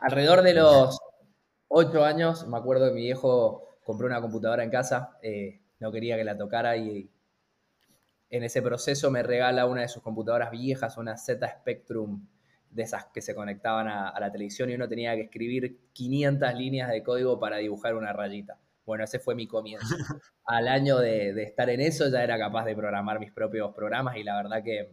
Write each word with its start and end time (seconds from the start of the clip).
Alrededor 0.00 0.42
de 0.42 0.54
los 0.54 0.98
ocho 1.68 2.04
años, 2.04 2.46
me 2.48 2.56
acuerdo 2.56 2.88
que 2.88 2.94
mi 2.94 3.02
viejo 3.02 3.68
compró 3.84 4.06
una 4.06 4.20
computadora 4.20 4.64
en 4.64 4.70
casa, 4.70 5.18
eh, 5.22 5.60
no 5.78 5.92
quería 5.92 6.16
que 6.16 6.24
la 6.24 6.38
tocara 6.38 6.76
y 6.78 7.10
en 8.30 8.44
ese 8.44 8.62
proceso 8.62 9.10
me 9.10 9.22
regala 9.22 9.66
una 9.66 9.82
de 9.82 9.88
sus 9.88 10.02
computadoras 10.02 10.50
viejas, 10.50 10.96
una 10.96 11.18
Z 11.18 11.46
Spectrum 11.46 12.26
de 12.70 12.82
esas 12.82 13.06
que 13.06 13.20
se 13.20 13.34
conectaban 13.34 13.88
a, 13.88 14.18
la 14.18 14.32
televisión 14.32 14.70
y 14.70 14.74
uno 14.74 14.88
tenía 14.88 15.14
que 15.16 15.22
escribir 15.22 15.80
500 15.92 16.54
líneas 16.54 16.88
de 16.88 17.02
código 17.02 17.38
para 17.38 17.58
dibujar 17.58 17.94
una 17.94 18.12
rayita. 18.12 18.58
Bueno, 18.86 19.04
ese 19.04 19.18
fue 19.18 19.34
mi 19.34 19.46
comienzo. 19.46 19.86
Al 20.44 20.66
año 20.68 20.98
de, 20.98 21.34
de, 21.34 21.42
estar 21.42 21.68
en 21.68 21.80
eso 21.80 22.08
ya 22.08 22.22
era 22.22 22.38
capaz 22.38 22.64
de 22.64 22.74
programar 22.74 23.20
mis 23.20 23.32
propios 23.32 23.74
programas 23.74 24.16
y 24.16 24.22
la 24.22 24.36
verdad 24.36 24.62
que 24.62 24.92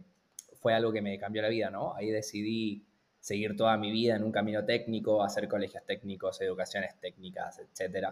fue 0.60 0.74
algo 0.74 0.92
que 0.92 1.00
me 1.00 1.18
cambió 1.18 1.40
la 1.40 1.48
vida, 1.48 1.70
¿no? 1.70 1.94
Ahí 1.94 2.10
decidí 2.10 2.87
seguir 3.20 3.56
toda 3.56 3.76
mi 3.76 3.90
vida 3.90 4.16
en 4.16 4.24
un 4.24 4.32
camino 4.32 4.64
técnico, 4.64 5.22
hacer 5.22 5.48
colegios 5.48 5.84
técnicos, 5.84 6.40
educaciones 6.40 6.98
técnicas, 7.00 7.58
etc. 7.58 8.08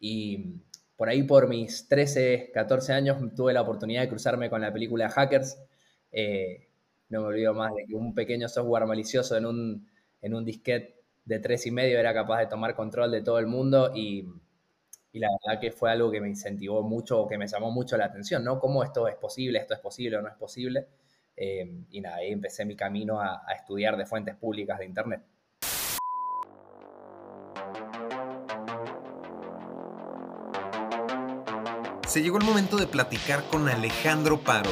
Y 0.00 0.54
por 0.96 1.08
ahí 1.08 1.22
por 1.22 1.48
mis 1.48 1.88
13, 1.88 2.50
14 2.52 2.92
años 2.92 3.18
tuve 3.34 3.52
la 3.52 3.62
oportunidad 3.62 4.02
de 4.02 4.08
cruzarme 4.08 4.50
con 4.50 4.60
la 4.60 4.72
película 4.72 5.08
Hackers. 5.08 5.58
Eh, 6.10 6.68
no 7.08 7.20
me 7.20 7.26
olvido 7.28 7.54
más 7.54 7.74
de 7.74 7.84
que 7.86 7.94
un 7.94 8.14
pequeño 8.14 8.48
software 8.48 8.86
malicioso 8.86 9.36
en 9.36 9.46
un, 9.46 9.88
en 10.22 10.34
un 10.34 10.44
disquete 10.44 10.96
de 11.24 11.38
tres 11.40 11.66
y 11.66 11.70
medio 11.70 11.98
era 11.98 12.14
capaz 12.14 12.38
de 12.40 12.46
tomar 12.46 12.74
control 12.74 13.10
de 13.10 13.22
todo 13.22 13.38
el 13.38 13.46
mundo 13.46 13.92
y, 13.94 14.26
y, 15.12 15.18
la 15.18 15.28
verdad 15.44 15.60
que 15.60 15.72
fue 15.72 15.90
algo 15.90 16.10
que 16.10 16.20
me 16.20 16.28
incentivó 16.28 16.82
mucho, 16.82 17.26
que 17.26 17.36
me 17.36 17.46
llamó 17.46 17.70
mucho 17.70 17.96
la 17.96 18.06
atención, 18.06 18.44
¿no? 18.44 18.58
¿Cómo 18.58 18.82
esto 18.84 19.08
es 19.08 19.16
posible, 19.16 19.58
esto 19.58 19.74
es 19.74 19.80
posible 19.80 20.16
o 20.16 20.22
no 20.22 20.28
es 20.28 20.36
posible? 20.36 20.86
Eh, 21.36 21.70
y 21.90 22.00
nada, 22.00 22.16
ahí 22.16 22.32
empecé 22.32 22.64
mi 22.64 22.76
camino 22.76 23.20
a, 23.20 23.42
a 23.46 23.52
estudiar 23.52 23.96
de 23.96 24.06
fuentes 24.06 24.34
públicas 24.36 24.78
de 24.78 24.86
Internet. 24.86 25.22
Se 32.06 32.22
llegó 32.22 32.38
el 32.38 32.44
momento 32.44 32.78
de 32.78 32.86
platicar 32.86 33.42
con 33.50 33.68
Alejandro 33.68 34.40
Parodi, 34.40 34.70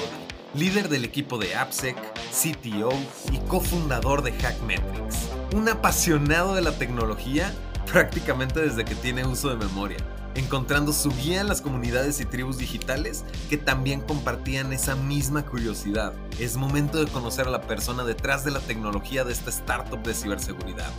líder 0.55 0.89
del 0.89 1.05
equipo 1.05 1.37
de 1.37 1.55
AppSec, 1.55 1.97
CTO 2.31 2.91
y 3.31 3.39
cofundador 3.49 4.23
de 4.23 4.33
Hackmetrics. 4.33 5.31
Un 5.55 5.69
apasionado 5.69 6.55
de 6.55 6.63
la 6.63 6.73
tecnología 6.73 7.53
prácticamente 7.93 8.61
desde 8.61 8.85
que 8.85 8.95
tiene 8.95 9.27
uso 9.27 9.51
de 9.51 9.57
memoria 9.57 9.99
encontrando 10.35 10.93
su 10.93 11.11
guía 11.11 11.41
en 11.41 11.49
las 11.49 11.61
comunidades 11.61 12.21
y 12.21 12.25
tribus 12.25 12.59
digitales 12.59 13.25
que 13.49 13.57
también 13.57 14.01
compartían 14.01 14.73
esa 14.73 14.97
misma 14.97 15.45
curiosidad. 15.45 16.13
Es 16.39 16.57
momento 16.57 17.03
de 17.03 17.11
conocer 17.11 17.47
a 17.47 17.51
la 17.51 17.63
persona 17.63 18.05
detrás 18.05 18.45
de 18.45 18.51
la 18.51 18.61
tecnología 18.61 19.25
de 19.25 19.33
esta 19.33 19.51
startup 19.51 20.03
de 20.03 20.15
ciberseguridad. 20.15 20.91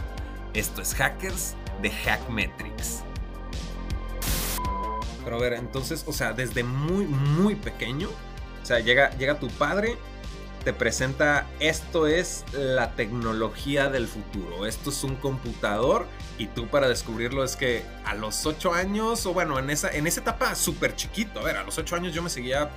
Esto 0.54 0.82
es 0.82 0.94
Hackers 0.94 1.56
de 1.82 1.92
Hackmetrics. 1.92 3.04
Pero 5.24 5.38
a 5.38 5.40
ver, 5.40 5.54
entonces, 5.54 6.04
o 6.08 6.14
sea, 6.14 6.34
desde 6.34 6.64
muy, 6.64 7.06
muy 7.06 7.56
pequeño, 7.56 8.10
o 8.10 8.66
sea, 8.66 8.80
llega, 8.80 9.10
llega 9.18 9.40
tu 9.40 9.48
padre 9.48 9.98
te 10.66 10.74
presenta 10.74 11.46
esto 11.60 12.08
es 12.08 12.44
la 12.52 12.96
tecnología 12.96 13.88
del 13.90 14.08
futuro, 14.08 14.66
esto 14.66 14.90
es 14.90 15.04
un 15.04 15.16
computador 15.16 16.08
y 16.40 16.48
tú 16.48 16.68
para 16.68 16.90
descubrirlo 16.90 17.44
es 17.44 17.56
que 17.56 17.84
a 18.04 18.16
los 18.16 18.48
8 18.48 18.74
años, 18.74 19.28
o 19.28 19.34
bueno, 19.34 19.60
en 19.60 19.70
esa, 19.70 19.92
en 19.92 20.08
esa 20.08 20.22
etapa 20.22 20.56
súper 20.56 20.96
chiquito, 20.96 21.40
a 21.40 21.44
ver, 21.44 21.58
a 21.58 21.64
los 21.64 21.78
8 21.78 21.96
años 21.96 22.16
yo 22.16 22.24
me 22.24 22.32
seguía 22.32 22.72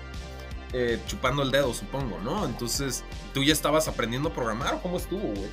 eh, 0.75 1.01
chupando 1.07 1.43
el 1.43 1.51
dedo, 1.51 1.73
supongo, 1.73 2.19
¿no? 2.23 2.45
Entonces, 2.45 3.05
¿tú 3.33 3.43
ya 3.43 3.55
estabas 3.55 3.89
aprendiendo 3.89 4.29
a 4.29 4.35
programar 4.35 4.75
o 4.75 4.83
cómo 4.83 4.99
estuvo, 4.99 5.27
güey? 5.27 5.49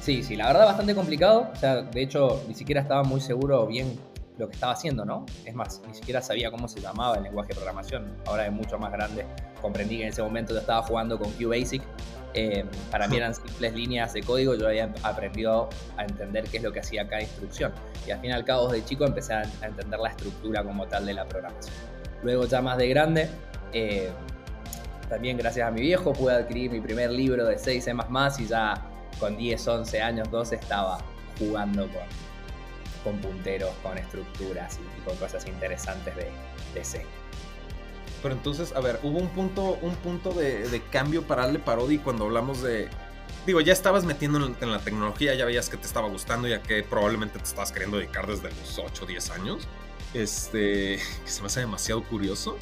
Sí, 0.00 0.22
sí, 0.22 0.36
la 0.36 0.46
verdad 0.46 0.64
bastante 0.64 0.94
complicado, 0.94 1.50
o 1.52 1.56
sea, 1.56 1.82
de 1.82 2.02
hecho 2.02 2.42
ni 2.48 2.54
siquiera 2.54 2.80
estaba 2.80 3.04
muy 3.04 3.20
seguro 3.20 3.66
bien 3.66 3.98
lo 4.38 4.48
que 4.48 4.54
estaba 4.54 4.72
haciendo, 4.72 5.04
¿no? 5.04 5.24
Es 5.44 5.54
más, 5.54 5.80
ni 5.86 5.94
siquiera 5.94 6.20
sabía 6.20 6.50
cómo 6.50 6.66
se 6.68 6.80
llamaba 6.80 7.16
el 7.16 7.22
lenguaje 7.24 7.48
de 7.48 7.54
programación. 7.54 8.16
Ahora 8.26 8.46
es 8.46 8.52
mucho 8.52 8.78
más 8.78 8.90
grande. 8.92 9.24
Comprendí 9.60 9.98
que 9.98 10.02
en 10.04 10.08
ese 10.08 10.22
momento 10.22 10.52
yo 10.52 10.60
estaba 10.60 10.82
jugando 10.82 11.18
con 11.18 11.30
QBasic. 11.32 11.82
Eh, 12.34 12.64
para 12.90 13.06
mí 13.06 13.16
eran 13.16 13.34
simples 13.34 13.74
líneas 13.74 14.12
de 14.12 14.22
código. 14.22 14.54
Yo 14.54 14.66
había 14.66 14.92
aprendido 15.02 15.68
a 15.96 16.04
entender 16.04 16.44
qué 16.44 16.56
es 16.56 16.62
lo 16.62 16.72
que 16.72 16.80
hacía 16.80 17.06
cada 17.06 17.22
instrucción. 17.22 17.72
Y 18.06 18.10
al 18.10 18.20
fin 18.20 18.30
y 18.30 18.32
al 18.32 18.44
cabo, 18.44 18.68
de 18.68 18.84
chico, 18.84 19.04
empecé 19.04 19.34
a 19.34 19.42
entender 19.62 20.00
la 20.00 20.08
estructura 20.08 20.64
como 20.64 20.86
tal 20.86 21.06
de 21.06 21.14
la 21.14 21.26
programación. 21.26 21.74
Luego, 22.22 22.46
ya 22.46 22.60
más 22.60 22.76
de 22.78 22.88
grande, 22.88 23.28
eh, 23.72 24.10
también 25.08 25.36
gracias 25.36 25.68
a 25.68 25.70
mi 25.70 25.82
viejo 25.82 26.12
pude 26.12 26.34
adquirir 26.34 26.70
mi 26.70 26.80
primer 26.80 27.10
libro 27.10 27.44
de 27.44 27.58
6 27.58 27.84
C++ 27.84 27.94
y 28.38 28.46
ya 28.46 28.74
con 29.20 29.36
10, 29.36 29.68
11 29.68 30.02
años, 30.02 30.30
12 30.30 30.56
estaba 30.56 30.98
jugando 31.38 31.82
con, 31.88 32.02
con 33.04 33.18
punteros, 33.18 33.70
con 33.82 33.96
estructuras 33.96 34.78
y, 34.78 35.00
con 35.02 35.16
cosas 35.16 35.46
interesantes 35.46 36.16
de, 36.16 36.30
de, 36.74 36.84
C. 36.84 37.06
Pero 38.22 38.34
entonces, 38.34 38.72
a 38.74 38.80
ver, 38.80 38.98
hubo 39.02 39.18
un 39.18 39.28
punto, 39.28 39.78
un 39.82 39.94
punto 39.96 40.32
de, 40.32 40.82
cambio 40.90 41.22
para 41.22 41.42
darle 41.42 41.58
Parodi 41.60 41.98
cuando 41.98 42.24
hablamos 42.24 42.62
de. 42.62 42.88
Digo, 43.46 43.60
ya 43.60 43.74
estabas 43.74 44.04
metiendo 44.04 44.38
en, 44.38 44.70
la 44.70 44.78
tecnología, 44.78 45.34
ya 45.34 45.44
veías 45.44 45.68
que 45.68 45.76
te 45.76 45.86
estaba 45.86 46.08
gustando, 46.08 46.48
ya 46.48 46.62
que 46.62 46.82
probablemente 46.82 47.38
te 47.38 47.44
estabas 47.44 47.70
queriendo 47.70 47.98
dedicar 47.98 48.26
desde 48.26 48.48
los 48.48 48.78
8 48.78 49.04
o 49.04 49.06
10 49.06 49.30
años. 49.30 49.68
Este, 50.14 50.98
que 51.24 51.30
se 51.30 51.42
me 51.42 51.46
hace 51.48 51.60
demasiado 51.60 52.02
curioso 52.02 52.56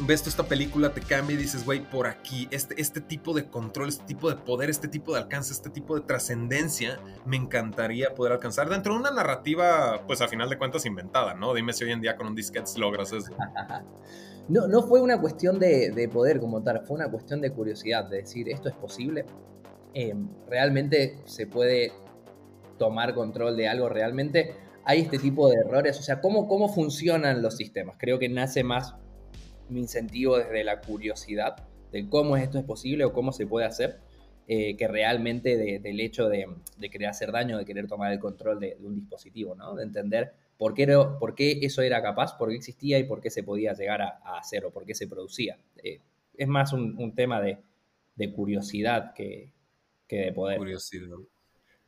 ves 0.00 0.26
esta 0.26 0.44
película, 0.44 0.92
te 0.92 1.00
cambia 1.00 1.34
y 1.34 1.38
dices, 1.38 1.64
güey, 1.64 1.80
por 1.80 2.06
aquí, 2.06 2.48
este, 2.50 2.80
este 2.80 3.00
tipo 3.00 3.32
de 3.32 3.48
control, 3.48 3.88
este 3.88 4.04
tipo 4.04 4.28
de 4.28 4.36
poder, 4.36 4.68
este 4.68 4.88
tipo 4.88 5.12
de 5.12 5.20
alcance, 5.20 5.52
este 5.52 5.70
tipo 5.70 5.94
de 5.94 6.02
trascendencia, 6.02 7.00
me 7.24 7.36
encantaría 7.36 8.14
poder 8.14 8.34
alcanzar 8.34 8.68
dentro 8.68 8.92
de 8.94 9.00
una 9.00 9.10
narrativa, 9.10 10.02
pues 10.06 10.20
a 10.20 10.28
final 10.28 10.50
de 10.50 10.58
cuentas 10.58 10.84
inventada, 10.84 11.34
¿no? 11.34 11.54
Dime 11.54 11.72
si 11.72 11.84
hoy 11.84 11.92
en 11.92 12.00
día 12.00 12.16
con 12.16 12.26
un 12.26 12.34
disquete 12.34 12.78
logras 12.78 13.12
eso. 13.12 13.32
no, 14.48 14.68
no 14.68 14.82
fue 14.82 15.00
una 15.00 15.20
cuestión 15.20 15.58
de, 15.58 16.10
poder 16.12 16.40
como 16.40 16.62
tal, 16.62 16.84
fue 16.86 16.96
una 16.96 17.10
cuestión 17.10 17.40
de 17.40 17.50
curiosidad, 17.50 18.04
de 18.04 18.18
decir, 18.18 18.48
esto 18.48 18.68
es 18.68 18.74
posible, 18.74 19.24
em, 19.94 20.28
realmente 20.48 21.20
se 21.24 21.46
puede 21.46 21.92
tomar 22.78 23.14
control 23.14 23.56
de 23.56 23.68
algo, 23.68 23.88
realmente 23.88 24.54
hay 24.84 25.00
este 25.00 25.18
tipo 25.18 25.48
de 25.48 25.56
errores, 25.56 25.98
o 25.98 26.02
sea, 26.02 26.20
¿cómo, 26.20 26.46
cómo 26.46 26.68
funcionan 26.68 27.42
los 27.42 27.56
sistemas? 27.56 27.96
Creo 27.98 28.18
que 28.18 28.28
nace 28.28 28.62
más 28.62 28.94
mi 29.68 29.80
incentivo 29.80 30.38
desde 30.38 30.64
la 30.64 30.80
curiosidad 30.80 31.56
de 31.92 32.08
cómo 32.08 32.36
esto 32.36 32.58
es 32.58 32.64
posible 32.64 33.04
o 33.04 33.12
cómo 33.12 33.32
se 33.32 33.46
puede 33.46 33.66
hacer, 33.66 33.98
eh, 34.48 34.76
que 34.76 34.86
realmente 34.86 35.56
del 35.56 36.00
hecho 36.00 36.28
de, 36.28 36.46
querer 36.90 37.08
hacer 37.08 37.32
daño, 37.32 37.58
de 37.58 37.64
querer 37.64 37.88
tomar 37.88 38.12
el 38.12 38.20
control 38.20 38.60
de, 38.60 38.76
un 38.80 38.94
dispositivo, 38.94 39.54
¿no? 39.54 39.74
De 39.74 39.82
entender 39.82 40.32
por 40.56 40.74
qué, 40.74 40.86
por 41.18 41.34
qué, 41.34 41.58
eso 41.62 41.82
era 41.82 42.00
capaz, 42.02 42.36
por 42.38 42.50
qué 42.50 42.56
existía 42.56 42.98
y 42.98 43.04
por 43.04 43.20
qué 43.20 43.30
se 43.30 43.42
podía 43.42 43.72
llegar 43.72 44.02
a, 44.02 44.38
hacer 44.38 44.64
o 44.64 44.70
por 44.70 44.84
qué 44.84 44.94
se 44.94 45.08
producía. 45.08 45.58
Eh, 45.82 46.00
es 46.36 46.48
más 46.48 46.72
un, 46.72 47.14
tema 47.14 47.40
de, 47.40 47.58
curiosidad 48.34 49.14
que, 49.14 49.52
que 50.06 50.16
de 50.16 50.32
poder. 50.32 50.58
Curiosidad. 50.58 51.16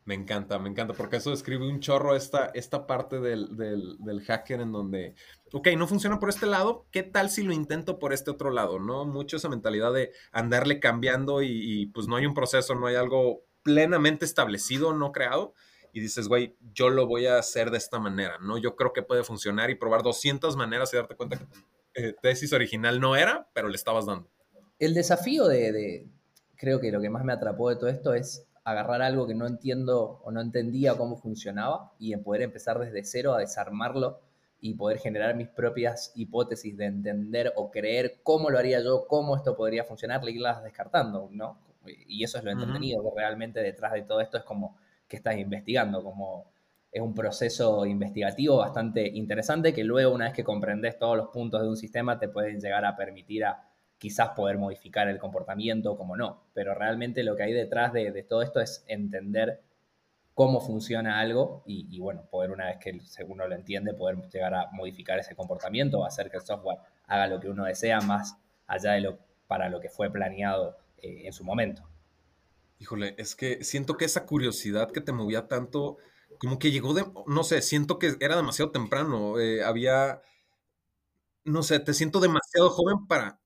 Me 0.08 0.14
encanta, 0.14 0.58
me 0.58 0.70
encanta, 0.70 0.94
porque 0.94 1.16
eso 1.16 1.32
describe 1.32 1.68
un 1.68 1.80
chorro 1.80 2.16
esta, 2.16 2.46
esta 2.54 2.86
parte 2.86 3.20
del, 3.20 3.58
del, 3.58 4.22
hacker 4.22 4.62
en 4.62 4.72
donde, 4.72 5.14
ok, 5.52 5.68
no 5.76 5.86
funciona 5.86 6.18
por 6.18 6.30
este 6.30 6.46
lado, 6.46 6.86
¿qué 6.90 7.02
tal 7.02 7.28
si 7.28 7.42
lo 7.42 7.52
intento 7.52 7.98
por 7.98 8.14
este 8.14 8.30
otro 8.30 8.50
lado? 8.50 8.78
¿No? 8.78 9.04
Mucho 9.04 9.36
esa 9.36 9.50
mentalidad 9.50 9.92
de 9.92 10.12
andarle 10.32 10.80
cambiando 10.80 11.42
y, 11.42 11.90
pues 11.92 12.08
no 12.08 12.16
hay 12.16 12.24
un 12.24 12.32
proceso, 12.32 12.74
no 12.74 12.86
hay 12.86 12.94
algo 12.94 13.44
plenamente 13.62 14.24
establecido, 14.24 14.94
no 14.94 15.12
creado, 15.12 15.52
y 15.92 16.00
dices, 16.00 16.26
güey, 16.26 16.56
yo 16.72 16.88
lo 16.88 17.06
voy 17.06 17.26
a 17.26 17.36
hacer 17.36 17.70
de 17.70 17.76
esta 17.76 17.98
manera, 17.98 18.38
¿no? 18.38 18.56
Yo 18.56 18.76
creo 18.76 18.94
que 18.94 19.02
puede 19.02 19.24
funcionar 19.24 19.68
y 19.68 19.74
probar 19.74 20.02
200 20.02 20.56
maneras 20.56 20.90
y 20.94 20.96
darte 20.96 21.16
cuenta 21.16 21.36
que 21.36 21.44
eh, 21.92 22.14
tesis 22.22 22.54
original 22.54 22.98
no 22.98 23.14
era, 23.14 23.46
pero 23.52 23.68
le 23.68 23.76
estabas 23.76 24.06
dando. 24.06 24.26
El 24.78 24.94
desafío 24.94 25.46
de, 25.46 25.70
de, 25.70 26.06
creo 26.56 26.80
que 26.80 26.90
lo 26.92 27.02
que 27.02 27.10
más 27.10 27.24
me 27.24 27.34
atrapó 27.34 27.68
de 27.68 27.76
todo 27.76 27.90
esto 27.90 28.14
es 28.14 28.47
agarrar 28.70 29.00
algo 29.02 29.26
que 29.26 29.34
no 29.34 29.46
entiendo 29.46 30.20
o 30.22 30.30
no 30.30 30.40
entendía 30.40 30.94
cómo 30.96 31.16
funcionaba 31.16 31.92
y 31.98 32.12
en 32.12 32.22
poder 32.22 32.42
empezar 32.42 32.78
desde 32.78 33.02
cero 33.04 33.34
a 33.34 33.38
desarmarlo 33.38 34.20
y 34.60 34.74
poder 34.74 34.98
generar 34.98 35.34
mis 35.36 35.48
propias 35.48 36.12
hipótesis 36.16 36.76
de 36.76 36.86
entender 36.86 37.52
o 37.56 37.70
creer 37.70 38.20
cómo 38.22 38.50
lo 38.50 38.58
haría 38.58 38.82
yo, 38.82 39.06
cómo 39.06 39.36
esto 39.36 39.56
podría 39.56 39.84
funcionar, 39.84 40.20
e 40.26 40.32
irlas 40.32 40.62
descartando, 40.62 41.28
¿no? 41.32 41.58
Y 42.06 42.22
eso 42.24 42.38
es 42.38 42.44
lo 42.44 42.50
entretenido, 42.50 43.02
que 43.02 43.20
realmente 43.20 43.60
detrás 43.60 43.92
de 43.92 44.02
todo 44.02 44.20
esto 44.20 44.36
es 44.36 44.44
como 44.44 44.76
que 45.06 45.16
estás 45.16 45.38
investigando, 45.38 46.02
como 46.02 46.50
es 46.92 47.00
un 47.00 47.14
proceso 47.14 47.86
investigativo 47.86 48.58
bastante 48.58 49.06
interesante 49.06 49.72
que 49.72 49.84
luego 49.84 50.14
una 50.14 50.26
vez 50.26 50.34
que 50.34 50.44
comprendes 50.44 50.98
todos 50.98 51.16
los 51.16 51.28
puntos 51.28 51.62
de 51.62 51.68
un 51.68 51.76
sistema 51.76 52.18
te 52.18 52.28
pueden 52.28 52.60
llegar 52.60 52.84
a 52.84 52.96
permitir 52.96 53.44
a 53.44 53.67
quizás 53.98 54.30
poder 54.30 54.58
modificar 54.58 55.08
el 55.08 55.18
comportamiento, 55.18 55.96
como 55.96 56.16
no, 56.16 56.44
pero 56.54 56.74
realmente 56.74 57.22
lo 57.22 57.36
que 57.36 57.42
hay 57.42 57.52
detrás 57.52 57.92
de, 57.92 58.22
todo 58.22 58.42
esto 58.42 58.60
es 58.60 58.84
entender 58.86 59.60
cómo 60.34 60.60
funciona 60.60 61.18
algo 61.18 61.64
y, 61.66 61.98
bueno, 61.98 62.22
poder 62.30 62.52
una 62.52 62.66
vez 62.66 62.78
que 62.78 63.00
uno 63.26 63.48
lo 63.48 63.54
entiende, 63.56 63.92
poder 63.92 64.16
llegar 64.28 64.54
a 64.54 64.70
modificar 64.72 65.18
ese 65.18 65.34
comportamiento 65.34 65.98
o 65.98 66.04
hacer 66.04 66.30
que 66.30 66.36
el 66.36 66.44
software 66.44 66.78
haga 67.06 67.26
lo 67.26 67.40
que 67.40 67.48
uno 67.48 67.64
desea 67.64 68.00
más 68.00 68.36
allá 68.66 68.92
de 68.92 69.00
lo 69.00 69.18
para 69.48 69.68
lo 69.68 69.80
que 69.80 69.88
fue 69.88 70.10
planeado 70.12 70.76
eh, 70.98 71.22
en 71.24 71.32
su 71.32 71.42
momento. 71.42 71.82
Híjole, 72.78 73.14
es 73.18 73.34
que 73.34 73.64
siento 73.64 73.96
que 73.96 74.04
esa 74.04 74.26
curiosidad 74.26 74.92
que 74.92 75.00
te 75.00 75.10
movía 75.10 75.48
tanto 75.48 75.96
como 76.38 76.58
que 76.60 76.70
llegó 76.70 76.94
de, 76.94 77.04
no 77.26 77.42
sé, 77.42 77.62
siento 77.62 77.98
que 77.98 78.16
era 78.20 78.36
demasiado 78.36 78.70
temprano, 78.70 79.40
eh, 79.40 79.64
había, 79.64 80.22
no 81.44 81.62
sé, 81.62 81.80
te 81.80 81.94
siento 81.94 82.20
demasiado 82.20 82.70
joven 82.70 83.06
para 83.08 83.40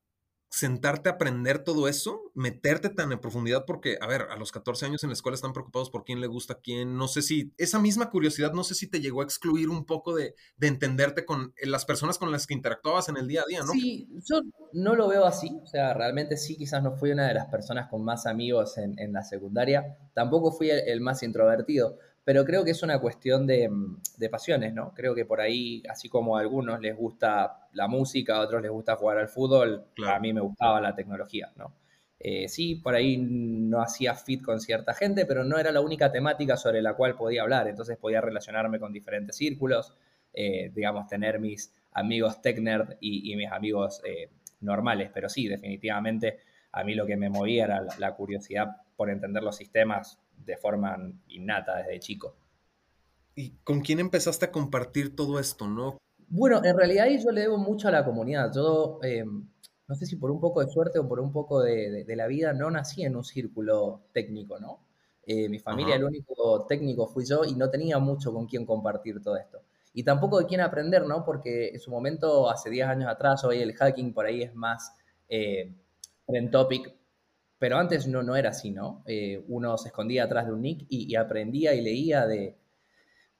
sentarte 0.53 1.09
a 1.09 1.13
aprender 1.13 1.63
todo 1.63 1.87
eso, 1.87 2.31
meterte 2.35 2.89
tan 2.89 3.11
en 3.11 3.19
profundidad, 3.19 3.65
porque, 3.65 3.97
a 3.99 4.05
ver, 4.05 4.27
a 4.29 4.37
los 4.37 4.51
14 4.51 4.85
años 4.85 5.03
en 5.03 5.09
la 5.09 5.13
escuela 5.13 5.33
están 5.33 5.51
preocupados 5.51 5.89
por 5.89 6.03
quién 6.03 6.21
le 6.21 6.27
gusta 6.27 6.59
quién, 6.61 6.95
no 6.95 7.07
sé 7.07 7.23
si, 7.23 7.51
esa 7.57 7.79
misma 7.79 8.11
curiosidad, 8.11 8.53
no 8.53 8.63
sé 8.63 8.75
si 8.75 8.87
te 8.87 9.01
llegó 9.01 9.21
a 9.21 9.23
excluir 9.23 9.69
un 9.69 9.83
poco 9.83 10.13
de, 10.13 10.35
entenderte 10.61 11.25
con 11.25 11.55
eh, 11.57 11.65
las 11.65 11.85
personas 11.85 12.19
con 12.19 12.31
las 12.31 12.45
que 12.45 12.53
interactuabas 12.53 13.09
en 13.09 13.17
el 13.17 13.27
día 13.27 13.41
a 13.41 13.45
día, 13.47 13.61
¿no? 13.61 13.71
Sí, 13.71 14.07
yo 14.29 14.41
no 14.73 14.93
lo 14.93 15.07
veo 15.07 15.25
así, 15.25 15.59
o 15.63 15.65
sea, 15.65 15.95
realmente 15.95 16.37
sí, 16.37 16.55
quizás 16.55 16.83
no 16.83 16.95
fui 16.97 17.09
una 17.09 17.27
de 17.27 17.33
las 17.33 17.47
personas 17.47 17.89
con 17.89 18.03
más 18.03 18.27
amigos 18.27 18.77
en, 18.77 19.11
la 19.11 19.23
secundaria, 19.23 19.97
tampoco 20.13 20.51
fui 20.51 20.69
el 20.69 21.01
más 21.01 21.23
introvertido, 21.23 21.97
pero 22.23 22.45
creo 22.45 22.63
que 22.63 22.71
es 22.71 22.83
una 22.83 22.99
cuestión 22.99 23.43
mm, 23.45 24.01
de, 24.17 24.29
pasiones, 24.29 24.73
¿no? 24.73 24.93
Creo 24.93 25.13
que 25.13 25.25
por 25.25 25.41
ahí, 25.41 25.83
así 25.89 26.09
como 26.09 26.37
a 26.37 26.41
algunos 26.41 26.79
les 26.79 26.95
gusta 26.95 27.67
la 27.73 27.87
música, 27.87 28.37
a 28.37 28.41
otros 28.41 28.61
les 28.61 28.71
gusta 28.71 28.95
jugar 28.95 29.17
al 29.17 29.29
fútbol, 29.29 29.85
a 30.07 30.19
mí 30.19 30.33
me 30.33 30.41
gustaba 30.41 30.79
la 30.79 30.95
tecnología, 30.95 31.51
¿no? 31.55 31.73
Eh, 32.25 32.47
sí, 32.47 32.75
por 32.75 32.95
ahí 32.95 33.17
no 33.17 33.81
hacía 33.81 34.15
fit 34.15 34.41
con 34.41 34.61
cierta 34.61 34.93
gente, 34.93 35.25
pero 35.25 35.43
no 35.43 35.57
era 35.57 35.73
la 35.73 35.81
única 35.81 36.09
temática 36.09 36.55
sobre 36.55 36.81
la 36.81 36.93
cual 36.93 37.15
podía 37.15 37.41
hablar, 37.41 37.67
entonces 37.67 37.97
podía 37.97 38.21
relacionarme 38.21 38.79
con 38.79 38.93
diferentes 38.93 39.35
círculos, 39.35 39.93
eh, 40.33 40.71
digamos, 40.73 41.07
tener 41.07 41.39
mis 41.39 41.73
amigos 41.91 42.41
tech 42.41 42.59
nerd 42.59 42.95
y, 43.01 43.35
mis 43.35 43.51
amigos 43.51 44.01
eh, 44.05 44.29
normales, 44.61 45.11
pero 45.13 45.27
sí, 45.27 45.49
definitivamente 45.49 46.39
a 46.71 46.85
mí 46.85 46.95
lo 46.95 47.05
que 47.05 47.17
me 47.17 47.29
movía 47.29 47.65
era 47.65 47.85
la 47.99 48.15
curiosidad 48.15 48.77
por 48.95 49.09
entender 49.09 49.43
los 49.43 49.57
sistemas 49.57 50.17
de 50.45 50.57
forma 50.57 50.97
innata 51.27 51.77
desde 51.77 51.99
chico. 51.99 52.35
¿Y 53.35 53.51
con 53.63 53.81
quién 53.81 53.99
empezaste 53.99 54.45
a 54.45 54.51
compartir 54.51 55.15
todo 55.15 55.39
esto, 55.39 55.67
no? 55.67 55.97
Bueno, 56.27 56.63
en 56.63 56.77
realidad 56.77 57.07
yo 57.23 57.31
le 57.31 57.41
debo 57.41 57.57
mucho 57.57 57.87
a 57.87 57.91
la 57.91 58.05
comunidad. 58.05 58.51
Yo, 58.53 58.99
em, 59.01 59.47
no 59.87 59.95
sé 59.95 60.05
si 60.05 60.15
por 60.15 60.31
un 60.31 60.39
poco 60.39 60.63
de 60.63 60.71
suerte 60.71 60.99
o 60.99 61.07
por 61.07 61.19
un 61.19 61.31
poco 61.31 61.61
de, 61.61 62.05
la 62.15 62.27
vida, 62.27 62.53
no 62.53 62.69
nací 62.71 63.03
en 63.03 63.15
un 63.15 63.23
círculo 63.23 64.05
técnico, 64.13 64.59
¿no? 64.59 64.85
Eh, 65.25 65.47
mi 65.49 65.59
familia, 65.59 65.95
el 65.95 66.03
único 66.03 66.65
técnico 66.67 67.07
fui 67.07 67.25
yo 67.25 67.45
y 67.45 67.55
no 67.55 67.69
tenía 67.69 67.97
mucho 67.99 68.33
con 68.33 68.45
quién 68.45 68.65
compartir 68.65 69.21
todo 69.21 69.37
esto. 69.37 69.61
Y 69.93 70.03
tampoco 70.03 70.39
de 70.39 70.45
quién 70.45 70.61
aprender, 70.61 71.05
¿no? 71.05 71.23
Porque 71.23 71.69
en 71.69 71.79
su 71.79 71.91
momento, 71.91 72.49
hace 72.49 72.69
10 72.69 72.87
años 72.87 73.09
atrás, 73.09 73.43
hoy 73.43 73.59
el 73.59 73.73
hacking 73.73 74.13
por 74.13 74.25
ahí 74.25 74.41
es 74.43 74.53
más 74.55 74.95
eh, 75.29 75.71
trend 76.25 76.51
topic 76.51 76.95
pero 77.63 77.77
antes 77.77 78.07
no, 78.07 78.23
no 78.23 78.35
era 78.35 78.49
así, 78.49 78.71
¿no? 78.71 79.05
Eh, 79.05 79.41
uno 79.47 79.77
se 79.77 79.87
escondía 79.87 80.25
atrás 80.25 80.47
de 80.47 80.51
un 80.51 80.61
nick 80.61 80.85
y, 80.89 81.15
aprendía 81.15 81.73
y 81.73 81.79
leía 81.79 82.27
de, 82.27 82.57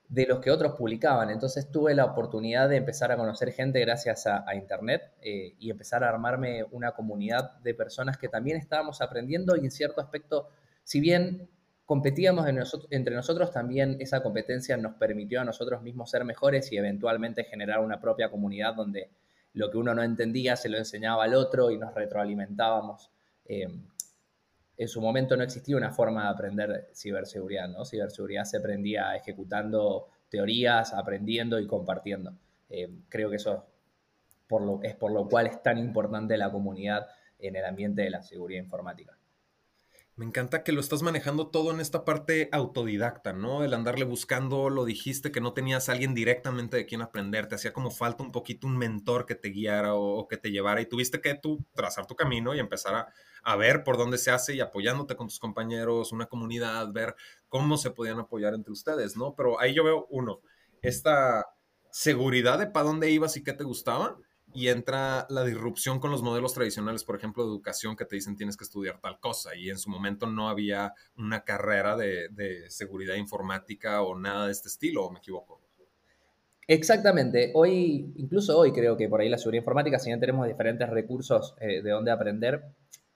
de, 0.07 0.25
los 0.25 0.39
que 0.39 0.49
otros 0.49 0.75
publicaban. 0.77 1.29
Entonces 1.29 1.69
tuve 1.69 1.93
la 1.93 2.05
oportunidad 2.05 2.69
de 2.69 2.77
empezar 2.77 3.11
a 3.11 3.17
conocer 3.17 3.51
gente 3.51 3.81
gracias 3.81 4.25
a, 4.25 4.45
Internet 4.55 5.11
eh, 5.21 5.55
y 5.59 5.69
empezar 5.69 6.05
a 6.05 6.07
armarme 6.07 6.63
una 6.71 6.93
comunidad 6.93 7.59
de 7.59 7.73
personas 7.73 8.17
que 8.17 8.29
también 8.29 8.55
estábamos 8.55 9.01
aprendiendo 9.01 9.57
y 9.57 9.65
en 9.65 9.71
cierto 9.71 9.99
aspecto, 9.99 10.47
si 10.85 11.01
bien 11.01 11.49
competíamos 11.85 12.47
entre 12.91 13.15
nosotros, 13.15 13.51
también 13.51 13.97
esa 13.99 14.23
competencia 14.23 14.77
nos 14.77 14.93
permitió 14.93 15.41
a 15.41 15.43
nosotros 15.43 15.81
mismos 15.81 16.09
ser 16.09 16.23
mejores 16.23 16.71
y 16.71 16.77
eventualmente 16.77 17.43
generar 17.43 17.81
una 17.81 17.99
propia 17.99 18.31
comunidad 18.31 18.73
donde 18.73 19.09
lo 19.51 19.69
que 19.69 19.79
uno 19.79 19.93
no 19.93 20.01
entendía 20.01 20.55
se 20.55 20.69
lo 20.69 20.77
enseñaba 20.77 21.25
al 21.25 21.33
otro 21.33 21.71
y 21.71 21.77
nos 21.77 21.93
retroalimentábamos. 21.93 23.09
Eh, 23.45 23.67
en 24.77 24.87
su 24.87 25.01
momento 25.01 25.37
no 25.37 25.43
existía 25.43 25.77
una 25.77 25.91
forma 25.91 26.23
de 26.23 26.29
aprender 26.29 26.89
ciberseguridad, 26.93 27.67
¿no? 27.69 27.85
Ciberseguridad 27.85 28.43
se 28.45 28.57
aprendía 28.57 29.15
ejecutando 29.15 30.09
teorías, 30.29 30.93
aprendiendo 30.93 31.59
y 31.59 31.67
compartiendo. 31.67 32.33
Eh, 32.69 32.89
creo 33.09 33.29
que 33.29 33.35
eso 33.35 33.67
es 34.83 34.95
por 34.95 35.11
lo 35.11 35.27
cual 35.27 35.47
es 35.47 35.61
tan 35.63 35.77
importante 35.77 36.37
la 36.37 36.51
comunidad 36.51 37.07
en 37.39 37.55
el 37.55 37.65
ambiente 37.65 38.03
de 38.03 38.09
la 38.09 38.21
seguridad 38.21 38.63
informática. 38.63 39.17
Me 40.15 40.25
encanta 40.25 40.63
que 40.63 40.73
lo 40.73 40.79
estás 40.79 41.01
manejando 41.01 41.47
todo 41.47 41.71
en 41.71 41.79
esta 41.79 42.05
parte 42.05 42.47
autodidacta, 42.51 43.33
¿no? 43.33 43.63
El 43.63 43.73
andarle 43.73 44.05
buscando, 44.05 44.69
lo 44.69 44.85
dijiste 44.85 45.31
que 45.31 45.41
no 45.41 45.53
tenías 45.53 45.89
a 45.89 45.93
alguien 45.93 46.13
directamente 46.13 46.77
de 46.77 46.85
quien 46.85 47.01
aprender, 47.01 47.47
te 47.47 47.55
hacía 47.55 47.73
como 47.73 47.89
falta 47.89 48.21
un 48.21 48.31
poquito 48.31 48.67
un 48.67 48.77
mentor 48.77 49.25
que 49.25 49.33
te 49.33 49.49
guiara 49.49 49.95
o, 49.95 50.27
que 50.27 50.37
te 50.37 50.51
llevara 50.51 50.81
y 50.81 50.85
tuviste 50.85 51.19
que 51.19 51.33
tú 51.33 51.65
trazar 51.73 52.05
tu 52.05 52.15
camino 52.15 52.53
y 52.53 52.59
empezar 52.59 52.93
a, 52.93 53.07
a, 53.41 53.55
ver 53.55 53.83
por 53.83 53.97
dónde 53.97 54.19
se 54.19 54.29
hace 54.29 54.53
y 54.53 54.61
apoyándote 54.61 55.15
con 55.15 55.27
tus 55.29 55.39
compañeros, 55.39 56.11
una 56.11 56.27
comunidad, 56.27 56.91
ver 56.91 57.15
cómo 57.49 57.77
se 57.77 57.89
podían 57.89 58.19
apoyar 58.19 58.53
entre 58.53 58.71
ustedes, 58.71 59.17
¿no? 59.17 59.33
Pero 59.35 59.59
ahí 59.59 59.73
yo 59.73 59.83
veo, 59.83 60.05
uno, 60.11 60.41
esta 60.83 61.47
seguridad 61.89 62.59
de 62.59 62.67
para 62.67 62.85
dónde 62.85 63.09
ibas 63.09 63.35
y 63.35 63.43
qué 63.43 63.53
te 63.53 63.63
gustaba 63.63 64.19
y 64.53 64.67
entra 64.67 65.25
la 65.29 65.43
disrupción 65.43 65.99
con 65.99 66.11
los 66.11 66.21
modelos 66.21 66.53
tradicionales, 66.53 67.03
por 67.03 67.15
ejemplo, 67.15 67.43
de 67.43 67.49
educación 67.49 67.95
que 67.95 68.05
te 68.05 68.15
dicen 68.15 68.35
tienes 68.35 68.57
que 68.57 68.63
estudiar 68.63 68.99
tal 69.01 69.19
cosa 69.19 69.55
y 69.55 69.69
en 69.69 69.77
su 69.77 69.89
momento 69.89 70.27
no 70.27 70.49
había 70.49 70.93
una 71.17 71.43
carrera 71.43 71.97
de, 71.97 72.29
seguridad 72.69 73.15
informática 73.15 74.01
o 74.01 74.17
nada 74.17 74.45
de 74.45 74.51
este 74.51 74.67
estilo, 74.67 75.05
¿o 75.05 75.11
me 75.11 75.19
equivoco? 75.19 75.61
Exactamente. 76.67 77.51
Hoy, 77.55 78.13
incluso 78.15 78.57
hoy 78.57 78.71
creo 78.71 78.95
que 78.95 79.09
por 79.09 79.19
ahí 79.19 79.29
la 79.29 79.37
seguridad 79.37 79.61
informática, 79.61 79.99
si 79.99 80.09
bien 80.09 80.19
tenemos 80.19 80.47
diferentes 80.47 80.89
recursos 80.89 81.55
eh, 81.59 81.81
de 81.81 81.91
dónde 81.91 82.11
aprender, 82.11 82.63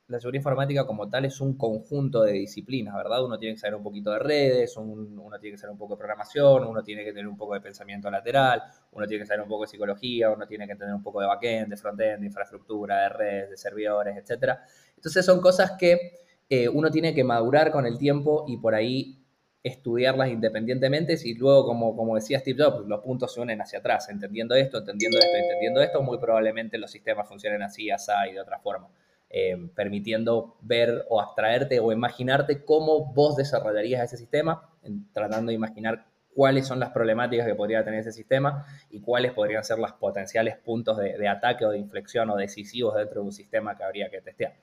la 0.07 0.19
seguridad 0.21 0.39
informática 0.39 0.87
como 0.87 1.09
tal 1.09 1.25
es 1.25 1.41
un 1.41 1.57
conjunto 1.57 2.23
de 2.23 2.31
disciplinas, 2.31 2.95
¿verdad? 2.95 3.25
Uno 3.25 3.37
tiene 3.37 3.55
que 3.55 3.59
saber 3.59 3.75
un 3.75 3.83
poquito 3.83 4.11
de 4.11 4.19
redes, 4.19 4.77
uno 4.77 5.37
tiene 5.39 5.55
que 5.55 5.57
saber 5.57 5.73
un 5.73 5.77
poco 5.77 5.95
de 5.95 5.97
programación, 5.97 6.63
uno 6.65 6.81
tiene 6.81 7.03
que 7.03 7.11
tener 7.11 7.27
un 7.27 7.35
poco 7.35 7.55
de 7.55 7.59
pensamiento 7.59 8.09
lateral, 8.09 8.63
uno 8.93 9.05
tiene 9.05 9.23
que 9.23 9.27
saber 9.27 9.41
un 9.41 9.49
poco 9.49 9.63
de 9.63 9.67
psicología, 9.67 10.29
uno 10.29 10.47
tiene 10.47 10.65
que 10.65 10.75
tener 10.75 10.93
un 10.93 11.03
poco 11.03 11.19
de 11.19 11.27
backend, 11.27 11.69
de 11.69 11.77
frontend, 11.77 12.21
de 12.21 12.27
infraestructura, 12.27 13.01
de 13.03 13.09
redes, 13.09 13.49
de 13.49 13.57
servidores, 13.57 14.15
etc. 14.17 14.59
Entonces 14.95 15.25
son 15.25 15.41
cosas 15.41 15.73
que 15.77 16.13
eh, 16.49 16.69
uno 16.69 16.89
tiene 16.89 17.13
que 17.13 17.25
madurar 17.25 17.71
con 17.71 17.85
el 17.85 17.97
tiempo 17.97 18.45
y 18.47 18.57
por 18.57 18.75
ahí 18.75 19.25
estudiarlas 19.61 20.29
independientemente 20.29 21.17
y 21.21 21.33
luego, 21.33 21.65
como, 21.65 21.97
como 21.97 22.15
decía 22.15 22.39
Steve 22.39 22.63
Jobs, 22.63 22.87
los 22.87 23.01
puntos 23.01 23.33
se 23.33 23.41
unen 23.41 23.59
hacia 23.59 23.79
atrás, 23.79 24.07
entendiendo 24.07 24.55
esto, 24.55 24.77
entendiendo 24.77 25.17
esto, 25.17 25.35
entendiendo 25.35 25.81
esto, 25.81 26.01
muy 26.01 26.17
probablemente 26.17 26.77
los 26.77 26.89
sistemas 26.89 27.27
funcionen 27.27 27.61
así, 27.61 27.91
así 27.91 28.11
y 28.31 28.33
de 28.35 28.39
otra 28.39 28.59
forma. 28.59 28.87
Eh, 29.29 29.57
permitiendo 29.75 30.55
ver 30.61 31.05
o 31.09 31.19
abstraerte 31.19 31.81
o 31.81 31.91
imaginarte 31.91 32.63
cómo 32.63 33.13
vos 33.13 33.35
desarrollarías 33.35 34.01
ese 34.01 34.15
sistema, 34.15 34.69
tratando 35.11 35.49
de 35.49 35.55
imaginar 35.55 36.05
cuáles 36.37 36.67
son 36.67 36.79
las 36.79 36.91
problemáticas 36.91 37.47
que 37.47 37.55
podría 37.55 37.83
tener 37.83 38.01
ese 38.01 38.11
sistema 38.11 38.63
y 38.89 39.01
cuáles 39.01 39.33
podrían 39.33 39.63
ser 39.63 39.79
los 39.79 39.91
potenciales 39.93 40.55
puntos 40.55 40.97
de, 40.97 41.27
ataque 41.27 41.65
o 41.65 41.71
de 41.71 41.79
inflexión 41.79 42.29
o 42.29 42.35
decisivos 42.37 42.95
dentro 42.95 43.21
de 43.21 43.25
un 43.25 43.33
sistema 43.33 43.75
que 43.75 43.83
habría 43.83 44.09
que 44.11 44.21
testear. 44.21 44.55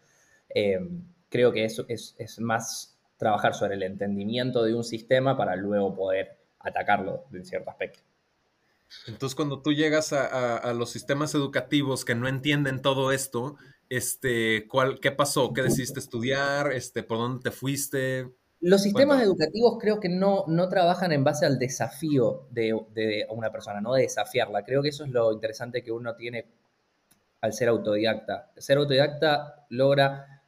Eh, 0.49 0.79
creo 1.29 1.51
que 1.53 1.65
eso 1.65 1.85
es, 1.89 2.15
más 2.39 2.97
trabajar 3.17 3.55
sobre 3.55 3.75
el 3.75 3.83
entendimiento 3.83 4.63
de 4.63 4.73
un 4.73 4.85
sistema 4.85 5.37
para 5.37 5.57
luego 5.57 5.97
poder 5.97 6.39
atacarlo 6.61 7.25
en 7.33 7.45
cierto 7.45 7.71
aspecto. 7.71 7.99
Entonces, 9.09 9.35
cuando 9.35 9.61
tú 9.61 9.73
llegas 9.73 10.13
a, 10.13 10.73
los 10.75 10.91
sistemas 10.91 11.35
educativos 11.35 12.05
que 12.05 12.15
no 12.15 12.29
entienden 12.29 12.83
todo 12.83 13.11
esto, 13.11 13.57
este, 13.89 14.67
¿cuál, 14.69 15.01
¿qué 15.01 15.13
pasó? 15.13 15.53
¿Qué 15.53 15.63
decidiste 15.63 16.01
estudiar? 16.01 16.73
Este, 16.73 17.03
¿Por 17.03 17.19
dónde 17.19 17.43
te 17.43 17.51
fuiste? 17.51 18.29
Los 18.61 18.83
sistemas 18.83 19.23
educativos 19.23 19.77
creo 19.79 20.01
que 20.01 20.09
no, 20.09 20.45
no 20.47 20.69
trabajan 20.69 21.13
en 21.13 21.23
base 21.23 21.45
al 21.45 21.59
desafío 21.59 22.49
de, 22.51 22.75
de, 22.95 23.27
una 23.29 23.53
persona, 23.53 23.81
no 23.81 23.93
de 23.93 24.03
desafiarla. 24.03 24.65
Creo 24.65 24.83
que 24.83 24.89
eso 24.89 25.05
es 25.05 25.11
lo 25.11 25.33
interesante 25.33 25.83
que 25.83 25.93
uno 25.93 26.17
tiene 26.17 26.47
al 27.43 27.53
ser 27.53 27.69
autodidacta. 27.69 28.53
Ser 28.57 28.79
autodidacta 28.79 29.67
logra 29.69 30.44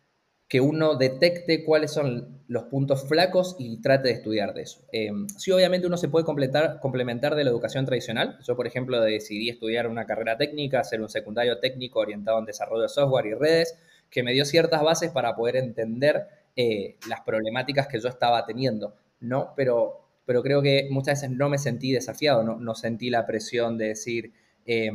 que 0.48 0.60
uno 0.60 0.94
detecte 0.94 1.64
cuáles 1.64 1.92
son 1.92 2.42
los 2.48 2.64
puntos 2.64 3.08
flacos 3.08 3.56
y 3.58 3.80
trate 3.80 4.08
de 4.08 4.14
estudiar 4.14 4.54
de 4.54 4.62
eso. 4.62 4.84
Eh, 4.92 5.10
sí, 5.36 5.50
obviamente 5.50 5.88
uno 5.88 5.96
se 5.96 6.08
puede 6.08 6.24
completar, 6.24 6.78
complementar 6.80 7.34
de 7.34 7.42
la 7.42 7.50
educación 7.50 7.84
tradicional. 7.84 8.38
Yo, 8.46 8.54
por 8.54 8.68
ejemplo, 8.68 9.00
decidí 9.00 9.48
estudiar 9.48 9.88
una 9.88 10.06
carrera 10.06 10.36
técnica, 10.36 10.80
hacer 10.80 11.00
un 11.00 11.08
secundario 11.08 11.58
técnico 11.58 11.98
orientado 11.98 12.38
en 12.38 12.44
desarrollo 12.44 12.82
de 12.82 12.88
software 12.88 13.26
y 13.26 13.34
redes, 13.34 13.76
que 14.08 14.22
me 14.22 14.32
dio 14.32 14.44
ciertas 14.44 14.82
bases 14.82 15.10
para 15.10 15.34
poder 15.34 15.56
entender 15.56 16.28
eh, 16.54 16.96
las 17.08 17.22
problemáticas 17.22 17.88
que 17.88 17.98
yo 17.98 18.08
estaba 18.08 18.46
teniendo, 18.46 18.94
¿no? 19.18 19.52
Pero, 19.56 20.08
pero 20.24 20.42
creo 20.44 20.62
que 20.62 20.86
muchas 20.90 21.20
veces 21.22 21.36
no 21.36 21.48
me 21.48 21.58
sentí 21.58 21.90
desafiado, 21.90 22.44
no, 22.44 22.74
sentí 22.76 23.10
la 23.10 23.26
presión 23.26 23.78
de 23.78 23.88
decir... 23.88 24.32
Eh, 24.64 24.92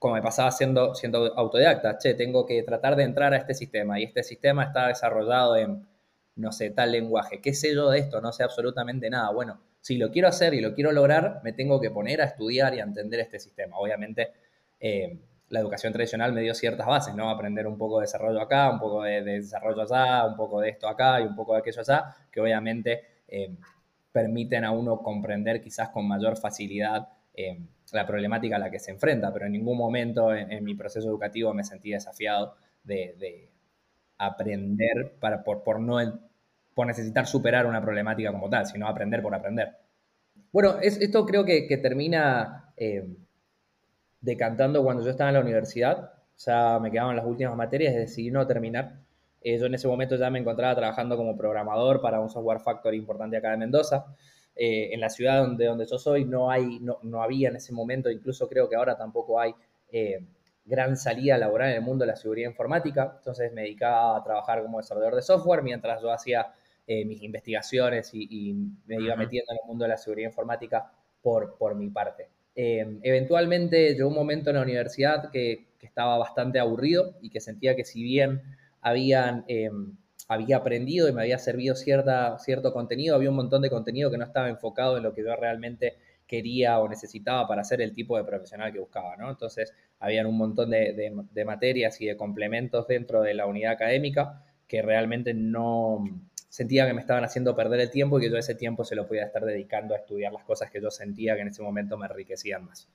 como 0.00 0.14
me 0.14 0.22
pasaba 0.22 0.50
siendo, 0.50 0.94
autodidacta, 1.36 1.98
che, 1.98 2.14
tengo 2.14 2.46
que 2.46 2.62
tratar 2.62 2.96
de 2.96 3.02
entrar 3.02 3.34
a 3.34 3.36
este 3.36 3.52
sistema 3.52 4.00
y 4.00 4.04
este 4.04 4.22
sistema 4.22 4.64
está 4.64 4.88
desarrollado 4.88 5.56
en, 5.56 5.86
no 6.36 6.52
sé, 6.52 6.70
tal 6.70 6.92
lenguaje. 6.92 7.42
¿Qué 7.42 7.52
sé 7.52 7.74
yo 7.74 7.90
de 7.90 7.98
esto? 7.98 8.22
No 8.22 8.32
sé 8.32 8.42
absolutamente 8.42 9.10
nada. 9.10 9.30
Bueno, 9.30 9.60
si 9.82 9.98
lo 9.98 10.10
quiero 10.10 10.28
hacer 10.28 10.54
y 10.54 10.62
lo 10.62 10.74
quiero 10.74 10.90
lograr, 10.90 11.42
me 11.44 11.52
tengo 11.52 11.78
que 11.82 11.90
poner 11.90 12.22
a 12.22 12.24
estudiar 12.24 12.74
y 12.74 12.80
a 12.80 12.84
entender 12.84 13.20
este 13.20 13.38
sistema. 13.38 13.76
Obviamente, 13.76 14.32
eh, 14.80 15.18
la 15.50 15.60
educación 15.60 15.92
tradicional 15.92 16.32
me 16.32 16.40
dio 16.40 16.54
ciertas 16.54 16.86
bases, 16.86 17.14
¿no? 17.14 17.28
Aprender 17.28 17.66
un 17.66 17.76
poco 17.76 17.98
de 17.98 18.04
desarrollo 18.04 18.40
acá, 18.40 18.70
un 18.70 18.78
poco 18.78 19.02
de, 19.02 19.20
desarrollo 19.22 19.82
allá, 19.82 20.24
un 20.24 20.34
poco 20.34 20.62
de 20.62 20.70
esto 20.70 20.88
acá 20.88 21.20
y 21.20 21.24
un 21.24 21.36
poco 21.36 21.52
de 21.52 21.58
aquello 21.58 21.82
allá, 21.82 22.16
que 22.32 22.40
obviamente 22.40 23.02
eh, 23.28 23.54
permiten 24.12 24.64
a 24.64 24.70
uno 24.70 25.02
comprender 25.02 25.60
quizás 25.60 25.90
con 25.90 26.08
mayor 26.08 26.38
facilidad 26.38 27.06
eh, 27.34 27.58
la 27.92 28.06
problemática 28.06 28.56
a 28.56 28.58
la 28.58 28.70
que 28.70 28.78
se 28.78 28.90
enfrenta, 28.90 29.32
pero 29.32 29.46
en 29.46 29.52
ningún 29.52 29.76
momento 29.76 30.34
en, 30.34 30.62
mi 30.64 30.74
proceso 30.74 31.08
educativo 31.08 31.52
me 31.54 31.64
sentí 31.64 31.90
desafiado 31.90 32.56
de, 32.84 33.50
aprender 34.18 35.16
para, 35.18 35.42
por, 35.42 35.80
no, 35.80 35.98
por 36.74 36.86
necesitar 36.86 37.26
superar 37.26 37.66
una 37.66 37.80
problemática 37.80 38.30
como 38.32 38.50
tal, 38.50 38.66
sino 38.66 38.86
aprender 38.86 39.22
por 39.22 39.34
aprender. 39.34 39.76
Bueno, 40.52 40.76
esto 40.80 41.24
creo 41.26 41.44
que, 41.44 41.78
termina 41.82 42.72
eh, 42.76 43.08
decantando 44.20 44.82
cuando 44.82 45.04
yo 45.04 45.10
estaba 45.10 45.30
en 45.30 45.34
la 45.34 45.40
universidad, 45.40 46.12
ya 46.36 46.78
me 46.80 46.90
quedaban 46.90 47.16
las 47.16 47.26
últimas 47.26 47.56
materias 47.56 47.94
y 47.94 47.98
decidí 47.98 48.30
no 48.30 48.46
terminar. 48.46 49.00
Eh, 49.42 49.58
yo 49.58 49.66
en 49.66 49.74
ese 49.74 49.88
momento 49.88 50.16
ya 50.16 50.30
me 50.30 50.38
encontraba 50.38 50.74
trabajando 50.74 51.16
como 51.16 51.36
programador 51.36 52.00
para 52.00 52.20
un 52.20 52.28
software 52.28 52.60
factory 52.60 52.96
importante 52.96 53.36
acá 53.36 53.50
de 53.52 53.56
Mendoza. 53.58 54.06
Eh, 54.56 54.92
en 54.92 55.00
la 55.00 55.08
ciudad 55.08 55.42
donde, 55.42 55.64
donde 55.64 55.86
yo 55.86 55.98
soy 55.98 56.24
no, 56.24 56.50
hay, 56.50 56.80
no, 56.80 56.98
no, 57.02 57.22
había 57.22 57.48
en 57.48 57.56
ese 57.56 57.72
momento, 57.72 58.10
incluso 58.10 58.48
creo 58.48 58.68
que 58.68 58.76
ahora 58.76 58.96
tampoco 58.96 59.40
hay 59.40 59.54
eh, 59.90 60.26
gran 60.64 60.96
salida 60.96 61.38
laboral 61.38 61.70
en 61.70 61.76
el 61.76 61.82
mundo 61.82 62.04
de 62.04 62.10
la 62.10 62.16
seguridad 62.16 62.50
informática. 62.50 63.14
Entonces 63.18 63.52
me 63.52 63.62
dedicaba 63.62 64.18
a 64.18 64.22
trabajar 64.22 64.62
como 64.62 64.78
desarrollador 64.78 65.16
de 65.16 65.22
software 65.22 65.62
mientras 65.62 66.02
yo 66.02 66.12
hacía 66.12 66.52
mis 66.86 67.22
investigaciones 67.22 68.10
y, 68.12 68.52
me 68.86 68.96
iba 68.96 69.14
metiendo 69.14 69.52
en 69.52 69.58
el 69.62 69.68
mundo 69.68 69.84
de 69.84 69.90
la 69.90 69.96
seguridad 69.96 70.28
informática 70.28 70.90
por, 71.22 71.56
por 71.56 71.76
mi 71.76 71.88
parte. 71.88 72.28
eventualmente 72.56 73.94
llegó 73.94 74.08
un 74.08 74.16
momento 74.16 74.50
en 74.50 74.56
la 74.56 74.62
universidad 74.62 75.30
que, 75.30 75.68
que 75.80 75.86
estaba 75.86 76.18
bastante 76.18 76.58
aburrido 76.58 77.16
y 77.22 77.30
que 77.30 77.40
sentía 77.40 77.74
que 77.74 77.84
si 77.84 78.02
bien 78.02 78.42
habían, 78.82 79.44
em, 79.48 79.96
había 80.30 80.58
aprendido 80.58 81.08
y 81.08 81.12
me 81.12 81.22
había 81.22 81.38
servido 81.38 81.74
cierta, 81.74 82.38
cierto 82.38 82.72
contenido, 82.72 83.16
había 83.16 83.30
un 83.30 83.34
montón 83.34 83.62
de 83.62 83.68
contenido 83.68 84.12
que 84.12 84.16
no 84.16 84.24
estaba 84.24 84.48
enfocado 84.48 84.96
en 84.96 85.02
lo 85.02 85.12
que 85.12 85.24
yo 85.24 85.34
realmente 85.34 85.96
quería 86.24 86.78
o 86.78 86.88
necesitaba 86.88 87.48
para 87.48 87.64
ser 87.64 87.80
el 87.80 87.92
tipo 87.92 88.16
de 88.16 88.22
profesional 88.22 88.72
que 88.72 88.78
buscaba, 88.78 89.16
¿no? 89.16 89.28
Entonces, 89.28 89.74
habían 89.98 90.26
un 90.26 90.38
montón 90.38 90.70
de, 90.70 91.12
de, 91.32 91.44
materias 91.44 92.00
y 92.00 92.06
de 92.06 92.16
complementos 92.16 92.86
dentro 92.86 93.22
de 93.22 93.34
la 93.34 93.46
unidad 93.46 93.72
académica 93.72 94.44
que 94.68 94.82
realmente 94.82 95.34
no 95.34 96.04
sentía 96.48 96.86
que 96.86 96.94
me 96.94 97.00
estaban 97.00 97.24
haciendo 97.24 97.56
perder 97.56 97.80
el 97.80 97.90
tiempo 97.90 98.20
y 98.20 98.22
que 98.22 98.30
yo 98.30 98.36
ese 98.36 98.54
tiempo 98.54 98.84
se 98.84 98.94
lo 98.94 99.08
podía 99.08 99.24
estar 99.24 99.44
dedicando 99.44 99.94
a 99.94 99.98
estudiar 99.98 100.32
las 100.32 100.44
cosas 100.44 100.70
que 100.70 100.80
yo 100.80 100.92
sentía 100.92 101.34
que 101.34 101.40
en 101.40 101.48
ese 101.48 101.60
momento 101.60 101.98
me 101.98 102.06
enriquecían 102.06 102.66
más. 102.66 102.88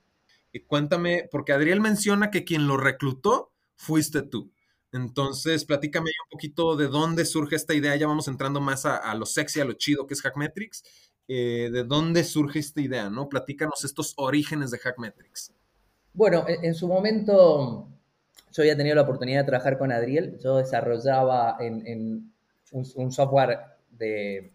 Y 0.53 0.61
cuéntame, 0.61 1.27
porque 1.29 1.51
Adriel 1.51 1.81
menciona 1.81 2.31
que 2.31 2.45
quien 2.45 2.65
lo 2.65 2.77
reclutó 2.77 3.51
fuiste 3.75 4.21
tú. 4.21 4.54
Entonces, 4.95 5.65
platícame 5.65 6.09
un 6.23 6.29
poquito 6.29 6.77
de 6.77 6.87
dónde 6.87 7.25
surge 7.25 7.57
esta 7.57 7.73
idea. 7.73 7.97
Ya 7.97 8.07
vamos 8.07 8.29
entrando 8.29 8.61
más 8.61 8.85
a, 8.85 9.13
lo 9.13 9.25
sexy, 9.25 9.59
a 9.59 9.65
lo 9.65 9.73
chido 9.73 10.07
que 10.07 10.13
es 10.13 10.21
Hackmetrics. 10.21 10.83
Eh, 11.27 11.69
¿De 11.69 11.83
dónde 11.83 12.23
surge 12.23 12.59
esta 12.59 12.79
idea? 12.79 13.09
¿no? 13.09 13.27
Platícanos 13.27 13.83
estos 13.83 14.13
orígenes 14.15 14.71
de 14.71 14.77
Hackmetrics. 14.77 15.53
Bueno, 16.13 16.45
en, 16.47 16.73
su 16.73 16.87
momento 16.87 17.89
yo 18.53 18.63
había 18.63 18.77
tenido 18.77 18.95
la 18.95 19.01
oportunidad 19.01 19.41
de 19.41 19.47
trabajar 19.47 19.77
con 19.77 19.91
Adriel. 19.91 20.39
Yo 20.41 20.55
desarrollaba 20.55 21.57
en, 21.59 22.33
un, 22.71 23.11
software 23.11 23.59
de 23.89 24.53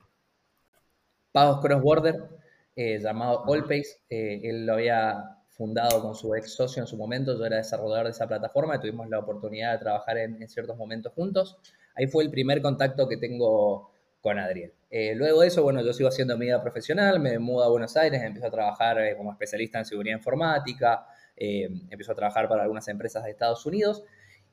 pagos 1.33 1.61
cross-border 1.61 2.31
eh, 2.77 2.99
llamado 2.99 3.45
Allpace. 3.53 4.01
Eh, 4.09 4.41
él 4.45 4.65
lo 4.65 4.73
había 4.73 5.37
fundado 5.61 6.01
con 6.01 6.15
su 6.15 6.35
ex 6.35 6.55
socio 6.55 6.83
en 6.83 6.87
su 6.87 6.97
momento, 6.97 7.37
yo 7.37 7.45
era 7.45 7.59
desarrollador 7.59 8.07
de 8.07 8.13
esa 8.13 8.27
plataforma 8.27 8.77
y 8.77 8.81
tuvimos 8.81 9.11
la 9.11 9.19
oportunidad 9.19 9.73
de 9.73 9.79
trabajar 9.81 10.17
en, 10.17 10.49
ciertos 10.49 10.75
momentos 10.79 11.13
juntos. 11.13 11.59
Ahí 11.95 12.07
fue 12.07 12.25
el 12.25 12.31
primer 12.31 12.63
contacto 12.63 13.07
que 13.07 13.19
tengo 13.19 13.91
con 14.23 14.39
Adriel. 14.39 14.73
Eh, 14.91 15.15
luego 15.15 15.43
de 15.43 15.49
eso, 15.49 15.63
bueno, 15.63 15.83
yo 15.83 15.93
sigo 15.93 16.09
haciendo 16.09 16.39
mi 16.39 16.47
vida 16.47 16.63
profesional, 16.63 17.21
me 17.21 17.39
mudo 17.39 17.65
a 17.65 17.69
Buenos 17.69 17.95
Aires, 17.99 18.23
empiezo 18.23 18.47
a 18.47 18.51
trabajar 18.51 19.03
eh, 19.03 19.15
como 19.19 19.33
especialista 19.33 19.79
en 19.79 19.85
seguridad 19.85 20.17
informática, 20.17 21.07
eh, 21.37 21.69
empiezo 21.91 22.13
a 22.13 22.15
trabajar 22.15 22.49
para 22.49 22.63
algunas 22.63 22.89
empresas 22.89 23.23
de 23.25 23.31
Estados 23.33 23.67
Unidos 23.67 24.03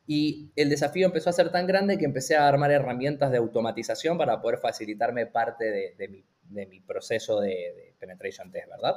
y 0.07 0.51
el 0.57 0.67
desafío 0.67 1.05
empezó 1.05 1.29
a 1.29 1.33
ser 1.33 1.53
tan 1.53 1.67
grande 1.67 1.97
que 1.97 2.03
empecé 2.03 2.35
a 2.35 2.49
armar 2.49 2.71
herramientas 2.71 3.31
de 3.31 3.37
automatización 3.37 4.17
para 4.17 4.41
poder 4.41 4.59
facilitarme 4.59 5.25
parte 5.25 5.95
de, 5.97 6.65
mi, 6.67 6.81
proceso 6.81 7.39
de, 7.39 7.49
de, 7.49 7.95
penetration 7.97 8.51
test, 8.51 8.67
¿verdad? 8.67 8.95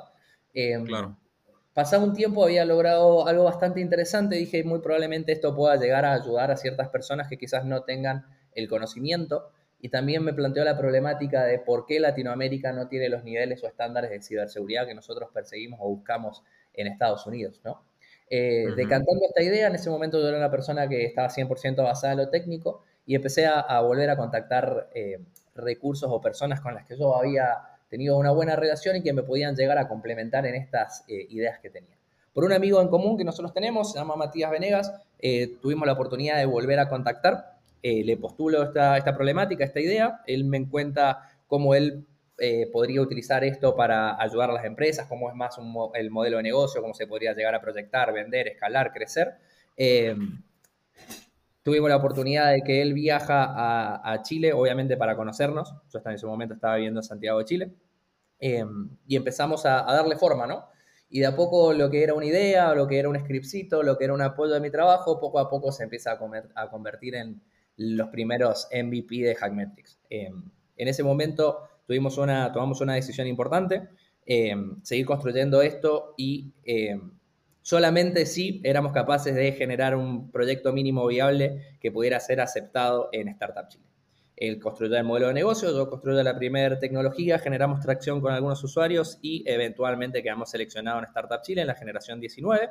claro 0.87 1.17
Pasado 1.75 2.05
un 2.05 2.15
tiempo 2.15 2.43
había 2.43 2.65
logrado 2.65 3.27
algo 3.29 3.45
bastante 3.45 3.81
interesante, 3.81 4.35
dije 4.37 4.65
muy 4.65 4.81
probablemente 4.81 5.33
esto 5.33 5.55
pueda 5.55 5.77
llegar 5.77 6.05
a 6.05 6.15
ayudar 6.15 6.51
a 6.51 6.57
ciertas 6.57 6.89
personas 6.89 7.29
que 7.29 7.39
quizás 7.39 7.65
no 7.65 7.85
tengan 7.85 8.27
el 8.55 8.69
conocimiento 8.69 9.53
y 9.81 9.89
también 9.89 10.25
me 10.25 10.33
planteó 10.33 10.65
la 10.65 10.77
problemática 10.77 11.45
de 11.45 11.59
por 11.59 11.87
qué 11.87 12.01
Latinoamérica 12.01 12.73
no 12.73 12.89
tiene 12.89 13.09
los 13.09 13.25
niveles 13.25 13.63
o 13.63 13.69
estándares 13.69 14.11
de 14.11 14.21
ciberseguridad 14.21 14.87
que 14.87 14.95
nosotros 14.95 15.31
perseguimos 15.33 15.79
o 15.83 15.89
buscamos 15.89 16.43
en 16.75 16.89
Estados 16.89 17.27
Unidos, 17.27 17.61
¿no? 17.65 17.85
Eh, 18.29 18.67
decantando 18.77 19.25
esta 19.27 19.43
idea, 19.43 19.67
en 19.67 19.75
ese 19.75 19.91
momento 19.91 20.21
yo 20.21 20.29
era 20.29 20.37
una 20.37 20.51
persona 20.51 20.89
que 20.89 21.05
estaba 21.05 21.29
100% 21.29 21.83
basada 21.83 22.13
en 22.13 22.19
lo 22.19 22.29
técnico 22.31 22.85
y 23.05 23.17
empecé 23.17 23.47
a, 23.47 23.81
volver 23.81 24.09
a 24.11 24.17
contactar 24.17 24.89
eh, 24.95 25.19
recursos 25.55 26.09
o 26.13 26.21
personas 26.21 26.61
con 26.61 26.75
las 26.75 26.87
que 26.87 26.97
yo 26.97 27.17
había 27.17 27.59
tenido 27.91 28.17
una 28.17 28.31
buena 28.31 28.57
relación 28.57 28.97
y 28.97 29.03
que 29.03 29.13
me 29.13 29.23
podían 29.23 29.55
llegar 29.57 29.77
a 29.77 29.89
complementar 29.89 30.47
en 30.47 30.55
estas 30.55 31.05
eh, 31.09 31.27
ideas 31.29 31.59
que 31.59 31.69
tenía. 31.69 31.97
Por 32.33 32.45
un 32.45 32.53
amigo 32.53 32.81
en 32.81 32.89
común 32.89 33.19
que 33.19 33.25
nosotros 33.25 33.53
tenemos, 33.53 33.93
se 33.93 33.99
llama 33.99 34.15
Matías 34.15 34.51
Venegas, 34.51 34.93
eh, 35.19 35.57
tuvimos 35.61 35.87
la 35.87 35.95
oportunidad 35.95 36.39
de 36.39 36.47
volver 36.47 36.79
a 36.79 36.89
contactar, 36.89 37.57
eh, 37.83 38.05
le 38.05 38.17
postulo 38.17 38.63
esta, 38.63 38.97
esta 38.97 39.15
problemática, 39.15 39.65
esta 39.65 39.81
idea, 39.81 40.21
él 40.27 40.45
me 40.45 40.67
cuenta 40.69 41.29
cómo 41.47 41.75
él 41.75 42.07
podría 42.73 43.03
utilizar 43.03 43.45
esto 43.45 43.77
para 43.77 44.19
ayudar 44.19 44.49
a 44.49 44.55
las 44.55 44.65
empresas, 44.65 45.07
cómo 45.07 45.29
es 45.29 45.37
más 45.37 45.59
el 45.93 46.11
modelo 46.11 46.39
de 46.39 46.43
negocio, 46.43 46.81
cómo 46.81 46.95
se 46.95 47.07
podría 47.07 47.35
llegar 47.35 47.55
a 47.55 47.61
proyectar, 47.61 48.15
vender, 48.15 48.49
escalar, 48.49 48.95
crecer 48.95 49.35
tuvimos 51.63 51.91
la 51.91 51.97
oportunidad 51.97 52.53
de 52.53 52.63
que 52.63 52.83
él 52.83 52.95
viaja 52.95 53.53
a, 54.03 54.23
Chile, 54.23 54.53
obviamente 54.53 54.97
para 54.97 55.17
conocernos. 55.17 55.75
Yo 55.93 55.99
hasta 55.99 56.11
en 56.11 56.17
ese 56.17 56.27
momento 56.27 56.55
estaba 56.55 56.77
viviendo 56.77 57.01
en 57.01 57.05
Santiago 57.05 57.39
de 57.39 57.45
Chile. 57.45 57.73
Em, 58.39 58.91
y 59.07 59.17
empezamos 59.17 59.67
a, 59.67 59.83
darle 59.83 60.17
forma, 60.17 60.47
¿no? 60.47 60.67
Y 61.11 61.21
de 61.21 61.27
a 61.27 61.37
poco 61.37 61.73
lo 61.73 61.91
que 61.91 62.03
era 62.03 62.15
una 62.15 62.25
idea, 62.25 62.75
lo 62.75 62.87
que 62.87 62.99
era 62.99 63.09
un 63.09 63.19
scriptcito, 63.19 63.83
lo 63.83 63.99
que 63.99 64.05
era 64.05 64.15
un 64.15 64.23
apoyo 64.23 64.55
de 64.55 64.61
mi 64.61 64.71
trabajo, 64.71 65.21
poco 65.21 65.39
a 65.39 65.51
poco 65.51 65.73
se 65.73 65.85
empieza 65.85 66.13
a, 66.13 66.71
convertir 66.71 67.17
en 67.17 67.43
los 67.77 68.09
primeros 68.09 68.69
MVP 68.73 69.17
de 69.17 69.35
Hackmetrics. 69.35 69.99
Em, 70.09 70.51
en 70.77 70.89
ese 70.89 71.03
momento 71.03 71.69
tuvimos 71.87 72.17
una, 72.17 72.53
tomamos 72.53 72.81
una 72.81 72.95
decisión 72.95 73.27
importante, 73.27 73.89
em, 74.25 74.81
seguir 74.83 75.07
construyendo 75.07 75.61
esto 75.61 76.15
y 76.17 76.53
Solamente 77.63 78.27
si 78.27 78.61
éramos 78.65 78.93
capaces 78.93 79.35
de 79.35 79.53
generar 79.53 79.95
un 79.95 80.31
proyecto 80.31 80.73
mínimo 80.73 81.07
viable 81.07 81.77
que 81.81 81.93
pudiera 81.93 82.19
ser 82.21 82.41
aceptado 82.41 83.09
en 83.13 83.29
Startup 83.29 83.69
Chile. 83.69 83.85
Él 84.37 84.59
construyó 84.59 84.97
el 84.97 85.05
modelo 85.05 85.29
de 85.29 85.35
negocio, 85.35 85.71
yo 85.71 85.91
construyo 85.91 86.23
la 86.23 86.35
primera 86.35 86.79
tecnología, 86.79 87.39
generamos 87.39 87.81
tracción 87.81 88.23
con 88.23 88.33
algunos 88.33 88.65
usuarios 88.65 89.19
y 89.21 89.45
eventualmente 89.47 90.23
quedamos 90.23 90.51
seleccionados 90.51 91.03
en 91.03 91.09
Startup 91.09 91.43
Chile 91.43 91.61
en 91.61 91.67
la 91.67 91.75
generación 91.75 92.19
19. 92.21 92.71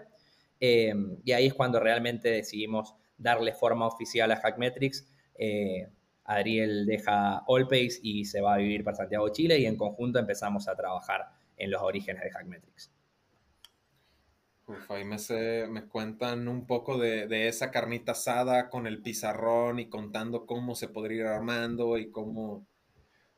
Eh, 0.60 0.93
y 1.24 1.31
ahí 1.31 1.46
es 1.46 1.53
cuando 1.53 1.79
realmente 1.79 2.29
decidimos 2.29 2.96
darle 3.19 3.53
forma 3.53 3.86
oficial 3.86 4.31
a 4.31 4.38
Hackmetrics. 4.38 5.08
Eh, 5.38 5.88
Adriel 6.25 6.88
deja 6.88 7.43
Allpace 7.48 8.00
y 8.01 8.25
se 8.25 8.41
va 8.41 8.55
a 8.55 8.58
vivir 8.58 8.84
para 8.84 8.98
Santiago, 8.98 9.29
Chile 9.29 9.60
y 9.60 9.67
en 9.67 9.77
conjunto 9.77 10.17
empezamos 10.17 10.67
a 10.67 10.75
trabajar 10.75 11.27
en 11.55 11.69
los 11.69 11.84
orígenes 11.84 12.24
de 12.24 12.31
Hackmetrics. 12.31 12.91
Uf, 14.69 14.91
ahí 14.91 15.03
me, 15.03 15.17
me 15.67 15.88
cuentan 15.88 16.47
un 16.47 16.67
poco 16.67 16.99
de, 16.99 17.47
esa 17.47 17.71
carnita 17.71 18.11
asada 18.11 18.69
con 18.69 18.85
el 18.85 19.01
pizarrón 19.01 19.79
y 19.79 19.89
contando 19.89 20.45
cómo 20.45 20.75
se 20.75 20.88
podría 20.88 21.21
ir 21.21 21.25
armando 21.25 21.97
y 21.97 22.11
cómo... 22.11 22.67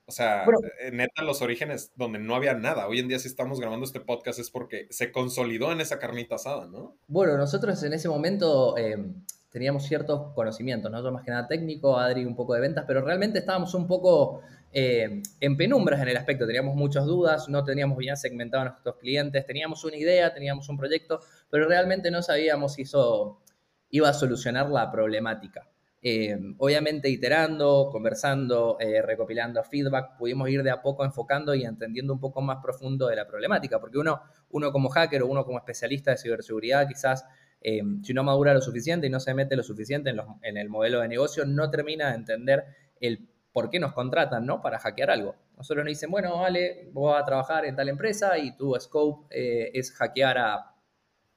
O 0.05 0.11
sea, 0.11 0.43
eh, 0.43 0.91
neta, 0.91 1.23
los 1.23 1.41
orígenes 1.41 1.93
donde 1.95 2.19
no 2.19 2.35
había 2.35 2.53
nada. 2.53 2.85
Hoy 2.85 2.99
en 2.99 3.07
día 3.07 3.17
si 3.17 3.29
estamos 3.29 3.61
grabando 3.61 3.85
este 3.85 4.01
podcast 4.01 4.39
es 4.39 4.51
porque 4.51 4.87
se 4.89 5.13
consolidó 5.13 5.71
en 5.71 5.79
esa 5.79 5.99
carnita 5.99 6.35
asada, 6.35 6.67
¿no? 6.67 6.97
Bueno, 7.07 7.37
nosotros 7.37 7.81
en 7.83 7.93
ese 7.93 8.09
momento 8.09 8.77
em, 8.77 9.23
teníamos 9.51 9.85
ciertos 9.85 10.33
conocimientos, 10.33 10.91
¿no? 10.91 11.01
Yo 11.01 11.13
más 11.13 11.23
que 11.23 11.31
nada 11.31 11.47
técnico, 11.47 11.97
Adri 11.97 12.25
un 12.25 12.35
poco 12.35 12.55
de 12.55 12.59
ventas, 12.59 12.83
pero 12.85 13.05
realmente 13.05 13.39
estábamos 13.39 13.73
un 13.73 13.87
poco 13.87 14.41
eh, 14.73 15.21
en 15.39 15.57
penumbras 15.57 16.01
en 16.01 16.07
el 16.07 16.17
aspecto. 16.17 16.45
Teníamos 16.45 16.75
muchas 16.75 17.05
dudas, 17.05 17.49
no 17.49 17.63
teníamos 17.63 17.97
bien 17.97 18.15
segmentados 18.15 18.67
a 18.67 18.69
nuestros 18.71 18.95
clientes, 18.97 19.45
teníamos 19.45 19.83
una 19.83 19.97
idea, 19.97 20.33
teníamos 20.33 20.69
un 20.69 20.77
proyecto, 20.77 21.19
pero 21.49 21.67
realmente 21.67 22.09
no 22.09 22.21
sabíamos 22.21 22.75
si 22.75 22.83
eso 22.83 23.41
iba 23.89 24.09
a 24.09 24.13
solucionar 24.13 24.69
la 24.69 24.89
problemática. 24.89 25.67
Eh, 26.03 26.35
obviamente 26.57 27.09
iterando, 27.09 27.89
conversando, 27.91 28.77
eh, 28.79 29.01
recopilando 29.01 29.61
feedback, 29.63 30.17
pudimos 30.17 30.49
ir 30.49 30.63
de 30.63 30.71
a 30.71 30.81
poco 30.81 31.03
enfocando 31.03 31.53
y 31.53 31.63
entendiendo 31.63 32.13
un 32.13 32.19
poco 32.19 32.41
más 32.41 32.57
profundo 32.63 33.07
de 33.07 33.17
la 33.17 33.27
problemática, 33.27 33.79
porque 33.79 33.99
uno, 33.99 34.21
uno 34.49 34.71
como 34.71 34.89
hacker 34.89 35.21
o 35.21 35.27
uno 35.27 35.45
como 35.45 35.59
especialista 35.59 36.11
de 36.11 36.17
ciberseguridad 36.17 36.87
quizás 36.87 37.25
si 37.63 38.13
no 38.15 38.23
madura 38.23 38.55
lo 38.55 38.61
suficiente 38.61 39.05
y 39.05 39.11
no 39.11 39.19
se 39.19 39.35
mete 39.35 39.55
lo 39.55 39.61
suficiente 39.61 40.09
en, 40.09 40.19
en, 40.41 40.57
el 40.57 40.67
modelo 40.67 40.99
de 41.01 41.07
negocio, 41.07 41.45
no 41.45 41.69
termina 41.69 42.09
de 42.09 42.15
entender 42.15 42.65
el 42.99 43.29
por 43.51 43.69
qué 43.69 43.79
nos 43.79 43.93
contratan, 43.93 44.45
¿no? 44.45 44.61
Para 44.61 44.79
hackear 44.79 45.11
algo. 45.11 45.35
Nosotros 45.57 45.83
nos 45.83 45.91
dicen, 45.91 46.09
bueno, 46.09 46.39
vale, 46.39 46.89
voy 46.93 47.13
a 47.15 47.25
trabajar 47.25 47.65
en 47.65 47.75
tal 47.75 47.89
empresa 47.89 48.37
y 48.37 48.55
tu 48.55 48.75
scope 48.79 49.27
eh, 49.29 49.71
es 49.73 49.91
hackear 49.91 50.37
a 50.37 50.75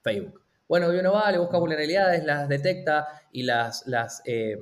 Facebook. 0.01 0.41
Bueno, 0.67 0.93
y 0.93 0.97
uno 0.97 1.13
va, 1.13 1.31
le 1.31 1.37
busca 1.37 1.57
vulnerabilidades, 1.57 2.23
las 2.23 2.49
detecta 2.49 3.07
y 3.31 3.43
las, 3.43 3.85
las 3.85 4.21
eh, 4.25 4.57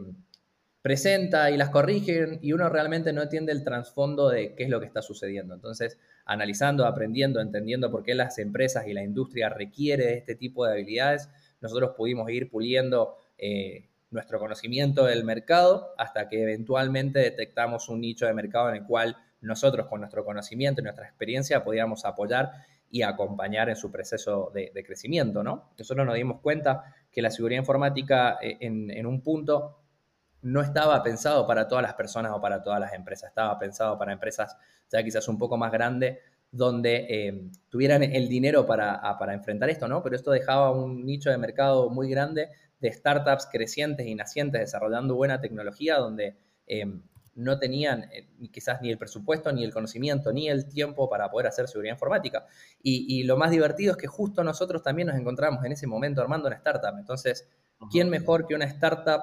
presenta 0.82 1.50
y 1.50 1.56
las 1.56 1.70
corrige 1.70 2.40
y 2.42 2.52
uno 2.52 2.68
realmente 2.68 3.14
no 3.14 3.22
entiende 3.22 3.54
el 3.54 3.64
trasfondo 3.64 4.30
de 4.30 4.54
qué 4.54 4.64
es 4.64 4.70
lo 4.70 4.82
que 4.82 4.86
está 4.86 5.02
sucediendo. 5.02 5.54
Entonces, 5.54 5.98
analizando, 6.26 6.86
aprendiendo, 6.86 7.40
entendiendo 7.40 7.90
por 7.90 8.04
qué 8.04 8.16
las 8.16 8.38
empresas 8.38 8.86
y 8.88 8.94
la 8.94 9.04
industria 9.04 9.48
requiere 9.48 10.08
de 10.08 10.14
este 10.16 10.36
tipo 10.36 10.66
de 10.66 10.74
habilidades, 10.74 11.30
nosotros 11.62 11.92
pudimos 11.96 12.30
ir 12.30 12.50
puliendo 12.50 13.16
eh, 13.38 13.90
nuestro 14.14 14.40
conocimiento 14.40 15.06
del 15.06 15.24
mercado 15.24 15.90
hasta 15.98 16.30
que 16.30 16.44
eventualmente 16.44 17.20
detectamos 17.20 17.90
un 17.90 18.02
nicho 18.02 18.26
de 18.26 18.34
mercado 18.34 18.70
en 18.70 18.76
el 18.76 18.86
cual 18.86 19.18
nosotros 19.42 19.88
con 19.88 20.00
nuestro 20.00 20.24
conocimiento 20.24 20.82
y 20.82 20.84
nuestra 20.84 21.06
experiencia 21.06 21.64
podíamos 21.64 22.06
apoyar 22.06 22.52
y 22.90 23.02
acompañar 23.02 23.70
en 23.70 23.76
su 23.76 23.92
proceso 23.92 24.52
de, 24.54 24.72
crecimiento, 24.86 25.44
¿no? 25.44 25.72
Nosotros 25.78 26.06
nos 26.06 26.16
dimos 26.16 26.42
cuenta 26.42 26.94
que 27.12 27.24
la 27.24 27.32
seguridad 27.32 27.60
informática 27.60 28.38
eh, 28.40 28.58
en, 28.62 29.06
un 29.08 29.22
punto 29.22 29.80
no 30.44 30.62
estaba 30.62 31.02
pensado 31.02 31.48
para 31.48 31.68
todas 31.68 31.82
las 31.82 31.96
personas 31.96 32.34
o 32.34 32.40
para 32.40 32.62
todas 32.62 32.80
las 32.80 32.94
empresas, 32.94 33.30
estaba 33.30 33.58
pensado 33.58 33.98
para 33.98 34.14
empresas 34.14 34.56
ya 34.92 35.04
quizás 35.04 35.28
un 35.28 35.40
poco 35.40 35.58
más 35.58 35.72
grandes 35.72 36.20
donde 36.52 37.08
eh, 37.10 37.50
tuvieran 37.68 38.04
el 38.04 38.30
dinero 38.30 38.68
para, 38.68 39.02
para, 39.18 39.34
enfrentar 39.34 39.72
esto, 39.72 39.88
¿no? 39.88 40.04
Pero 40.04 40.16
esto 40.16 40.30
dejaba 40.30 40.70
un 40.70 41.04
nicho 41.04 41.32
de 41.32 41.38
mercado 41.40 41.90
muy 41.90 42.08
grande 42.12 42.50
de 42.84 42.92
startups 42.92 43.48
crecientes 43.50 44.06
y 44.06 44.14
nacientes 44.14 44.60
desarrollando 44.60 45.16
buena 45.16 45.40
tecnología 45.40 45.96
donde 45.96 46.36
eh, 46.68 46.86
no 47.36 47.58
tenían 47.58 48.10
eh, 48.12 48.28
quizás 48.52 48.82
ni 48.82 48.92
el 48.92 48.98
presupuesto, 48.98 49.54
ni 49.54 49.64
el 49.64 49.74
conocimiento, 49.74 50.34
ni 50.34 50.50
el 50.50 50.68
tiempo 50.68 51.10
para 51.10 51.32
poder 51.32 51.48
hacer 51.48 51.70
seguridad 51.70 51.94
informática. 51.94 52.46
Y, 52.84 53.24
lo 53.24 53.38
más 53.38 53.52
divertido 53.52 53.94
es 53.94 53.98
que 53.98 54.08
justo 54.08 54.44
nosotros 54.44 54.84
también 54.84 55.08
nos 55.08 55.18
encontramos 55.18 55.64
en 55.64 55.72
ese 55.72 55.88
momento 55.88 56.22
armando 56.22 56.48
una 56.48 56.58
startup. 56.58 57.00
Entonces, 57.00 57.48
¿quién 57.90 58.10
mejor 58.10 58.46
que 58.46 58.54
una 58.54 58.66
startup 58.66 59.22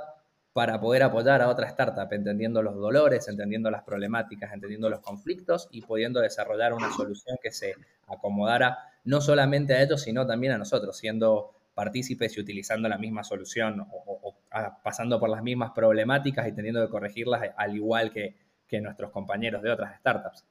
para 0.55 0.81
poder 0.81 1.03
apoyar 1.03 1.43
a 1.43 1.49
otra 1.49 1.69
startup, 1.69 2.11
entendiendo 2.11 2.63
los 2.63 2.75
dolores, 2.75 3.29
entendiendo 3.29 3.71
las 3.71 3.85
problemáticas, 3.85 4.53
entendiendo 4.53 4.89
los 4.89 5.01
conflictos 5.01 5.69
y 5.71 5.83
pudiendo 5.83 6.21
desarrollar 6.21 6.73
una 6.73 6.91
solución 6.93 7.37
que 7.41 7.53
se 7.53 7.75
acomodara 8.09 8.79
no 9.05 9.21
solamente 9.21 9.75
a 9.75 9.83
ellos, 9.83 10.03
sino 10.03 10.27
también 10.27 10.55
a 10.55 10.59
nosotros, 10.59 10.97
siendo 10.97 11.53
partícipes 11.75 12.37
y 12.37 12.41
utilizando 12.41 12.89
la 12.89 12.99
misma 12.99 13.25
solución 13.25 13.87
o, 13.91 14.37
pasando 14.83 15.21
por 15.21 15.31
las 15.31 15.43
mismas 15.43 15.71
problemáticas 15.73 16.49
y 16.49 16.53
teniendo 16.53 16.85
que 16.85 16.91
corregirlas 16.91 17.43
al 17.57 17.77
igual 17.77 18.13
que, 18.13 18.37
nuestros 18.81 19.11
compañeros 19.11 19.63
de 19.63 19.71
otras 19.73 19.99
startups. 19.99 20.47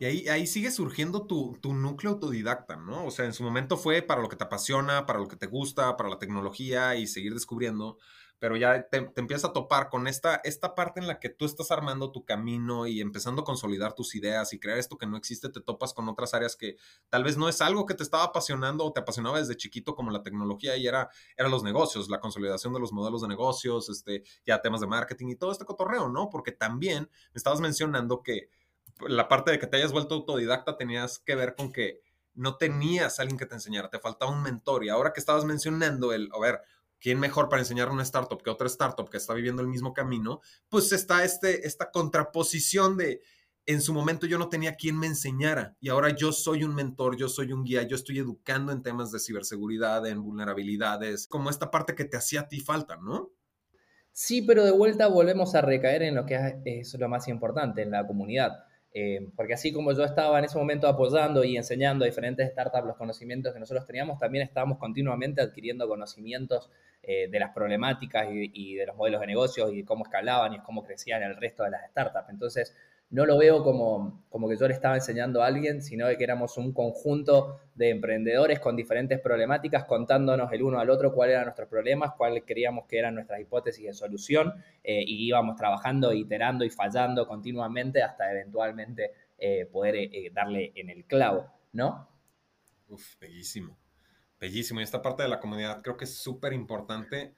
Y 0.00 0.04
ahí, 0.04 0.28
ahí 0.28 0.48
sigue 0.48 0.72
surgiendo 0.72 1.28
tu, 1.28 1.56
tu, 1.62 1.72
núcleo 1.72 2.14
autodidacta, 2.14 2.74
¿no? 2.74 3.06
O 3.06 3.12
sea, 3.12 3.24
en 3.24 3.32
su 3.32 3.44
momento 3.44 3.76
fue 3.76 4.02
para 4.02 4.20
lo 4.20 4.28
que 4.28 4.34
te 4.34 4.42
apasiona, 4.42 5.06
para 5.06 5.20
lo 5.20 5.28
que 5.28 5.36
te 5.36 5.46
gusta, 5.46 5.96
para 5.96 6.08
la 6.08 6.18
tecnología 6.18 6.96
y 6.96 7.06
seguir 7.06 7.32
descubriendo 7.32 7.98
pero 8.44 8.58
ya 8.58 8.86
te, 8.90 9.10
empiezas 9.16 9.48
a 9.48 9.52
topar 9.54 9.88
con 9.88 10.06
esta, 10.06 10.42
esta 10.44 10.74
parte 10.74 11.00
en 11.00 11.06
la 11.06 11.18
que 11.18 11.30
tú 11.30 11.46
estás 11.46 11.70
armando 11.70 12.12
tu 12.12 12.26
camino 12.26 12.86
y 12.86 13.00
empezando 13.00 13.40
a 13.40 13.44
consolidar 13.46 13.94
tus 13.94 14.14
ideas 14.14 14.52
y 14.52 14.60
crear 14.60 14.76
esto 14.76 14.98
que 14.98 15.06
no 15.06 15.16
existe, 15.16 15.48
te 15.48 15.62
topas 15.62 15.94
con 15.94 16.10
otras 16.10 16.34
áreas 16.34 16.54
que 16.54 16.76
tal 17.08 17.24
vez 17.24 17.38
no 17.38 17.48
es 17.48 17.62
algo 17.62 17.86
que 17.86 17.94
te 17.94 18.02
estaba 18.02 18.24
apasionando 18.24 18.84
o 18.84 18.92
te 18.92 19.00
apasionaba 19.00 19.38
desde 19.38 19.56
chiquito 19.56 19.94
como 19.94 20.10
la 20.10 20.22
tecnología 20.22 20.76
y 20.76 20.86
era, 20.86 21.08
era 21.38 21.48
los 21.48 21.62
negocios, 21.62 22.10
la 22.10 22.20
consolidación 22.20 22.74
de 22.74 22.80
los 22.80 22.92
modelos 22.92 23.22
de 23.22 23.28
negocios, 23.28 23.88
este, 23.88 24.24
ya 24.44 24.60
temas 24.60 24.82
de 24.82 24.88
marketing 24.88 25.28
y 25.28 25.36
todo 25.36 25.50
este 25.50 25.64
cotorreo, 25.64 26.10
¿no? 26.10 26.28
Porque 26.28 26.52
también 26.52 27.04
me 27.04 27.38
estabas 27.38 27.62
mencionando 27.62 28.22
que 28.22 28.50
la 29.08 29.26
parte 29.26 29.52
de 29.52 29.58
que 29.58 29.66
te 29.66 29.78
hayas 29.78 29.92
vuelto 29.92 30.16
autodidacta 30.16 30.76
tenías 30.76 31.18
que 31.18 31.34
ver 31.34 31.54
con 31.54 31.72
que 31.72 32.02
no 32.34 32.58
tenías 32.58 33.20
alguien 33.20 33.38
que 33.38 33.46
te 33.46 33.54
enseñara, 33.54 33.88
te 33.88 34.00
faltaba 34.00 34.30
un 34.30 34.42
mentor 34.42 34.84
y 34.84 34.90
ahora 34.90 35.14
que 35.14 35.20
estabas 35.20 35.46
mencionando 35.46 36.12
el, 36.12 36.28
a 36.34 36.38
ver, 36.38 36.60
¿quién 37.04 37.20
mejor 37.20 37.50
para 37.50 37.60
enseñar 37.60 37.90
una 37.90 38.02
startup 38.02 38.42
que 38.42 38.48
otra 38.48 38.66
startup 38.66 39.10
que 39.10 39.18
está 39.18 39.34
viviendo 39.34 39.60
el 39.60 39.68
mismo 39.68 39.92
camino? 39.92 40.40
Pues 40.70 40.90
está 40.90 41.22
este, 41.22 41.66
esta 41.66 41.90
contraposición 41.90 42.96
de, 42.96 43.20
en 43.66 43.82
su 43.82 43.92
momento 43.92 44.26
yo 44.26 44.38
no 44.38 44.48
tenía 44.48 44.74
quien 44.74 44.98
me 44.98 45.06
enseñara 45.06 45.76
y 45.80 45.90
ahora 45.90 46.16
yo 46.16 46.32
soy 46.32 46.64
un 46.64 46.74
mentor, 46.74 47.18
yo 47.18 47.28
soy 47.28 47.52
un 47.52 47.62
guía, 47.62 47.82
yo 47.82 47.94
estoy 47.94 48.20
educando 48.20 48.72
en 48.72 48.82
temas 48.82 49.12
de 49.12 49.20
ciberseguridad, 49.20 50.06
en 50.06 50.22
vulnerabilidades, 50.22 51.26
como 51.26 51.50
esta 51.50 51.70
parte 51.70 51.94
que 51.94 52.06
te 52.06 52.16
hacía 52.16 52.40
a 52.40 52.48
ti 52.48 52.60
falta, 52.60 52.96
¿no? 52.96 53.32
Sí, 54.10 54.40
pero 54.40 54.64
de 54.64 54.72
vuelta 54.72 55.06
volvemos 55.06 55.54
a 55.54 55.60
recaer 55.60 56.04
en 56.04 56.14
lo 56.14 56.24
que 56.24 56.62
es 56.64 56.94
lo 56.94 57.08
más 57.10 57.28
importante, 57.28 57.82
en 57.82 57.90
la 57.90 58.06
comunidad. 58.06 58.64
Eh, 58.96 59.28
porque 59.34 59.54
así 59.54 59.72
como 59.72 59.92
yo 59.92 60.04
estaba 60.04 60.38
en 60.38 60.44
ese 60.44 60.56
momento 60.56 60.86
apoyando 60.86 61.42
y 61.42 61.56
enseñando 61.56 62.04
a 62.04 62.06
diferentes 62.06 62.48
startups 62.52 62.86
los 62.86 62.96
conocimientos 62.96 63.52
que 63.52 63.58
nosotros 63.58 63.84
teníamos, 63.86 64.20
también 64.20 64.44
estábamos 64.44 64.78
continuamente 64.78 65.42
adquiriendo 65.42 65.88
conocimientos 65.88 66.70
eh, 67.02 67.28
de 67.28 67.40
las 67.40 67.52
problemáticas 67.52 68.28
y, 68.30 68.76
de 68.76 68.86
los 68.86 68.94
modelos 68.96 69.20
de 69.20 69.26
negocio 69.26 69.72
y 69.72 69.82
cómo 69.82 70.04
escalaban 70.04 70.54
y 70.54 70.60
cómo 70.60 70.84
crecían 70.84 71.24
el 71.24 71.36
resto 71.36 71.64
de 71.64 71.70
las 71.70 71.90
startups. 71.90 72.30
Entonces, 72.30 72.76
no 73.14 73.26
lo 73.26 73.38
veo 73.38 73.62
como, 73.62 74.24
como 74.28 74.48
que 74.48 74.56
yo 74.56 74.66
le 74.66 74.74
estaba 74.74 74.96
enseñando 74.96 75.40
a 75.40 75.46
alguien, 75.46 75.82
sino 75.82 76.08
que 76.08 76.24
éramos 76.24 76.56
un 76.56 76.72
conjunto 76.72 77.60
de 77.76 77.90
emprendedores 77.90 78.58
con 78.58 78.74
diferentes 78.74 79.20
problemáticas 79.20 79.84
contándonos 79.84 80.52
el 80.52 80.64
uno 80.64 80.80
al 80.80 80.90
otro 80.90 81.14
cuáles 81.14 81.34
eran 81.34 81.44
nuestros 81.44 81.68
problemas, 81.68 82.14
cuáles 82.16 82.42
queríamos 82.42 82.86
que 82.86 82.98
eran 82.98 83.14
nuestras 83.14 83.40
hipótesis 83.40 83.86
de 83.86 83.94
solución 83.94 84.52
eh, 84.82 85.04
y 85.06 85.28
íbamos 85.28 85.54
trabajando, 85.54 86.12
iterando 86.12 86.64
y 86.64 86.70
fallando 86.70 87.28
continuamente 87.28 88.02
hasta 88.02 88.32
eventualmente 88.32 89.12
eh, 89.38 89.66
poder 89.66 89.94
eh, 89.94 90.32
darle 90.34 90.72
en 90.74 90.90
el 90.90 91.04
clavo, 91.04 91.46
¿no? 91.72 92.08
Bellísimo, 93.20 93.78
bellísimo. 94.40 94.80
Y 94.80 94.82
esta 94.82 95.00
parte 95.00 95.22
de 95.22 95.28
la 95.28 95.38
comunidad 95.38 95.82
creo 95.82 95.96
que 95.96 96.06
es 96.06 96.16
súper 96.16 96.52
importante 96.52 97.32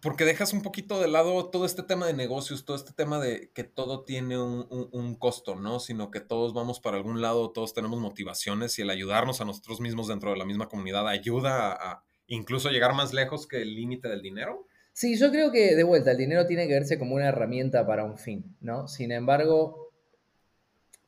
porque 0.00 0.24
dejas 0.24 0.52
un 0.52 0.62
poquito 0.62 1.00
de 1.00 1.08
lado 1.08 1.48
todo 1.50 1.64
este 1.64 1.82
tema 1.82 2.06
de 2.06 2.12
negocios, 2.12 2.64
todo 2.64 2.76
este 2.76 2.92
tema 2.92 3.18
de 3.18 3.50
que 3.54 3.64
todo 3.64 4.04
tiene 4.04 4.38
un, 4.38 5.16
costo, 5.18 5.56
¿no? 5.56 5.80
Sino 5.80 6.10
que 6.10 6.20
todos 6.20 6.52
vamos 6.52 6.78
para 6.78 6.96
algún 6.96 7.22
lado, 7.22 7.50
todos 7.50 7.72
tenemos 7.74 7.98
motivaciones 7.98 8.78
y 8.78 8.82
el 8.82 8.90
ayudarnos 8.90 9.40
a 9.40 9.44
nosotros 9.44 9.80
mismos 9.80 10.08
dentro 10.08 10.30
de 10.30 10.36
la 10.36 10.44
misma 10.44 10.68
comunidad 10.68 11.08
ayuda 11.08 11.72
a, 11.72 12.04
incluso 12.26 12.70
llegar 12.70 12.94
más 12.94 13.14
lejos 13.14 13.46
que 13.46 13.62
el 13.62 13.74
límite 13.74 14.08
del 14.08 14.22
dinero. 14.22 14.66
Sí, 14.92 15.16
yo 15.16 15.30
creo 15.30 15.50
que 15.50 15.74
de 15.74 15.84
vuelta 15.84 16.10
el 16.10 16.18
dinero 16.18 16.46
tiene 16.46 16.68
que 16.68 16.74
verse 16.74 16.98
como 16.98 17.14
una 17.14 17.28
herramienta 17.28 17.86
para 17.86 18.04
un 18.04 18.18
fin, 18.18 18.56
¿no? 18.60 18.88
Sin 18.88 19.10
embargo, 19.10 19.90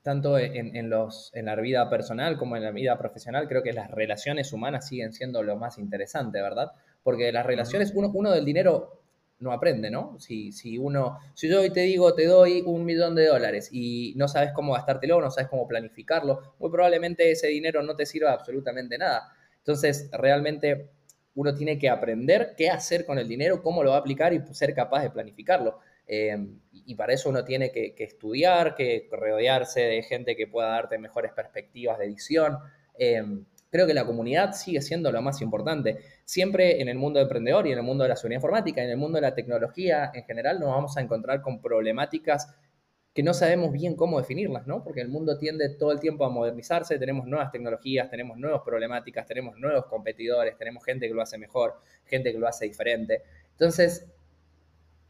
tanto 0.03 0.39
en, 0.39 0.89
los, 0.89 1.31
en 1.35 1.45
la 1.47 1.57
vida 1.57 1.91
personal 1.91 2.39
como 2.39 2.57
en 2.57 2.63
la 2.63 2.71
vida 2.71 2.97
profesional, 2.97 3.47
creo 3.47 3.63
que 3.63 3.75
las 3.75 3.91
relaciones 3.91 4.53
humanas 4.53 4.89
siguen 4.89 5.13
siendo 5.13 5.43
lo 5.43 5.57
más 5.57 5.77
interesante, 5.77 6.41
¿verdad? 6.41 6.73
Porque 7.03 7.33
las 7.33 7.47
relaciones, 7.47 7.93
uno, 7.95 8.11
uno 8.15 8.31
del 8.33 8.45
dinero 8.45 9.01
no 9.41 9.53
aprende, 9.53 9.91
¿no? 9.91 10.19
Si, 10.21 10.53
si 10.53 10.79
uno, 10.79 11.19
si 11.35 11.49
yo 11.49 11.61
hoy 11.61 11.71
te 11.71 11.81
digo, 11.81 12.15
te 12.15 12.27
doy 12.27 12.63
un 12.65 12.85
millón 12.85 13.15
de 13.15 13.27
dólares 13.27 13.71
y 13.73 14.13
no 14.17 14.29
sabes 14.29 14.53
cómo 14.53 14.75
gastártelo, 14.75 15.21
no 15.21 15.31
sabes 15.31 15.49
cómo 15.49 15.67
planificarlo, 15.67 16.55
muy 16.59 16.71
probablemente 16.71 17.31
ese 17.31 17.49
dinero 17.49 17.83
no 17.83 17.97
te 17.97 18.07
sirva 18.07 18.33
absolutamente 18.33 18.99
nada. 18.99 19.33
Entonces, 19.59 20.11
realmente 20.13 20.91
uno 21.35 21.55
tiene 21.55 21.79
que 21.79 21.89
aprender 21.89 22.55
qué 22.57 22.69
hacer 22.69 23.07
con 23.07 23.19
el 23.19 23.29
dinero, 23.29 23.63
cómo 23.63 23.83
lo 23.83 23.91
va 23.91 23.97
a 23.97 24.01
aplicar 24.01 24.33
y 24.35 24.43
ser 24.53 24.75
capaz 24.75 25.03
de 25.03 25.11
planificarlo. 25.11 25.79
Eh, 26.07 26.37
y 26.73 26.95
para 26.97 27.15
eso 27.15 27.31
uno 27.31 27.45
tiene 27.45 27.71
que, 27.71 27.95
estudiar, 27.99 28.75
que 28.75 29.09
rodearse 29.11 29.81
de 29.81 30.03
gente 30.03 30.37
que 30.37 30.49
pueda 30.49 30.69
darte 30.69 30.99
mejores 30.99 31.33
perspectivas 31.33 31.99
de 31.99 32.09
visión. 32.09 32.59
Eh, 32.99 33.23
Creo 33.71 33.87
que 33.87 33.95
la 33.95 34.05
comunidad 34.05 34.53
sigue 34.53 34.83
siendo 34.83 35.13
lo 35.13 35.23
más 35.23 35.41
importante. 35.41 35.99
Siempre 36.25 36.81
en 36.81 36.89
el 36.89 36.99
mundo 36.99 37.21
emprendedor 37.21 37.67
y 37.67 37.73
en 37.73 37.79
el 37.79 37.85
mundo 37.85 38.03
de 38.03 38.09
la 38.09 38.17
seguridad 38.17 38.39
informática, 38.39 38.83
en 38.83 38.91
el 38.91 38.97
mundo 38.97 39.17
de 39.17 39.23
la 39.23 39.35
tecnología 39.35 40.11
en 40.13 40.25
general, 40.25 40.59
nos 40.59 40.71
vamos 40.71 40.97
a 40.97 41.01
encontrar 41.01 41.41
con 41.41 41.61
problemáticas 41.61 42.53
que 43.15 43.23
no 43.23 43.35
sabemos 43.35 43.73
bien 43.73 43.97
cómo 43.97 44.19
definirlas, 44.19 44.67
¿no? 44.67 44.85
Porque 44.85 45.01
el 45.01 45.09
mundo 45.09 45.37
tiende 45.37 45.69
todo 45.69 45.91
el 45.91 45.99
tiempo 45.99 46.25
a 46.25 46.31
modernizarse, 46.31 46.99
tenemos 46.99 47.27
nuevas 47.27 47.51
tecnologías, 47.51 48.09
tenemos 48.09 48.39
nuevas 48.39 48.63
problemáticas, 48.65 49.27
tenemos 49.27 49.57
nuevos 49.59 49.87
competidores, 49.87 50.57
tenemos 50.57 50.85
gente 50.85 51.09
que 51.09 51.15
lo 51.15 51.23
hace 51.23 51.37
mejor, 51.37 51.81
gente 52.05 52.33
que 52.33 52.39
lo 52.39 52.47
hace 52.47 52.67
diferente. 52.67 53.23
Entonces, 53.53 54.07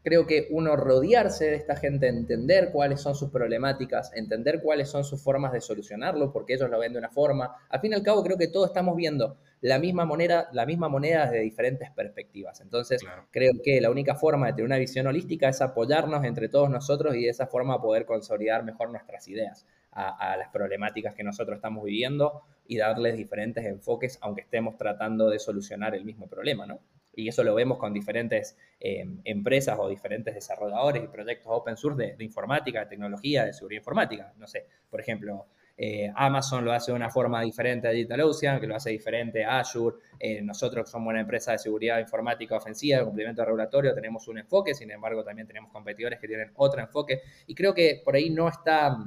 creo 0.03 0.25
que 0.25 0.47
uno 0.51 0.75
rodearse 0.75 1.45
de 1.45 1.55
esta 1.55 1.75
gente, 1.75 2.07
entender 2.07 2.71
cuáles 2.71 3.01
son 3.01 3.15
sus 3.15 3.29
problemáticas, 3.29 4.11
entender 4.15 4.61
cuáles 4.61 4.89
son 4.89 5.03
sus 5.03 5.21
formas 5.21 5.53
de 5.53 5.61
solucionarlo, 5.61 6.31
porque 6.31 6.53
ellos 6.53 6.69
lo 6.69 6.79
ven 6.79 6.93
de 6.93 6.99
una 6.99 7.09
forma. 7.09 7.55
Al 7.69 7.79
fin 7.79 7.91
y 7.91 7.95
al 7.95 8.03
cabo, 8.03 8.23
creo 8.23 8.37
que 8.37 8.47
todos 8.47 8.67
estamos 8.67 8.95
viendo 8.95 9.37
la 9.61 9.77
misma 9.77 10.05
moneda, 10.05 10.49
la 10.53 10.65
misma 10.65 10.89
moneda 10.89 11.25
desde 11.25 11.41
diferentes 11.41 11.91
perspectivas. 11.91 12.61
Entonces, 12.61 13.01
creo 13.29 13.53
que 13.63 13.79
la 13.79 13.91
única 13.91 14.15
forma 14.15 14.47
de 14.47 14.53
tener 14.53 14.65
una 14.65 14.77
visión 14.77 15.05
holística 15.05 15.49
es 15.49 15.61
apoyarnos 15.61 16.23
entre 16.25 16.49
todos 16.49 16.69
nosotros 16.69 17.15
y 17.15 17.23
de 17.23 17.29
esa 17.29 17.47
forma 17.47 17.81
poder 17.81 18.05
consolidar 18.05 18.63
mejor 18.63 18.89
nuestras 18.89 19.27
ideas 19.27 19.67
a, 19.91 20.31
a 20.31 20.37
las 20.37 20.49
problemáticas 20.49 21.13
que 21.13 21.23
nosotros 21.23 21.57
estamos 21.57 21.83
viviendo 21.83 22.41
y 22.65 22.77
darles 22.77 23.17
diferentes 23.17 23.65
enfoques, 23.65 24.17
aunque 24.21 24.41
estemos 24.41 24.77
tratando 24.77 25.29
de 25.29 25.37
solucionar 25.37 25.93
el 25.93 26.05
mismo 26.05 26.27
problema, 26.27 26.65
¿no? 26.65 26.79
Y 27.13 27.27
eso 27.27 27.43
lo 27.43 27.55
vemos 27.55 27.77
con 27.77 27.93
diferentes 27.93 28.57
eh, 28.79 29.05
empresas 29.25 29.77
o 29.79 29.89
diferentes 29.89 30.33
desarrolladores 30.33 31.03
y 31.03 31.07
proyectos 31.07 31.47
open 31.49 31.77
source 31.77 32.15
de, 32.17 32.23
informática, 32.23 32.81
de 32.81 32.85
tecnología, 32.85 33.45
de 33.45 33.53
seguridad 33.53 33.81
informática. 33.81 34.33
No 34.37 34.47
sé, 34.47 34.65
por 34.89 35.01
ejemplo, 35.01 35.47
eh, 35.77 36.11
Amazon 36.15 36.63
lo 36.63 36.71
hace 36.71 36.91
de 36.91 36.95
una 36.95 37.09
forma 37.09 37.41
diferente 37.41 37.87
a 37.87 37.91
DigitalOcean, 37.91 38.59
que 38.59 38.67
lo 38.67 38.75
hace 38.75 38.91
diferente 38.91 39.43
a 39.43 39.59
Azure. 39.59 39.97
Eh, 40.19 40.41
nosotros 40.41 40.89
somos 40.89 41.09
una 41.09 41.21
empresa 41.21 41.53
de 41.53 41.57
seguridad 41.57 41.99
informática 41.99 42.55
ofensiva, 42.55 42.99
de 42.99 43.05
cumplimiento 43.05 43.43
regulatorio, 43.43 43.93
tenemos 43.93 44.27
un 44.27 44.37
enfoque, 44.37 44.73
sin 44.73 44.91
embargo 44.91 45.23
también 45.23 45.47
tenemos 45.47 45.71
competidores 45.71 46.19
que 46.19 46.27
tienen 46.27 46.51
otro 46.55 46.81
enfoque. 46.81 47.21
Y 47.47 47.55
creo 47.55 47.73
que 47.73 48.01
por 48.03 48.15
ahí 48.15 48.29
no 48.29 48.47
está 48.47 48.97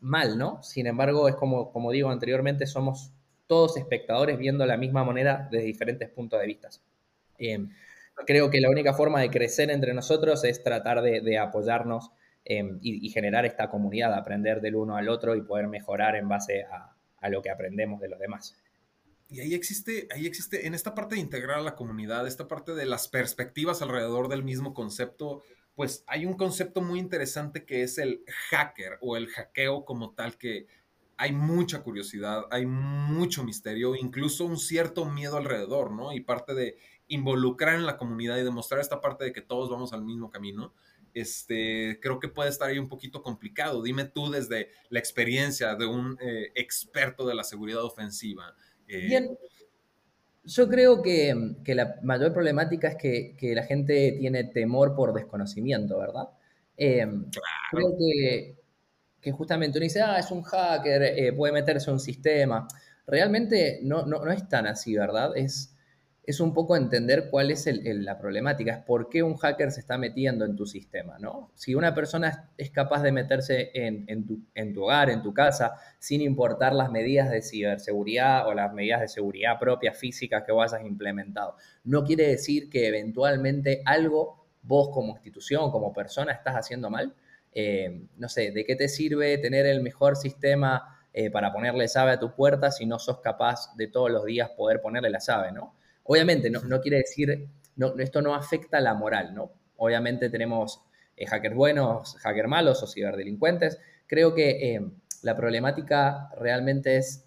mal, 0.00 0.38
¿no? 0.38 0.62
Sin 0.62 0.86
embargo, 0.86 1.28
es 1.28 1.34
como, 1.36 1.72
como 1.72 1.90
digo 1.90 2.10
anteriormente, 2.10 2.66
somos 2.66 3.12
todos 3.46 3.76
espectadores 3.76 4.38
viendo 4.38 4.66
la 4.66 4.76
misma 4.76 5.04
moneda 5.04 5.48
desde 5.50 5.66
diferentes 5.66 6.08
puntos 6.08 6.40
de 6.40 6.46
vista. 6.46 6.68
Em, 7.38 7.70
creo 8.24 8.50
que 8.50 8.60
la 8.60 8.70
única 8.70 8.94
forma 8.94 9.20
de 9.20 9.30
crecer 9.30 9.70
entre 9.70 9.94
nosotros 9.94 10.44
es 10.44 10.62
tratar 10.62 11.02
de, 11.02 11.38
apoyarnos 11.38 12.10
em, 12.44 12.78
y, 12.80 13.08
generar 13.10 13.44
esta 13.44 13.68
comunidad, 13.68 14.14
aprender 14.14 14.60
del 14.60 14.76
uno 14.76 14.96
al 14.96 15.08
otro 15.08 15.34
y 15.34 15.42
poder 15.42 15.68
mejorar 15.68 16.16
en 16.16 16.28
base 16.28 16.64
a, 16.64 16.92
lo 17.28 17.42
que 17.42 17.50
aprendemos 17.50 18.00
de 18.00 18.08
los 18.08 18.20
demás. 18.20 18.56
Y 19.28 19.40
ahí 19.40 19.54
existe, 19.54 20.06
ahí 20.14 20.26
existe, 20.26 20.68
en 20.68 20.74
esta 20.74 20.94
parte 20.94 21.16
de 21.16 21.20
integrar 21.20 21.58
a 21.58 21.62
la 21.62 21.74
comunidad, 21.74 22.24
esta 22.28 22.46
parte 22.46 22.72
de 22.72 22.86
las 22.86 23.08
perspectivas 23.08 23.82
alrededor 23.82 24.28
del 24.28 24.44
mismo 24.44 24.74
concepto, 24.74 25.42
pues 25.74 26.04
hay 26.06 26.24
un 26.24 26.34
concepto 26.34 26.82
muy 26.82 27.00
interesante 27.00 27.64
que 27.64 27.82
es 27.82 27.98
el 27.98 28.22
hacker 28.50 28.98
o 29.00 29.16
el 29.16 29.26
hackeo 29.26 29.84
como 29.84 30.14
tal, 30.14 30.38
que 30.38 30.68
hay 31.18 31.32
mucha 31.32 31.82
curiosidad, 31.82 32.44
hay 32.50 32.66
mucho 32.66 33.42
misterio, 33.42 33.94
incluso 33.94 34.44
un 34.44 34.58
cierto 34.58 35.06
miedo 35.06 35.36
alrededor, 35.36 35.90
¿no? 35.92 36.12
Y 36.12 36.20
parte 36.20 36.54
de 36.54 36.76
involucrar 37.08 37.74
en 37.74 37.86
la 37.86 37.96
comunidad 37.96 38.36
y 38.38 38.44
demostrar 38.44 38.80
esta 38.80 39.00
parte 39.00 39.24
de 39.24 39.32
que 39.32 39.42
todos 39.42 39.70
vamos 39.70 39.92
al 39.92 40.02
mismo 40.02 40.30
camino, 40.30 40.72
este, 41.14 41.98
creo 42.02 42.18
que 42.20 42.28
puede 42.28 42.50
estar 42.50 42.68
ahí 42.68 42.78
un 42.78 42.88
poquito 42.88 43.22
complicado. 43.22 43.82
Dime 43.82 44.04
tú 44.04 44.30
desde 44.30 44.68
la 44.90 44.98
experiencia 44.98 45.74
de 45.74 45.86
un 45.86 46.18
eh, 46.20 46.52
experto 46.54 47.26
de 47.26 47.34
la 47.34 47.42
seguridad 47.42 47.82
ofensiva. 47.82 48.54
Eh, 48.86 49.06
Bien, 49.06 49.38
yo 50.44 50.68
creo 50.68 51.00
que, 51.00 51.34
la 51.74 51.96
mayor 52.02 52.34
problemática 52.34 52.88
es 52.88 52.96
que, 52.96 53.54
la 53.54 53.62
gente 53.62 54.16
tiene 54.18 54.44
temor 54.44 54.94
por 54.94 55.14
desconocimiento, 55.14 55.98
¿verdad? 55.98 56.28
Eh, 56.76 57.06
creo 57.70 57.96
que, 57.98 58.56
que, 59.22 59.32
justamente 59.32 59.78
uno 59.78 59.84
dice, 59.84 60.02
ah, 60.02 60.18
es 60.18 60.30
un 60.30 60.42
hacker, 60.42 61.34
puede 61.34 61.54
meterse 61.54 61.88
en 61.88 61.94
un 61.94 62.00
sistema. 62.00 62.68
Realmente 63.06 63.80
no, 63.82 64.04
no, 64.04 64.22
no 64.22 64.30
es 64.30 64.46
tan 64.48 64.66
así, 64.66 64.94
¿verdad? 64.94 65.34
Es, 65.34 65.75
es 66.26 66.40
un 66.40 66.52
poco 66.52 66.76
entender 66.76 67.28
cuál 67.30 67.52
es 67.52 67.68
la 67.82 68.18
problemática, 68.18 68.72
es 68.72 68.84
por 68.84 69.08
qué 69.08 69.22
un 69.22 69.36
hacker 69.36 69.70
se 69.70 69.78
está 69.78 69.96
metiendo 69.96 70.44
en 70.44 70.56
tu 70.56 70.66
sistema, 70.66 71.18
¿no? 71.20 71.52
Si 71.54 71.76
una 71.76 71.94
persona 71.94 72.50
es 72.58 72.70
capaz 72.70 73.02
de 73.04 73.12
meterse 73.12 73.70
en, 73.72 74.26
tu, 74.26 74.82
hogar, 74.82 75.08
en 75.08 75.22
tu 75.22 75.32
casa, 75.32 75.74
sin 76.00 76.20
importar 76.22 76.74
las 76.74 76.90
medidas 76.90 77.30
de 77.30 77.42
ciberseguridad 77.42 78.48
o 78.48 78.54
las 78.54 78.72
medidas 78.72 79.02
de 79.02 79.08
seguridad 79.08 79.60
propias 79.60 79.96
físicas 79.96 80.42
que 80.44 80.50
vos 80.50 80.72
hayas 80.72 80.84
implementado, 80.84 81.54
no 81.84 82.02
quiere 82.02 82.26
decir 82.26 82.68
que 82.70 82.88
eventualmente 82.88 83.82
algo 83.84 84.48
vos 84.62 84.88
como 84.92 85.12
institución, 85.12 85.70
como 85.70 85.92
persona, 85.92 86.32
estás 86.32 86.56
haciendo 86.56 86.90
mal. 86.90 87.14
Eh, 87.52 88.02
no 88.16 88.28
sé, 88.28 88.50
¿de 88.50 88.64
qué 88.64 88.74
te 88.74 88.88
sirve 88.88 89.38
tener 89.38 89.64
el 89.64 89.80
mejor 89.80 90.16
sistema 90.16 90.98
eh, 91.12 91.30
para 91.30 91.52
ponerle 91.52 91.86
llave 91.86 92.10
a 92.10 92.18
tu 92.18 92.34
puerta 92.34 92.72
si 92.72 92.84
no 92.84 92.98
sos 92.98 93.20
capaz 93.20 93.76
de 93.76 93.86
todos 93.86 94.10
los 94.10 94.24
días 94.24 94.50
poder 94.50 94.82
ponerle 94.82 95.08
la 95.08 95.20
llave, 95.20 95.52
¿no? 95.52 95.76
Obviamente, 96.06 96.50
no, 96.50 96.80
quiere 96.80 96.98
decir, 96.98 97.48
no, 97.76 97.98
esto 97.98 98.22
no 98.22 98.34
afecta 98.34 98.80
la 98.80 98.94
moral, 98.94 99.34
¿no? 99.34 99.52
Obviamente 99.76 100.30
tenemos 100.30 100.82
eh, 101.16 101.26
hackers 101.26 101.54
buenos, 101.54 102.16
hackers 102.16 102.48
malos 102.48 102.82
o 102.82 102.86
ciberdelincuentes. 102.86 103.78
Creo 104.06 104.34
que 104.34 104.74
eh, 104.74 104.80
la 105.22 105.36
problemática 105.36 106.30
realmente 106.38 106.96
es 106.96 107.24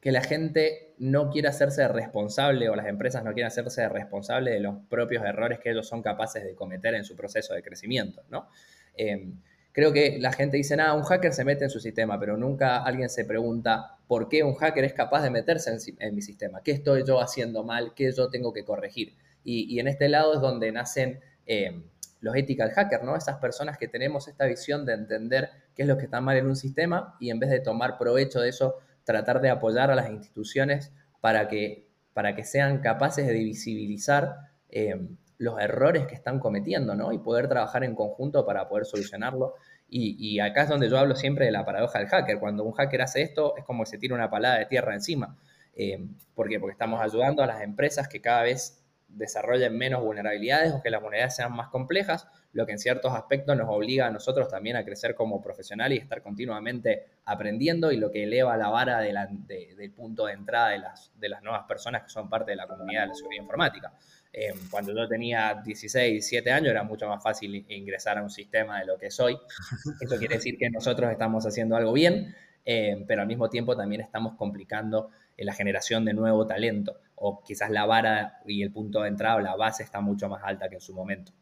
que 0.00 0.12
la 0.12 0.22
gente 0.22 0.94
no 0.98 1.30
quiere 1.30 1.48
hacerse 1.48 1.86
responsable 1.88 2.68
o 2.68 2.76
las 2.76 2.86
empresas 2.86 3.24
no 3.24 3.32
quieren 3.32 3.48
hacerse 3.48 3.88
responsable 3.88 4.52
de 4.52 4.60
los 4.60 4.76
propios 4.88 5.24
errores 5.24 5.58
que 5.60 5.70
ellos 5.70 5.88
son 5.88 6.02
capaces 6.02 6.44
de 6.44 6.54
cometer 6.54 6.94
en 6.94 7.04
su 7.04 7.16
proceso 7.16 7.54
de 7.54 7.62
crecimiento, 7.62 8.22
¿no? 8.30 8.48
Eh, 8.94 9.32
creo 9.72 9.92
que 9.92 10.18
la 10.18 10.32
gente 10.32 10.56
dice, 10.56 10.76
nada, 10.76 10.94
un 10.94 11.02
hacker 11.02 11.32
se 11.32 11.44
mete 11.44 11.64
en 11.64 11.70
su 11.70 11.80
sistema, 11.80 12.18
pero 12.18 12.36
nunca 12.36 12.82
alguien 12.82 13.08
se 13.08 13.24
pregunta 13.24 13.97
por 14.08 14.28
qué 14.28 14.42
un 14.42 14.54
hacker 14.54 14.84
es 14.84 14.94
capaz 14.94 15.22
de 15.22 15.30
meterse 15.30 15.70
en, 15.98 16.14
mi 16.14 16.22
sistema, 16.22 16.62
qué 16.64 16.72
estoy 16.72 17.04
yo 17.06 17.20
haciendo 17.20 17.62
mal, 17.62 17.92
qué 17.94 18.10
yo 18.10 18.30
tengo 18.30 18.52
que 18.52 18.64
corregir. 18.64 19.14
Y, 19.44 19.78
en 19.78 19.86
este 19.86 20.08
lado 20.08 20.34
es 20.34 20.40
donde 20.40 20.72
nacen 20.72 21.20
eh, 21.46 21.82
los 22.20 22.34
ethical 22.34 22.70
hackers, 22.70 23.04
¿no? 23.04 23.16
Esas 23.16 23.36
personas 23.36 23.78
que 23.78 23.86
tenemos 23.86 24.26
esta 24.28 24.46
visión 24.46 24.84
de 24.84 24.94
entender 24.94 25.50
qué 25.74 25.82
es 25.82 25.88
lo 25.88 25.96
que 25.96 26.04
está 26.04 26.20
mal 26.20 26.36
en 26.36 26.46
un 26.46 26.56
sistema 26.56 27.16
y 27.20 27.30
en 27.30 27.38
vez 27.38 27.50
de 27.50 27.60
tomar 27.60 27.96
provecho 27.98 28.40
de 28.40 28.48
eso, 28.48 28.76
tratar 29.04 29.40
de 29.40 29.50
apoyar 29.50 29.90
a 29.90 29.94
las 29.94 30.10
instituciones 30.10 30.92
para 31.20 31.48
que, 31.48 31.88
para 32.12 32.34
que 32.34 32.44
sean 32.44 32.80
capaces 32.80 33.26
de 33.26 33.34
visibilizar 33.34 34.36
eh, 34.70 34.96
los 35.38 35.60
errores 35.60 36.06
que 36.06 36.14
están 36.14 36.40
cometiendo, 36.40 36.94
¿no? 36.94 37.12
Y 37.12 37.18
poder 37.18 37.48
trabajar 37.48 37.84
en 37.84 37.94
conjunto 37.94 38.44
para 38.44 38.68
poder 38.68 38.86
solucionarlo. 38.86 39.54
Y, 39.90 40.38
acá 40.40 40.64
es 40.64 40.68
donde 40.68 40.90
yo 40.90 40.98
hablo 40.98 41.16
siempre 41.16 41.46
de 41.46 41.50
la 41.50 41.64
paradoja 41.64 41.98
del 41.98 42.08
hacker. 42.08 42.38
Cuando 42.38 42.62
un 42.64 42.72
hacker 42.72 43.02
hace 43.02 43.22
esto, 43.22 43.56
es 43.56 43.64
como 43.64 43.84
que 43.84 43.90
se 43.90 43.98
tira 43.98 44.14
una 44.14 44.28
palada 44.28 44.58
de 44.58 44.66
tierra 44.66 44.94
encima. 44.94 45.36
Eh, 45.74 46.06
¿Por 46.34 46.48
qué? 46.48 46.60
Porque 46.60 46.72
estamos 46.72 47.00
ayudando 47.00 47.42
a 47.42 47.46
las 47.46 47.62
empresas 47.62 48.08
que 48.08 48.20
cada 48.20 48.42
vez 48.42 48.84
desarrollen 49.08 49.76
menos 49.76 50.02
vulnerabilidades 50.02 50.74
o 50.74 50.82
que 50.82 50.90
las 50.90 51.00
vulnerabilidades 51.00 51.36
sean 51.36 51.52
más 51.52 51.68
complejas, 51.68 52.28
lo 52.52 52.66
que 52.66 52.72
en 52.72 52.78
ciertos 52.78 53.14
aspectos 53.14 53.56
nos 53.56 53.68
obliga 53.68 54.06
a 54.06 54.10
nosotros 54.10 54.48
también 54.48 54.76
a 54.76 54.84
crecer 54.84 55.14
como 55.14 55.40
profesional 55.40 55.92
y 55.92 55.96
estar 55.96 56.22
continuamente 56.22 57.06
aprendiendo 57.24 57.90
y 57.90 57.96
lo 57.96 58.10
que 58.10 58.24
eleva 58.24 58.56
la 58.56 58.68
vara 58.68 59.00
del 59.00 59.92
punto 59.92 60.26
de 60.26 60.34
entrada 60.34 60.70
de 60.70 60.78
las, 60.78 61.10
de 61.18 61.28
las 61.28 61.42
nuevas 61.42 61.64
personas 61.66 62.02
que 62.02 62.10
son 62.10 62.28
parte 62.28 62.50
de 62.50 62.56
la 62.56 62.66
comunidad 62.66 63.02
de 63.02 63.08
la 63.08 63.14
seguridad 63.14 63.42
informática. 63.42 63.92
Eh, 64.32 64.52
cuando 64.70 64.94
yo 64.94 65.08
tenía 65.08 65.54
16, 65.64 66.12
17 66.12 66.52
años 66.52 66.70
era 66.70 66.82
mucho 66.82 67.08
más 67.08 67.22
fácil 67.22 67.64
ingresar 67.68 68.18
a 68.18 68.22
un 68.22 68.30
sistema 68.30 68.80
de 68.80 68.86
lo 68.86 68.98
que 68.98 69.10
soy. 69.10 69.38
Eso 70.00 70.16
quiere 70.18 70.36
decir 70.36 70.56
que 70.58 70.70
nosotros 70.70 71.10
estamos 71.10 71.46
haciendo 71.46 71.76
algo 71.76 71.92
bien, 71.92 72.34
eh, 72.64 73.04
pero 73.06 73.22
al 73.22 73.28
mismo 73.28 73.48
tiempo 73.48 73.76
también 73.76 74.02
estamos 74.02 74.34
complicando 74.36 75.10
eh, 75.36 75.44
la 75.44 75.54
generación 75.54 76.04
de 76.04 76.12
nuevo 76.12 76.46
talento. 76.46 77.00
O 77.16 77.42
quizás 77.42 77.70
la 77.70 77.86
vara 77.86 78.40
y 78.46 78.62
el 78.62 78.70
punto 78.70 79.02
de 79.02 79.08
entrada 79.08 79.36
o 79.36 79.40
la 79.40 79.56
base 79.56 79.82
está 79.82 80.00
mucho 80.00 80.28
más 80.28 80.42
alta 80.44 80.68
que 80.68 80.76
en 80.76 80.80
su 80.80 80.94
momento. 80.94 81.32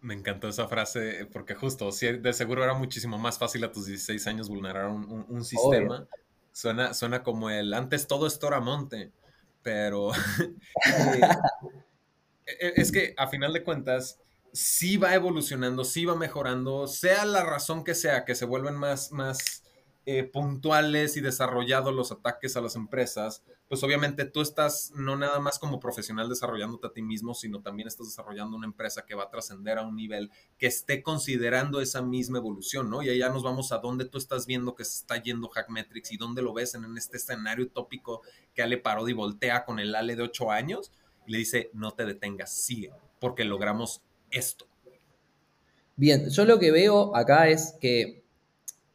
Me 0.00 0.14
encantó 0.14 0.48
esa 0.48 0.68
frase 0.68 1.26
porque 1.32 1.54
justo, 1.54 1.90
de 1.90 2.32
seguro 2.32 2.62
era 2.62 2.74
muchísimo 2.74 3.18
más 3.18 3.36
fácil 3.38 3.64
a 3.64 3.72
tus 3.72 3.86
16 3.86 4.24
años 4.28 4.48
vulnerar 4.48 4.88
un, 4.88 5.44
sistema. 5.44 6.06
Suena, 6.52 6.94
suena 6.94 7.24
como 7.24 7.50
el 7.50 7.74
antes 7.74 8.06
todo 8.06 8.28
esto 8.28 8.46
era 8.46 8.60
monte 8.60 9.10
pero 9.68 10.12
eh, 12.46 12.72
es 12.76 12.90
que 12.90 13.12
a 13.18 13.26
final 13.26 13.52
de 13.52 13.62
cuentas 13.62 14.18
sí 14.50 14.96
va 14.96 15.14
evolucionando, 15.14 15.84
sí 15.84 16.06
va 16.06 16.14
mejorando, 16.14 16.86
sea 16.86 17.26
la 17.26 17.44
razón 17.44 17.84
que 17.84 17.94
sea, 17.94 18.24
que 18.24 18.34
se 18.34 18.46
vuelven 18.46 18.76
más, 18.76 19.12
más 19.12 19.62
eh, 20.06 20.24
puntuales 20.24 21.18
y 21.18 21.20
desarrollados 21.20 21.94
los 21.94 22.10
ataques 22.10 22.56
a 22.56 22.62
las 22.62 22.76
empresas, 22.76 23.42
pues 23.68 23.82
obviamente 23.82 24.24
tú 24.24 24.40
estás 24.40 24.92
no 24.94 25.16
nada 25.16 25.40
más 25.40 25.58
como 25.58 25.78
profesional 25.78 26.28
desarrollándote 26.28 26.86
a 26.86 26.92
ti 26.92 27.02
mismo, 27.02 27.34
sino 27.34 27.60
también 27.60 27.86
estás 27.86 28.06
desarrollando 28.06 28.56
una 28.56 28.66
empresa 28.66 29.04
que 29.04 29.14
va 29.14 29.24
a 29.24 29.30
trascender 29.30 29.76
a 29.76 29.86
un 29.86 29.94
nivel 29.94 30.30
que 30.56 30.66
esté 30.66 31.02
considerando 31.02 31.82
esa 31.82 32.00
misma 32.00 32.38
evolución, 32.38 32.88
¿no? 32.88 33.02
Y 33.02 33.10
allá 33.10 33.28
nos 33.28 33.42
vamos 33.42 33.70
a 33.72 33.78
dónde 33.78 34.06
tú 34.06 34.16
estás 34.16 34.46
viendo 34.46 34.74
que 34.74 34.86
se 34.86 35.00
está 35.00 35.22
yendo 35.22 35.48
Hackmetrics 35.48 36.12
y 36.12 36.16
dónde 36.16 36.40
lo 36.40 36.54
ves 36.54 36.74
en, 36.74 36.96
este 36.96 37.18
escenario 37.18 37.66
utópico 37.66 38.22
que 38.54 38.62
Ale 38.62 38.78
Parodi 38.78 39.12
voltea 39.12 39.66
con 39.66 39.78
el 39.78 39.94
Ale 39.94 40.16
de 40.16 40.22
8 40.22 40.50
años 40.50 40.90
y 41.26 41.32
le 41.32 41.38
dice, 41.38 41.70
no 41.74 41.92
te 41.92 42.06
detengas, 42.06 42.54
sigue, 42.54 42.90
porque 43.20 43.44
logramos 43.44 44.02
esto. 44.30 44.66
Bien, 45.96 46.30
yo 46.30 46.44
lo 46.46 46.58
que 46.58 46.70
veo 46.70 47.14
acá 47.14 47.48
es 47.48 47.74
que 47.80 48.24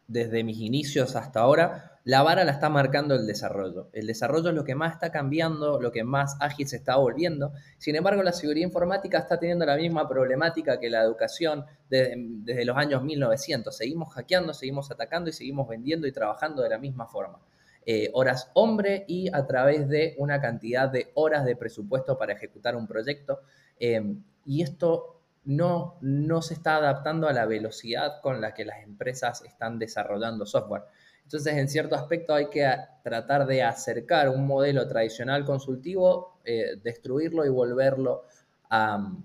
desde 0.07 0.43
mis 0.43 0.57
inicios 0.57 1.15
hasta 1.15 1.41
ahora, 1.41 1.92
la 2.05 2.21
vara 2.21 2.43
la 2.43 2.51
está 2.51 2.69
marcando 2.69 3.15
el 3.15 3.25
desarrollo. 3.25 3.87
El 3.93 4.07
desarrollo 4.07 4.49
es 4.49 4.55
lo 4.55 4.65
que 4.65 4.75
más 4.75 4.93
está 4.93 5.09
cambiando, 5.09 5.79
lo 5.79 5.91
que 5.91 6.03
más 6.03 6.35
ágil 6.41 6.67
se 6.67 6.75
está 6.75 6.97
volviendo. 6.97 7.53
Sin 7.77 7.95
embargo, 7.95 8.21
la 8.23 8.33
seguridad 8.33 8.65
informática 8.65 9.19
está 9.19 9.39
teniendo 9.39 9.65
la 9.65 9.77
misma 9.77 10.07
problemática 10.07 10.79
que 10.79 10.89
la 10.89 11.01
educación 11.01 11.65
desde, 11.89 12.65
los 12.65 12.75
años 12.75 13.03
1900. 13.03 13.75
Seguimos 13.75 14.13
hackeando, 14.13 14.53
seguimos 14.53 14.91
atacando 14.91 15.29
y 15.29 15.33
seguimos 15.33 15.67
vendiendo 15.69 16.05
y 16.05 16.11
trabajando 16.11 16.61
de 16.61 16.69
la 16.69 16.77
misma 16.77 17.07
forma. 17.07 17.39
Eh, 17.85 18.09
horas 18.13 18.51
hombre 18.53 19.05
y 19.07 19.33
a 19.33 19.45
través 19.45 19.87
de 19.87 20.15
una 20.17 20.41
cantidad 20.41 20.89
de 20.89 21.11
horas 21.15 21.45
de 21.45 21.55
presupuesto 21.55 22.17
para 22.17 22.33
ejecutar 22.33 22.75
un 22.75 22.85
proyecto. 22.85 23.39
Eh, 23.79 24.15
y 24.45 24.61
esto 24.61 25.21
no, 25.45 25.95
no 26.01 26.41
se 26.41 26.53
está 26.53 26.75
adaptando 26.75 27.29
a 27.29 27.33
la 27.33 27.45
velocidad 27.45 28.19
con 28.21 28.41
la 28.41 28.53
que 28.53 28.65
las 28.65 28.83
empresas 28.83 29.41
están 29.43 29.79
desarrollando 29.79 30.45
software. 30.45 30.83
Entonces, 31.23 31.55
en 31.55 31.67
cierto 31.67 31.95
aspecto 31.95 32.33
hay 32.33 32.49
que 32.49 32.67
tratar 33.03 33.45
de 33.45 33.63
acercar 33.63 34.29
un 34.29 34.45
modelo 34.45 34.87
tradicional 34.87 35.45
consultivo, 35.45 36.39
eh, 36.45 36.77
destruirlo 36.83 37.45
y 37.45 37.49
volverlo 37.49 38.25
a, 38.69 38.97
mm, 38.97 39.23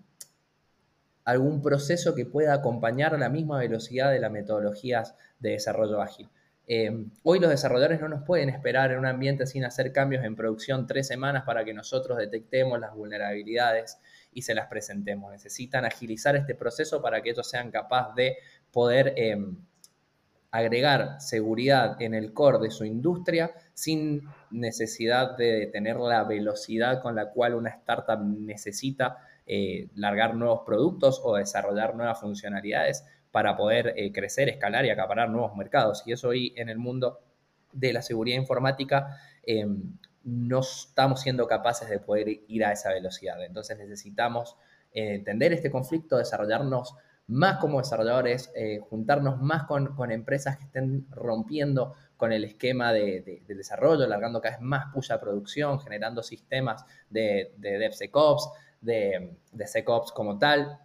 algún 1.24 1.60
proceso 1.60 2.14
que 2.14 2.24
pueda 2.24 2.54
acompañar 2.54 3.14
a 3.14 3.18
la 3.18 3.28
misma 3.28 3.58
velocidad 3.58 4.10
de 4.10 4.18
las 4.18 4.30
metodologías 4.30 5.14
de 5.38 5.50
desarrollo 5.50 6.00
ágil. 6.00 6.28
Eh, 6.66 6.90
hoy 7.22 7.38
los 7.38 7.50
desarrolladores 7.50 8.00
no 8.00 8.08
nos 8.08 8.24
pueden 8.24 8.50
esperar 8.50 8.92
en 8.92 8.98
un 8.98 9.06
ambiente 9.06 9.46
sin 9.46 9.64
hacer 9.64 9.92
cambios 9.92 10.24
en 10.24 10.36
producción 10.36 10.86
tres 10.86 11.06
semanas 11.06 11.44
para 11.44 11.64
que 11.64 11.72
nosotros 11.72 12.18
detectemos 12.18 12.78
las 12.78 12.94
vulnerabilidades 12.94 13.98
y 14.32 14.42
se 14.42 14.54
las 14.54 14.68
presentemos. 14.68 15.32
Necesitan 15.32 15.84
agilizar 15.84 16.36
este 16.36 16.54
proceso 16.54 17.00
para 17.00 17.22
que 17.22 17.30
ellos 17.30 17.48
sean 17.48 17.70
capaces 17.70 18.14
de 18.14 18.36
poder 18.70 19.14
em, 19.16 19.56
agregar 20.50 21.20
seguridad 21.20 22.00
en 22.00 22.14
el 22.14 22.32
core 22.32 22.58
de 22.58 22.70
su 22.70 22.84
industria 22.84 23.52
sin 23.74 24.22
necesidad 24.50 25.36
de 25.36 25.66
tener 25.66 25.96
la 25.96 26.24
velocidad 26.24 27.02
con 27.02 27.14
la 27.14 27.30
cual 27.30 27.54
una 27.54 27.70
startup 27.70 28.20
necesita 28.20 29.18
eh, 29.46 29.88
largar 29.94 30.34
nuevos 30.34 30.60
productos 30.64 31.20
o 31.22 31.36
desarrollar 31.36 31.94
nuevas 31.94 32.20
funcionalidades 32.20 33.04
para 33.30 33.56
poder 33.56 33.94
eh, 33.96 34.10
crecer, 34.12 34.48
escalar 34.48 34.84
y 34.86 34.90
acaparar 34.90 35.28
nuevos 35.28 35.54
mercados. 35.54 36.02
Y 36.06 36.12
eso 36.12 36.28
hoy 36.28 36.54
en 36.56 36.68
el 36.68 36.78
mundo 36.78 37.20
de 37.72 37.92
la 37.92 38.02
seguridad 38.02 38.38
informática 38.38 39.18
em, 39.42 39.96
no 40.24 40.60
estamos 40.60 41.20
siendo 41.20 41.46
capaces 41.46 41.88
de 41.88 41.98
poder 41.98 42.28
ir 42.48 42.64
a 42.64 42.72
esa 42.72 42.90
velocidad. 42.90 43.42
Entonces 43.44 43.78
necesitamos 43.78 44.56
eh, 44.92 45.14
entender 45.14 45.52
este 45.52 45.70
conflicto, 45.70 46.16
desarrollarnos 46.16 46.94
más 47.28 47.58
como 47.58 47.78
desarrolladores, 47.78 48.50
eh, 48.54 48.80
juntarnos 48.88 49.40
más 49.40 49.64
con, 49.64 50.10
empresas 50.10 50.56
que 50.56 50.64
estén 50.64 51.06
rompiendo 51.10 51.94
con 52.16 52.32
el 52.32 52.44
esquema 52.44 52.92
de, 52.92 53.42
desarrollo, 53.46 54.06
largando 54.06 54.40
cada 54.40 54.56
vez 54.56 54.64
más 54.64 54.92
puya 54.92 55.16
a 55.16 55.20
producción, 55.20 55.78
generando 55.78 56.22
sistemas 56.22 56.84
de, 57.10 57.52
DevSecOps, 57.58 58.50
de, 58.80 59.36
SecOps 59.64 60.10
como 60.12 60.38
tal, 60.38 60.80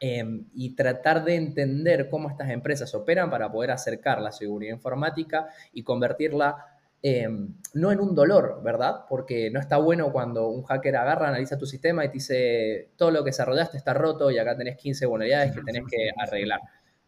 em, 0.00 0.46
y 0.54 0.74
tratar 0.74 1.24
de 1.24 1.36
entender 1.36 2.08
cómo 2.08 2.30
estas 2.30 2.50
empresas 2.50 2.94
operan 2.94 3.30
para 3.30 3.52
poder 3.52 3.70
acercar 3.70 4.20
la 4.20 4.32
seguridad 4.32 4.74
informática 4.74 5.48
y 5.72 5.82
convertirla 5.84 6.71
Em, 7.04 7.56
no 7.74 7.90
en 7.90 8.00
un 8.00 8.14
dolor, 8.14 8.60
¿verdad? 8.62 9.06
Porque 9.08 9.50
no 9.50 9.58
está 9.58 9.76
bueno 9.76 10.12
cuando 10.12 10.48
un 10.48 10.62
hacker 10.62 10.94
agarra, 10.94 11.28
analiza 11.28 11.58
tu 11.58 11.66
sistema 11.66 12.04
y 12.04 12.08
te 12.08 12.14
dice, 12.14 12.90
todo 12.96 13.10
lo 13.10 13.24
que 13.24 13.30
desarrollaste 13.30 13.76
está 13.76 13.92
roto 13.92 14.30
y 14.30 14.38
acá 14.38 14.56
tenés 14.56 14.76
15 14.76 15.06
vulnerabilidades 15.06 15.52
que 15.52 15.62
tenés 15.62 15.82
que 15.90 16.10
arreglar, 16.16 16.60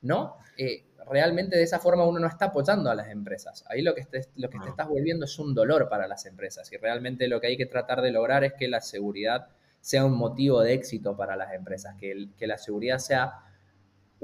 ¿no? 0.03 0.37
Eh, 0.59 0.87
realmente 1.09 1.57
de 1.57 1.63
esa 1.63 1.79
forma 1.79 2.05
uno 2.05 2.19
no 2.19 2.27
está 2.27 2.47
apoyando 2.47 2.91
a 2.91 2.97
las 2.97 3.09
empresas. 3.09 3.65
Ahí 3.69 3.83
lo 3.83 3.95
que, 3.95 4.05
lo 4.35 4.49
que 4.51 4.59
te 4.59 4.69
estás 4.69 4.89
volviendo 4.89 5.27
es 5.27 5.39
un 5.39 5.55
dolor 5.55 5.89
para 5.89 6.09
las 6.09 6.27
empresas 6.27 6.73
y 6.73 6.77
realmente 6.77 7.29
lo 7.29 7.41
que 7.41 7.49
hay 7.49 7.57
que 7.57 7.67
tratar 7.67 8.03
de 8.03 8.11
lograr 8.11 8.43
es 8.43 8.55
que 8.55 8.67
la 8.67 8.81
seguridad 8.81 9.49
sea 9.81 10.05
un 10.05 10.17
motivo 10.17 10.63
de 10.63 10.73
éxito 10.73 11.17
para 11.17 11.37
las 11.37 11.53
empresas, 11.53 11.95
que, 12.01 12.31
que 12.37 12.47
la 12.49 12.59
seguridad 12.59 12.99
sea 12.99 13.35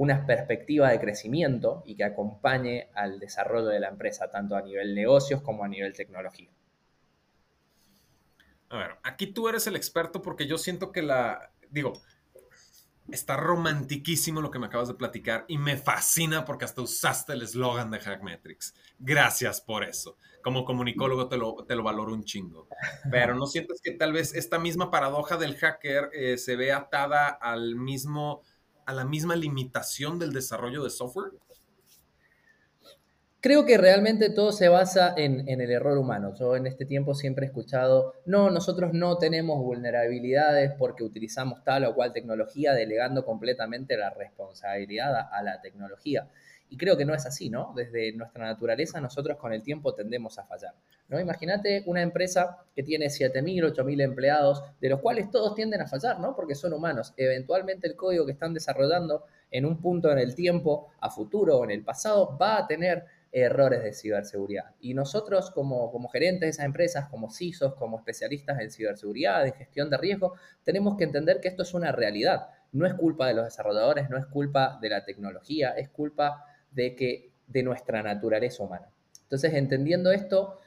una 0.01 0.25
perspectiva 0.25 0.89
de 0.89 0.99
crecimiento 0.99 1.83
y 1.85 1.95
que 1.95 2.05
acompañe 2.05 2.89
al 2.95 3.21
desarrollo 3.21 3.67
de 3.67 3.81
la 3.81 3.89
empresa, 3.89 4.31
tanto 4.31 4.57
a 4.57 4.63
nivel 4.63 4.95
negocios 4.95 5.43
como 5.43 5.63
a 5.63 5.69
nivel 5.69 5.93
tecnología. 5.93 6.49
A 8.71 8.79
ver, 8.79 8.91
aquí 9.03 9.27
tú 9.27 9.47
eres 9.47 9.67
el 9.67 9.77
experto 9.77 10.23
porque 10.23 10.47
yo 10.47 10.57
siento 10.57 10.91
que 10.91 11.03
la, 11.03 11.53
digo, 11.69 11.93
está 13.11 13.37
romantiquísimo 13.37 14.41
lo 14.41 14.51
que 14.51 14.59
me 14.59 14.69
acabas 14.69 14.89
de 14.89 14.95
platicar 14.95 15.45
y 15.49 15.59
me 15.59 15.77
fascina 15.77 16.47
porque 16.47 16.65
hasta 16.65 16.81
usaste 16.81 17.35
el 17.35 17.43
eslogan 17.43 17.91
de 17.91 18.01
Hackmetrics. 18.01 18.75
Gracias 18.99 19.61
por 19.61 19.85
eso. 19.85 20.17
Como 20.43 20.65
comunicólogo 20.65 21.29
te 21.29 21.37
lo, 21.37 21.67
te 21.69 21.77
lo 21.77 21.83
valoro 21.83 22.15
un 22.15 22.25
chingo. 22.25 22.69
Pero 23.11 23.35
¿no 23.35 23.45
sientes 23.45 23.83
que 23.83 23.91
tal 23.91 24.15
vez 24.15 24.35
esta 24.35 24.59
misma 24.59 24.91
paradoja 24.91 25.37
del 25.37 25.57
hacker 25.57 26.09
eh, 26.15 26.39
se 26.39 26.57
ve 26.57 26.73
atada 26.73 27.29
al 27.29 27.77
mismo 27.77 28.41
a 28.91 28.93
la 28.93 29.05
misma 29.05 29.37
limitación 29.37 30.19
del 30.19 30.33
desarrollo 30.33 30.83
de 30.83 30.91
software? 30.91 31.33
Creo 33.41 33.65
que 33.65 33.79
realmente 33.79 34.29
todo 34.29 34.53
se 34.53 34.69
basa 34.69 35.15
en, 35.17 35.49
el 35.49 35.71
error 35.71 35.97
humano. 35.97 36.35
Yo 36.39 36.57
en 36.57 36.67
este 36.67 36.85
tiempo 36.85 37.15
siempre 37.15 37.47
he 37.47 37.49
escuchado, 37.49 38.13
no, 38.27 38.51
nosotros 38.51 38.93
no 38.93 39.17
tenemos 39.17 39.63
vulnerabilidades 39.63 40.73
porque 40.79 41.05
utilizamos 41.05 41.65
tal 41.65 41.85
o 41.85 41.95
cual 41.95 42.13
tecnología, 42.13 42.75
delegando 42.75 43.25
completamente 43.25 43.97
la 43.97 44.11
responsabilidad 44.11 45.31
a 45.33 45.43
la 45.43 45.63
tecnología. 45.63 46.29
Y 46.71 46.77
creo 46.77 46.97
que 46.97 47.05
no 47.05 47.15
es 47.15 47.27
así, 47.27 47.51
¿no? 47.51 47.73
Desde 47.75 48.13
nuestra 48.13 48.47
naturaleza 48.47 49.01
nosotros 49.01 49.37
con 49.37 49.53
el 49.53 49.63
tiempo 49.63 49.93
tendemos 49.93 50.39
a 50.39 50.45
fallar, 50.45 50.73
¿no? 51.09 51.21
Imagínate 51.21 51.83
una 51.87 52.01
empresa 52.01 52.59
que 52.75 52.85
tiene 52.85 53.07
7.000, 53.07 53.75
8.000 53.75 54.03
empleados, 54.03 54.63
de 54.81 54.89
los 54.89 55.01
cuales 55.01 55.31
todos 55.31 55.55
tienden 55.57 55.81
a 55.81 55.89
fallar, 55.89 56.21
¿no? 56.21 56.35
Porque 56.35 56.55
son 56.55 56.73
humanos. 56.73 57.13
Eventualmente 57.17 57.89
el 57.89 57.97
código 57.97 58.25
que 58.25 58.33
están 58.33 58.55
desarrollando 58.55 59.25
en 59.51 59.67
un 59.67 59.81
punto 59.81 60.13
en 60.13 60.19
el 60.19 60.35
tiempo, 60.37 60.93
a 61.01 61.11
futuro 61.11 61.59
o 61.59 61.65
en 61.65 61.73
el 61.73 61.83
pasado, 61.83 62.39
va 62.41 62.59
a 62.59 62.67
tener 62.69 63.05
errores 63.33 63.83
de 63.83 63.93
ciberseguridad. 63.93 64.75
Y 64.81 64.95
nosotros 64.95 65.51
como, 65.51 65.91
como 65.91 66.09
gerentes 66.09 66.41
de 66.41 66.49
esas 66.51 66.67
empresas, 66.67 67.09
como 67.09 67.31
CISOs, 67.31 67.75
como 67.75 67.99
especialistas 67.99 68.61
en 68.61 68.71
ciberseguridad, 68.71 69.47
en 69.47 69.55
gestión 69.55 69.91
de 69.91 69.97
riesgo, 69.97 70.35
tenemos 70.65 70.97
que 70.97 71.05
entender 71.05 71.41
que 71.41 71.49
esto 71.49 71.63
es 71.63 71.75
una 71.75 71.93
realidad. 71.93 72.49
No 72.73 72.87
es 72.87 72.95
culpa 72.95 73.27
de 73.27 73.35
los 73.35 73.45
desarrolladores, 73.45 74.09
no 74.11 74.17
es 74.19 74.27
culpa 74.27 74.79
de 74.81 74.89
la 74.89 75.05
tecnología, 75.05 75.71
es 75.71 75.89
culpa 75.89 76.45
de, 76.71 76.95
que, 76.97 77.31
de 77.47 77.63
nuestra 77.63 78.03
naturaleza 78.03 78.63
humana. 78.63 78.89
Entonces, 79.23 79.55
entendiendo 79.55 80.13
esto, 80.13 80.59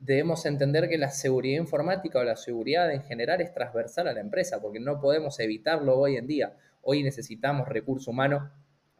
debemos 0.00 0.46
entender 0.46 0.88
que 0.88 0.98
la 0.98 1.10
seguridad 1.10 1.60
informática 1.60 2.18
o 2.18 2.24
la 2.24 2.36
seguridad 2.36 2.90
en 2.92 3.02
general 3.02 3.40
es 3.40 3.52
transversal 3.52 4.08
a 4.08 4.12
la 4.12 4.20
empresa, 4.20 4.60
porque 4.60 4.80
no 4.80 5.00
podemos 5.00 5.38
evitarlo 5.40 5.98
hoy 5.98 6.16
en 6.16 6.26
día. 6.26 6.56
Hoy 6.82 7.02
necesitamos 7.02 7.68
recurso 7.68 8.10
humano 8.10 8.50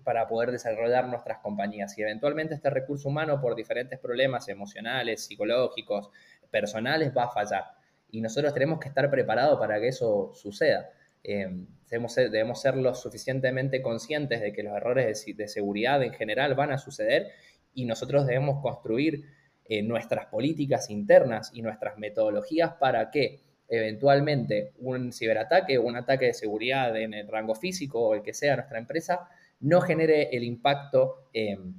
para 0.04 0.26
poder 0.26 0.50
desarrollar 0.52 1.06
nuestras 1.08 1.38
compañías 1.38 1.96
y 1.98 2.02
eventualmente 2.02 2.54
este 2.54 2.70
recurso 2.70 3.08
humano 3.08 3.40
por 3.40 3.54
diferentes 3.54 3.98
problemas 3.98 4.48
emocionales, 4.48 5.26
psicológicos, 5.26 6.10
personales 6.50 7.12
va 7.16 7.24
a 7.24 7.30
fallar. 7.30 7.64
Y 8.10 8.20
nosotros 8.20 8.54
tenemos 8.54 8.80
que 8.80 8.88
estar 8.88 9.10
preparados 9.10 9.58
para 9.58 9.78
que 9.78 9.88
eso 9.88 10.32
suceda. 10.34 10.88
Em, 11.22 11.66
debemos, 11.90 12.12
ser, 12.12 12.30
debemos, 12.30 12.60
ser, 12.60 12.76
lo 12.76 12.94
suficientemente 12.94 13.82
conscientes 13.82 14.40
de 14.40 14.52
que 14.52 14.62
los 14.62 14.76
errores 14.76 15.24
de, 15.26 15.48
seguridad 15.48 16.02
en 16.02 16.12
general 16.12 16.54
van 16.54 16.72
a 16.72 16.78
suceder 16.78 17.28
y 17.74 17.84
nosotros 17.84 18.26
debemos 18.26 18.62
construir 18.62 19.24
eh, 19.64 19.82
nuestras 19.82 20.26
políticas 20.26 20.90
internas 20.90 21.50
y 21.52 21.62
nuestras 21.62 21.98
metodologías 21.98 22.74
para 22.74 23.10
que 23.10 23.40
eventualmente 23.68 24.72
un 24.78 25.12
ciberataque 25.12 25.76
o 25.78 25.82
un 25.82 25.96
ataque 25.96 26.26
de 26.26 26.34
seguridad 26.34 26.96
en 26.96 27.12
el 27.12 27.28
rango 27.28 27.54
físico 27.54 28.00
o 28.00 28.14
el 28.14 28.22
que 28.22 28.32
sea 28.32 28.56
nuestra 28.56 28.78
empresa 28.78 29.28
no 29.60 29.80
genere 29.80 30.30
el 30.32 30.44
impacto 30.44 31.28
em, 31.32 31.74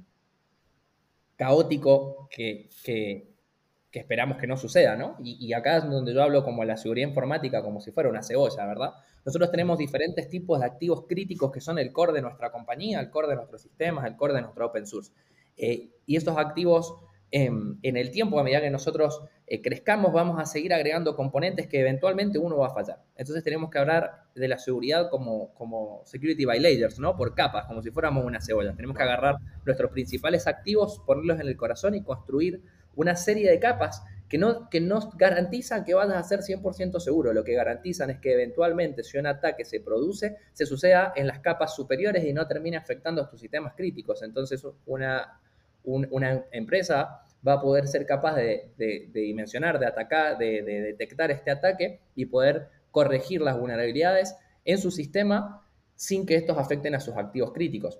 caótico 1.36 2.28
que, 2.30 2.68
que 2.84 3.29
esperamos 3.98 4.38
que 4.38 4.46
no 4.46 4.56
suceda, 4.56 4.94
¿no? 4.96 5.16
Y, 5.22 5.52
acá 5.52 5.78
es 5.78 5.84
donde 5.84 6.14
yo 6.14 6.22
hablo 6.22 6.44
como 6.44 6.64
la 6.64 6.76
seguridad 6.76 7.08
informática, 7.08 7.62
como 7.62 7.80
si 7.80 7.90
fuera 7.90 8.08
una 8.08 8.22
cebolla, 8.22 8.64
¿verdad? 8.66 8.92
Nosotros 9.24 9.50
tenemos 9.50 9.78
diferentes 9.78 10.28
tipos 10.28 10.60
de 10.60 10.66
activos 10.66 11.06
críticos 11.08 11.50
que 11.50 11.60
son 11.60 11.78
el 11.78 11.92
core 11.92 12.12
de 12.12 12.22
nuestra 12.22 12.52
compañía, 12.52 13.00
el 13.00 13.10
core 13.10 13.28
de 13.28 13.36
nuestros 13.36 13.62
sistemas, 13.62 14.06
el 14.06 14.16
core 14.16 14.34
de 14.34 14.42
nuestro 14.42 14.66
open 14.66 14.86
source. 14.86 15.12
Eh, 15.56 15.90
y 16.06 16.16
estos 16.16 16.38
activos, 16.38 16.94
en 17.32 17.78
el 17.82 18.10
tiempo, 18.10 18.38
a 18.38 18.44
medida 18.44 18.60
que 18.60 18.70
nosotros 18.70 19.22
eh, 19.52 19.60
crezcamos, 19.60 20.12
vamos 20.12 20.38
a 20.38 20.46
seguir 20.46 20.72
agregando 20.72 21.16
componentes 21.16 21.66
que 21.66 21.80
eventualmente 21.80 22.38
uno 22.38 22.56
va 22.56 22.68
a 22.68 22.70
fallar. 22.70 23.02
Entonces 23.16 23.42
tenemos 23.42 23.68
que 23.68 23.80
hablar 23.80 24.26
de 24.32 24.46
la 24.46 24.58
seguridad 24.58 25.10
como, 25.10 25.52
como 25.54 26.02
security 26.04 26.44
by 26.44 26.60
layers, 26.60 27.00
¿no? 27.00 27.16
Por 27.16 27.34
capas, 27.34 27.66
como 27.66 27.82
si 27.82 27.90
fuéramos 27.90 28.24
una 28.24 28.40
cebolla. 28.40 28.76
Tenemos 28.76 28.96
que 28.96 29.02
agarrar 29.02 29.38
nuestros 29.66 29.90
principales 29.90 30.46
activos, 30.46 31.02
ponerlos 31.04 31.40
en 31.40 31.48
el 31.48 31.56
corazón 31.56 31.96
y 31.96 32.04
construir 32.04 32.62
una 32.96 33.16
serie 33.16 33.50
de 33.50 33.58
capas 33.58 34.02
que 34.30 34.38
no, 34.38 34.70
que 34.70 34.80
garantizan 35.16 35.84
que 35.84 35.92
vas 35.92 36.08
a 36.08 36.22
ser 36.22 36.40
100% 36.40 37.00
seguro. 37.00 37.32
Lo 37.32 37.42
que 37.42 37.52
garantizan 37.52 38.10
es 38.10 38.20
que 38.20 38.32
eventualmente 38.32 39.02
si 39.02 39.18
un 39.18 39.26
ataque 39.26 39.64
se 39.64 39.80
produce, 39.80 40.36
se 40.52 40.66
suceda 40.66 41.12
en 41.16 41.26
las 41.26 41.40
capas 41.40 41.74
superiores 41.74 42.24
y 42.24 42.32
no 42.32 42.46
termine 42.46 42.76
afectando 42.76 43.22
a 43.22 43.28
tus 43.28 43.40
sistemas 43.40 43.74
críticos. 43.76 44.22
Entonces 44.22 44.64
una, 44.86 45.40
una 45.82 46.44
empresa 46.52 47.22
va 47.46 47.54
a 47.54 47.60
poder 47.60 47.88
ser 47.88 48.06
capaz 48.06 48.36
de, 48.36 48.72
dimensionar, 49.12 49.80
de 49.80 49.86
atacar, 49.86 50.38
de, 50.38 50.62
de, 50.62 50.80
detectar 50.82 51.32
este 51.32 51.50
ataque 51.50 52.00
y 52.14 52.26
poder 52.26 52.68
corregir 52.92 53.40
las 53.40 53.58
vulnerabilidades 53.58 54.36
en 54.64 54.78
su 54.78 54.92
sistema 54.92 55.66
sin 55.96 56.24
que 56.24 56.36
estos 56.36 56.56
afecten 56.56 56.94
a 56.94 57.00
sus 57.00 57.16
activos 57.16 57.52
críticos. 57.52 57.98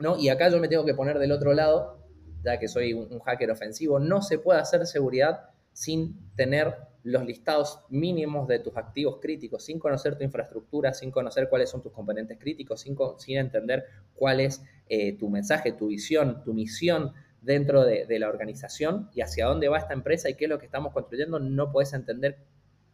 ¿no? 0.00 0.18
Y 0.18 0.30
acá 0.30 0.48
yo 0.48 0.58
me 0.58 0.66
tengo 0.66 0.84
que 0.84 0.94
poner 0.94 1.18
del 1.20 1.30
otro 1.30 1.52
lado 1.52 1.99
ya 2.42 2.58
que 2.58 2.68
soy 2.68 2.92
un, 2.92 3.18
hacker 3.20 3.50
ofensivo, 3.50 3.98
no 3.98 4.22
se 4.22 4.38
puede 4.38 4.60
hacer 4.60 4.86
seguridad 4.86 5.50
sin 5.72 6.16
tener 6.34 6.74
los 7.02 7.24
listados 7.24 7.80
mínimos 7.88 8.46
de 8.48 8.58
tus 8.58 8.76
activos 8.76 9.18
críticos, 9.20 9.64
sin 9.64 9.78
conocer 9.78 10.16
tu 10.16 10.24
infraestructura, 10.24 10.92
sin 10.92 11.10
conocer 11.10 11.48
cuáles 11.48 11.70
son 11.70 11.82
tus 11.82 11.92
componentes 11.92 12.38
críticos, 12.38 12.80
sin, 12.80 12.96
sin 13.18 13.38
entender 13.38 13.84
cuál 14.14 14.40
es 14.40 14.62
eh, 14.88 15.16
tu 15.16 15.30
mensaje, 15.30 15.72
tu 15.72 15.88
visión, 15.88 16.42
tu 16.44 16.52
misión 16.52 17.12
dentro 17.40 17.84
de, 17.84 18.04
de, 18.04 18.18
la 18.18 18.28
organización 18.28 19.08
y 19.14 19.22
hacia 19.22 19.46
dónde 19.46 19.68
va 19.68 19.78
esta 19.78 19.94
empresa 19.94 20.28
y 20.28 20.34
qué 20.34 20.44
es 20.44 20.50
lo 20.50 20.58
que 20.58 20.66
estamos 20.66 20.92
construyendo, 20.92 21.38
no 21.38 21.72
puedes 21.72 21.94
entender 21.94 22.38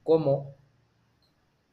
cómo 0.04 0.54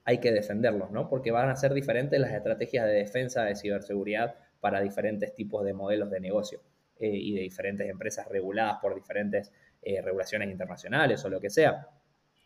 hay 0.05 0.17
que 0.17 0.31
defenderlos, 0.31 0.89
¿no? 0.89 1.07
Porque 1.07 1.31
van 1.31 1.49
a 1.49 1.55
ser 1.55 1.73
diferentes 1.73 2.19
las 2.19 2.33
estrategias 2.33 2.87
de 2.87 2.93
defensa 2.93 3.43
de 3.43 3.55
ciberseguridad 3.55 4.35
para 4.59 4.81
diferentes 4.81 5.35
tipos 5.35 5.63
de 5.63 5.73
modelos 5.73 6.09
de 6.09 6.19
negocio 6.19 6.61
eh, 7.03 7.09
y 7.11 7.33
de 7.33 7.41
diferentes 7.41 7.89
empresas 7.89 8.25
reguladas 8.29 8.77
por 8.81 8.95
diferentes 8.95 9.51
eh, 9.81 10.01
regulaciones 10.01 10.49
internacionales 10.49 11.25
o 11.25 11.29
lo 11.29 11.41
que 11.41 11.49
sea. 11.49 11.89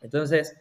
Entonces, 0.01 0.57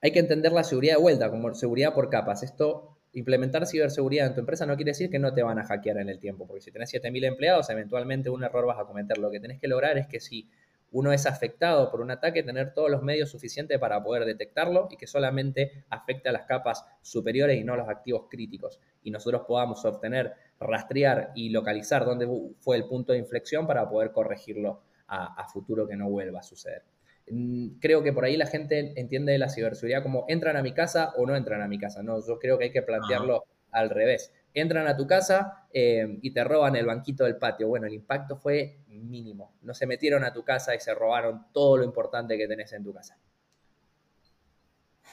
hay 0.00 0.10
que 0.10 0.18
entender 0.18 0.50
la 0.50 0.64
seguridad 0.64 0.96
de 0.96 1.02
vuelta 1.02 1.30
como 1.30 1.54
seguridad 1.54 1.94
por 1.94 2.10
capas. 2.10 2.42
Esto, 2.42 2.98
implementar 3.12 3.64
ciberseguridad 3.64 4.26
en 4.26 4.34
tu 4.34 4.40
empresa 4.40 4.66
no 4.66 4.74
quiere 4.74 4.90
decir 4.90 5.08
que 5.08 5.20
no 5.20 5.32
te 5.32 5.44
van 5.44 5.60
a 5.60 5.62
hackear 5.62 5.98
en 5.98 6.08
el 6.08 6.18
tiempo, 6.18 6.48
porque 6.48 6.62
si 6.62 6.72
tenés 6.72 6.92
7.000 6.92 7.24
empleados, 7.24 7.70
eventualmente 7.70 8.28
un 8.28 8.42
error 8.42 8.66
vas 8.66 8.80
a 8.80 8.86
cometer. 8.86 9.18
Lo 9.18 9.30
que 9.30 9.38
tenés 9.38 9.60
que 9.60 9.68
lograr 9.68 9.96
es 9.98 10.08
que 10.08 10.18
si 10.18 10.50
uno 10.90 11.12
es 11.12 11.24
afectado 11.26 11.90
por 11.90 12.00
un 12.00 12.10
ataque, 12.10 12.42
tener 12.42 12.74
todos 12.74 12.90
los 12.90 13.02
medios 13.02 13.30
suficientes 13.30 13.78
para 13.78 14.02
poder 14.02 14.24
detectarlo 14.24 14.88
y 14.90 14.96
que 14.96 15.06
solamente 15.06 15.84
afecte 15.88 16.28
a 16.28 16.32
las 16.32 16.46
capas 16.46 16.84
superiores 17.00 17.58
y 17.58 17.64
no 17.64 17.74
a 17.74 17.76
los 17.76 17.88
activos 17.88 18.26
críticos. 18.28 18.80
Y 19.02 19.10
nosotros 19.10 19.42
podamos 19.46 19.84
obtener, 19.84 20.34
rastrear 20.62 21.32
y 21.34 21.50
localizar 21.50 22.04
dónde 22.04 22.28
fue 22.58 22.76
el 22.76 22.84
punto 22.84 23.12
de 23.12 23.18
inflexión 23.18 23.66
para 23.66 23.88
poder 23.88 24.12
corregirlo 24.12 24.82
a, 25.08 25.46
futuro 25.52 25.86
que 25.86 25.96
no 25.96 26.08
vuelva 26.08 26.40
a 26.40 26.42
suceder. 26.42 26.82
Mm, 27.30 27.78
creo 27.80 28.02
que 28.02 28.12
por 28.12 28.24
ahí 28.24 28.36
la 28.36 28.46
gente 28.46 28.98
entiende 28.98 29.36
la 29.36 29.50
ciberseguridad 29.50 30.02
como 30.02 30.24
entran 30.28 30.56
a 30.56 30.62
mi 30.62 30.72
casa 30.72 31.12
o 31.16 31.26
no 31.26 31.36
entran 31.36 31.60
a 31.60 31.68
mi 31.68 31.78
casa. 31.78 32.02
No, 32.02 32.26
yo 32.26 32.38
creo 32.38 32.56
que 32.56 32.64
hay 32.64 32.72
que 32.72 32.82
plantearlo 32.82 33.44
al 33.70 33.90
revés 33.90 34.32
entran 34.54 34.86
a 34.86 34.96
tu 34.96 35.06
casa 35.06 35.66
eh, 35.72 36.18
y 36.20 36.32
te 36.32 36.44
roban 36.44 36.76
el 36.76 36.86
banquito 36.86 37.24
del 37.24 37.36
patio. 37.36 37.68
Bueno, 37.68 37.86
el 37.86 37.94
impacto 37.94 38.36
fue 38.36 38.80
mínimo. 38.88 39.54
No 39.62 39.74
se 39.74 39.86
metieron 39.86 40.24
a 40.24 40.32
tu 40.32 40.44
casa 40.44 40.74
y 40.74 40.80
se 40.80 40.94
robaron 40.94 41.46
todo 41.52 41.78
lo 41.78 41.84
importante 41.84 42.36
que 42.36 42.46
tenés 42.46 42.72
en 42.72 42.84
tu 42.84 42.92
casa. 42.92 43.18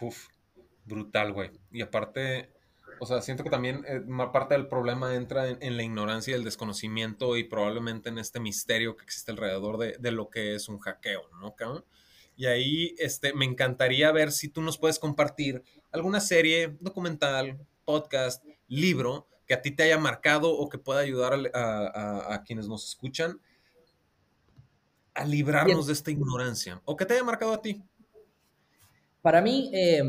Uf, 0.01 0.27
brutal, 0.85 1.33
güey. 1.33 1.51
Y 1.71 1.81
aparte, 1.81 2.49
o 2.99 3.05
sea, 3.05 3.21
siento 3.21 3.43
que 3.43 3.49
también 3.49 3.85
eh, 3.87 4.01
parte 4.31 4.55
del 4.55 4.67
problema 4.67 5.15
entra 5.15 5.47
en, 5.49 5.77
la 5.77 5.83
ignorancia 5.83 6.31
y 6.31 6.35
el 6.35 6.43
desconocimiento 6.43 7.37
y 7.37 7.43
probablemente 7.43 8.09
en 8.09 8.17
este 8.17 8.39
misterio 8.39 8.95
que 8.95 9.03
existe 9.03 9.31
alrededor 9.31 9.77
de, 9.77 9.97
de 9.99 10.11
lo 10.11 10.29
que 10.29 10.55
es 10.55 10.69
un 10.69 10.79
hackeo, 10.79 11.29
¿no, 11.41 11.55
cabrón? 11.55 11.85
Y 12.39 12.45
ahí 12.45 12.95
este, 12.99 13.33
me 13.33 13.43
encantaría 13.43 14.11
ver 14.13 14.31
si 14.31 14.47
tú 14.47 14.61
nos 14.61 14.77
puedes 14.77 14.97
compartir 14.97 15.61
alguna 15.91 16.21
serie, 16.21 16.77
documental, 16.79 17.59
podcast, 17.83 18.45
libro 18.69 19.27
que 19.45 19.55
a 19.55 19.61
ti 19.61 19.71
te 19.71 19.83
haya 19.83 19.97
marcado 19.97 20.49
o 20.51 20.69
que 20.69 20.77
pueda 20.77 21.01
ayudar 21.01 21.33
a, 21.53 22.43
quienes 22.45 22.67
nos 22.67 22.87
escuchan 22.87 23.41
a 25.15 25.25
librarnos 25.25 25.87
de 25.87 25.93
esta 25.93 26.11
ignorancia 26.11 26.81
o 26.85 26.95
que 26.95 27.05
te 27.05 27.15
haya 27.15 27.23
marcado 27.23 27.51
a 27.51 27.61
ti. 27.61 27.83
Para 29.21 29.41
mí, 29.41 29.69
eh, 29.73 30.01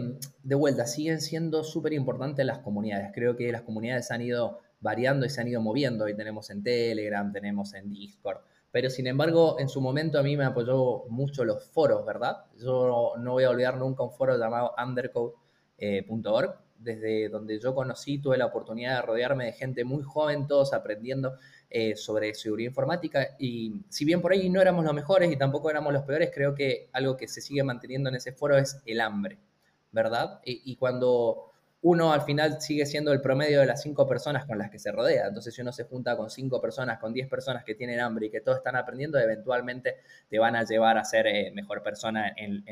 de 0.43 0.55
vuelta, 0.55 0.87
siguen 0.87 1.21
siendo 1.21 1.65
súper 1.65 1.93
importantes 1.93 2.47
las 2.47 2.61
comunidades. 2.61 3.11
Creo 3.13 3.37
que 3.37 3.51
las 3.51 3.63
comunidades 3.63 4.11
han 4.13 4.23
ido 4.23 4.61
variando 4.81 5.27
y 5.27 5.31
se 5.31 5.41
han 5.41 5.49
ido 5.49 5.61
moviendo. 5.61 6.05
Hoy 6.05 6.15
tenemos 6.15 6.49
en 6.51 6.63
Telegram, 6.63 7.33
tenemos 7.33 7.75
en 7.75 7.91
Discord. 7.91 8.39
Pero 8.71 8.89
sin 8.89 9.09
embargo, 9.09 9.59
en 9.59 9.69
su 9.69 9.81
momento 9.81 10.19
a 10.19 10.23
mí 10.23 10.37
me 10.37 10.45
apoyó 10.45 11.05
mucho 11.09 11.45
los 11.45 11.65
foros, 11.71 12.07
¿verdad? 12.07 12.45
Yo 12.57 13.15
no 13.19 13.33
voy 13.33 13.45
a 13.45 13.51
olvidar 13.51 13.77
nunca 13.79 14.05
un 14.05 14.13
foro 14.13 14.39
llamado 14.39 14.75
undercode.org, 14.81 16.55
desde 16.79 17.29
donde 17.29 17.59
yo 17.59 17.75
conocí, 17.75 18.21
tuve 18.23 18.39
la 18.39 18.47
oportunidad 18.47 19.01
de 19.01 19.03
rodearme 19.03 19.47
de 19.47 19.53
gente 19.53 19.85
muy 19.85 20.05
joven, 20.05 20.47
todos 20.47 20.73
aprendiendo 20.73 21.33
eh, 21.71 21.97
sobre 21.97 22.35
seguridad 22.35 22.69
informática. 22.71 23.37
Y 23.39 23.83
si 23.89 24.05
bien 24.05 24.21
por 24.21 24.33
ahí 24.33 24.51
no 24.51 24.61
éramos 24.61 24.85
los 24.85 24.93
mejores 24.93 25.31
y 25.33 25.37
tampoco 25.37 25.71
éramos 25.71 25.93
los 25.93 26.03
peores, 26.03 26.31
creo 26.35 26.55
que 26.55 26.91
algo 26.93 27.17
que 27.17 27.29
se 27.29 27.41
sigue 27.41 27.63
manteniendo 27.63 28.09
en 28.09 28.17
ese 28.17 28.33
foro 28.33 28.57
es 28.59 28.81
el 28.85 29.01
hambre, 29.01 29.39
¿verdad? 29.93 30.41
Y, 30.45 30.77
cuando 30.77 31.53
uno 31.83 32.13
al 32.13 32.23
final 32.23 32.61
sigue 32.61 32.85
siendo 32.85 33.13
el 33.13 33.21
promedio 33.21 33.61
de 33.61 33.67
las 33.67 33.83
cinco 33.83 34.07
personas 34.07 34.45
con 34.45 34.59
las 34.59 34.71
que 34.71 34.79
se 34.79 34.93
rodea. 34.93 35.29
Entonces, 35.29 35.55
si 35.55 35.63
uno 35.63 35.73
se 35.73 35.85
junta 35.85 36.17
con 36.17 36.29
cinco 36.29 36.61
personas, 36.61 36.99
con 36.99 37.13
diez 37.13 37.29
personas 37.29 37.65
que 37.65 37.75
tienen 37.75 38.01
hambre 38.01 38.27
y 38.27 38.31
que 38.31 38.41
todos 38.41 38.59
están 38.59 38.77
aprendiendo, 38.77 39.19
eventualmente 39.19 39.97
te 40.29 40.39
van 40.39 40.57
a 40.57 40.65
llevar 40.65 40.99
a 40.99 41.05
ser 41.05 41.27
eh, 41.27 41.53
mejor 41.55 41.83
persona 41.83 42.35
en, 42.37 42.65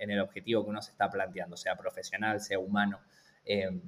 en 0.00 0.10
el 0.10 0.20
objetivo 0.20 0.64
que 0.64 0.70
uno 0.70 0.82
se 0.82 0.90
está 0.90 1.08
planteando, 1.08 1.56
sea 1.56 1.76
profesional, 1.76 2.40
sea 2.40 2.58
humano. 2.58 3.00
Em, 3.44 3.80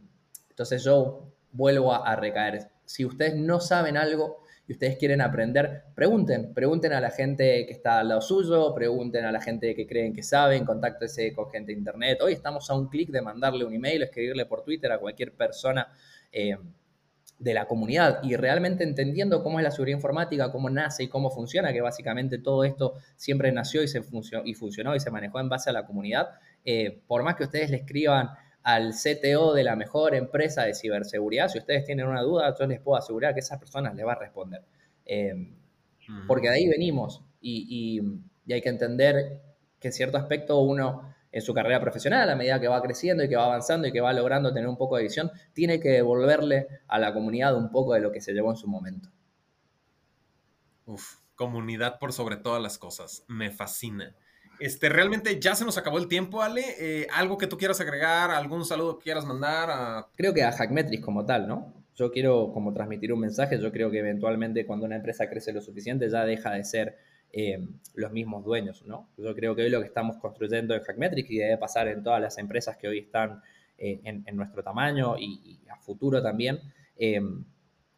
entonces 0.51 0.85
yo 0.85 1.33
vuelvo 1.51 1.93
a, 1.93 2.15
recaer. 2.15 2.71
Si 2.85 3.05
ustedes 3.05 3.35
no 3.35 3.61
saben 3.61 3.97
algo 3.97 4.42
y 4.67 4.73
ustedes 4.73 4.97
quieren 4.97 5.21
aprender, 5.21 5.85
pregunten, 5.95 6.55
pregunten 6.55 6.93
a 6.93 7.01
la 7.01 7.11
gente 7.11 7.67
que 7.67 7.73
está 7.73 7.99
al 7.99 8.09
lado 8.09 8.21
suyo, 8.21 8.73
pregunten 8.75 9.25
a 9.25 9.33
la 9.33 9.41
gente 9.41 9.75
que 9.75 9.87
creen 9.87 10.15
que 10.15 10.23
saben, 10.23 10.65
contáctese 10.65 11.33
con 11.33 11.51
gente 11.51 11.73
de 11.73 11.79
internet. 11.79 12.21
Hoy 12.23 12.33
estamos 12.33 12.71
a 12.71 12.75
un 12.75 12.89
clic 12.89 13.11
de 13.11 13.23
mandarle 13.23 13.65
un 13.65 13.75
email, 13.75 14.03
escribirle 14.05 14.47
por 14.47 14.63
Twitter 14.63 14.93
a 14.93 14.99
cualquier 14.99 15.33
persona 15.33 15.89
em, 16.31 16.59
de 17.41 17.55
la 17.55 17.67
comunidad 17.67 18.21
y 18.23 18.37
realmente 18.37 18.85
entendiendo 18.85 19.43
cómo 19.43 19.59
es 19.59 19.65
la 19.65 19.73
seguridad 19.73 19.97
informática, 19.97 20.53
cómo 20.53 20.71
nace 20.71 21.03
y 21.03 21.09
cómo 21.09 21.31
funciona, 21.31 21.73
que 21.73 21.81
básicamente 21.81 22.39
todo 22.39 22.63
esto 22.63 22.95
siempre 23.17 23.51
nació 23.51 23.83
y, 23.83 23.89
se 23.89 24.01
funcionó, 24.01 24.47
y 24.47 24.55
funcionó 24.55 24.95
y 24.95 25.01
se 25.01 25.11
manejó 25.11 25.41
en 25.41 25.49
base 25.49 25.71
a 25.71 25.73
la 25.73 25.85
comunidad. 25.85 26.29
Eh, 26.65 27.03
por 27.09 27.25
más 27.25 27.35
que 27.35 27.43
ustedes 27.43 27.71
le 27.71 27.79
escriban 27.79 28.31
al 28.63 28.93
CTO 28.93 29.55
de 29.55 29.65
la 29.65 29.77
mejor 29.77 30.15
empresa 30.15 30.65
de 30.65 30.75
ciberseguridad. 30.75 31.49
Si 31.49 31.59
ustedes 31.59 31.85
tienen 31.85 32.07
una 32.07 32.23
duda, 32.23 32.55
yo 32.59 32.67
les 32.67 32.81
puedo 32.81 32.97
asegurar 32.97 33.35
que 33.35 33.41
esa 33.41 33.59
persona 33.59 33.93
les 33.93 34.07
va 34.07 34.13
a 34.13 34.19
responder. 34.19 34.63
Em, 35.05 35.55
porque 36.27 36.49
de 36.49 36.55
ahí 36.55 36.69
venimos 36.69 37.23
y, 37.41 38.01
hay 38.51 38.61
que 38.61 38.69
entender 38.69 39.41
que 39.81 39.89
en 39.89 39.93
cierto 39.93 40.19
aspecto 40.19 40.61
uno 40.61 41.15
en 41.31 41.41
su 41.41 41.55
carrera 41.55 41.81
profesional, 41.81 42.29
a 42.29 42.37
medida 42.37 42.61
que 42.61 42.69
va 42.69 42.83
creciendo 42.83 43.25
y 43.25 43.29
que 43.29 43.37
va 43.37 43.47
avanzando 43.47 43.89
y 43.89 43.93
que 43.93 44.01
va 44.01 44.13
logrando 44.13 44.53
tener 44.53 44.69
un 44.69 44.77
poco 44.77 44.97
de 44.97 45.05
visión, 45.05 45.31
tiene 45.55 45.81
que 45.81 45.89
devolverle 45.89 46.69
a 46.87 46.99
la 46.99 47.15
comunidad 47.15 47.57
un 47.57 47.71
poco 47.71 47.95
de 47.95 48.01
lo 48.01 48.13
que 48.13 48.21
se 48.21 48.33
llevó 48.33 48.51
en 48.51 48.57
su 48.57 48.69
momento. 48.69 49.09
Uf, 50.85 51.17
comunidad 51.35 51.99
por 51.99 52.13
sobre 52.13 52.37
todas 52.37 52.63
las 52.63 52.77
cosas. 52.77 53.25
Me 53.29 53.51
fascina. 53.51 54.15
Este, 54.63 54.89
realmente 54.89 55.41
ya 55.41 55.57
se 55.57 55.65
nos 55.65 55.77
acabó 55.77 55.99
el 55.99 56.07
tiempo, 56.07 56.41
Ale. 56.41 56.63
Eh, 56.79 57.09
¿Algo 57.13 57.37
que 57.37 57.49
tú 57.49 57.59
quieras 57.59 57.81
agregar? 57.81 58.31
¿Algún 58.31 58.65
saludo 58.65 58.97
que 58.97 59.03
quieras 59.03 59.25
mandar? 59.25 60.07
Creo 60.15 60.33
que 60.33 60.45
a 60.45 60.53
Hackmetrics 60.53 61.05
como 61.05 61.27
tal, 61.27 61.49
¿no? 61.49 61.75
Yo 61.97 62.13
quiero 62.13 62.53
como 62.53 62.73
transmitir 62.73 63.13
un 63.13 63.19
mensaje. 63.19 63.59
Yo 63.59 63.73
creo 63.73 63.91
que 63.91 63.99
eventualmente 63.99 64.65
cuando 64.65 64.87
una 64.87 64.95
empresa 64.95 65.29
crece 65.29 65.53
lo 65.53 65.61
suficiente 65.61 66.09
ya 66.09 66.25
deja 66.25 66.53
de 66.53 66.63
ser 66.63 66.97
eh, 67.33 67.59
los 67.95 68.13
mismos 68.13 68.45
dueños, 68.45 68.85
¿no? 68.87 69.09
Yo 69.17 69.35
creo 69.35 69.57
que 69.57 69.63
hoy 69.63 69.69
lo 69.69 69.81
que 69.81 69.89
estamos 69.89 70.17
construyendo 70.19 70.77
en 70.77 70.81
Hackmetrics 70.81 71.29
y 71.33 71.39
debe 71.39 71.59
pasar 71.59 71.89
en 71.89 72.05
todas 72.05 72.21
las 72.21 72.39
empresas 72.39 72.77
que 72.77 72.87
hoy 72.87 73.01
están 73.01 73.43
eh, 73.79 74.01
en, 74.05 74.37
nuestro 74.37 74.63
tamaño 74.63 75.19
y, 75.19 75.59
a 75.69 75.77
futuro 75.79 76.23
también, 76.23 76.61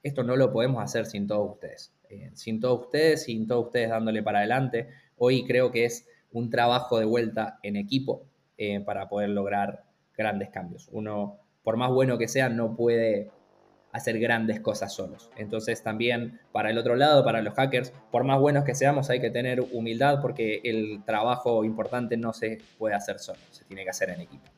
esto 0.03 0.23
no 0.23 0.35
lo 0.35 0.51
podemos 0.51 0.83
hacer 0.83 1.05
sin 1.05 1.27
todos 1.27 1.53
ustedes. 1.53 1.93
sin 2.33 2.59
todos 2.59 2.87
ustedes, 2.87 3.25
sin 3.25 3.47
todos 3.47 3.67
ustedes 3.67 3.91
dándole 3.91 4.23
para 4.23 4.39
adelante. 4.39 4.89
Hoy 5.19 5.45
creo 5.45 5.71
que 5.71 5.85
es 5.85 6.09
un 6.35 6.51
trabajo 6.51 6.99
de 6.99 7.07
vuelta 7.07 7.59
en 7.63 7.77
equipo 7.77 8.27
eh, 8.59 8.81
para 8.81 9.09
poder 9.09 9.31
lograr 9.31 9.85
grandes 10.17 10.51
cambios. 10.51 10.89
Uno, 10.93 11.39
por 11.63 11.77
más 11.79 11.91
bueno 11.91 12.19
que 12.19 12.29
sea, 12.29 12.51
no 12.51 12.77
puede 12.77 13.31
hacer 13.93 14.19
grandes 14.19 14.61
cosas 14.61 14.93
solos. 14.93 15.31
Entonces 15.37 15.83
también 15.83 16.41
para 16.53 16.71
el 16.71 16.79
otro 16.79 16.97
lado, 16.97 17.25
para 17.25 17.41
los 17.41 17.55
hackers, 17.55 17.93
por 18.11 18.25
más 18.25 18.41
buenos 18.41 18.65
que 18.65 18.75
seamos, 18.75 19.09
hay 19.09 19.21
que 19.21 19.31
tener 19.31 19.61
humildad 19.73 20.21
porque 20.21 20.61
el 20.65 21.03
trabajo 21.07 21.65
importante 21.65 22.17
no 22.17 22.33
se 22.33 22.59
puede 22.77 22.97
hacer 22.97 23.21
solo, 23.21 23.39
se 23.51 23.65
tiene 23.65 23.85
que 23.85 23.91
hacer 23.91 24.11
en 24.11 24.21
equipo. 24.21 24.51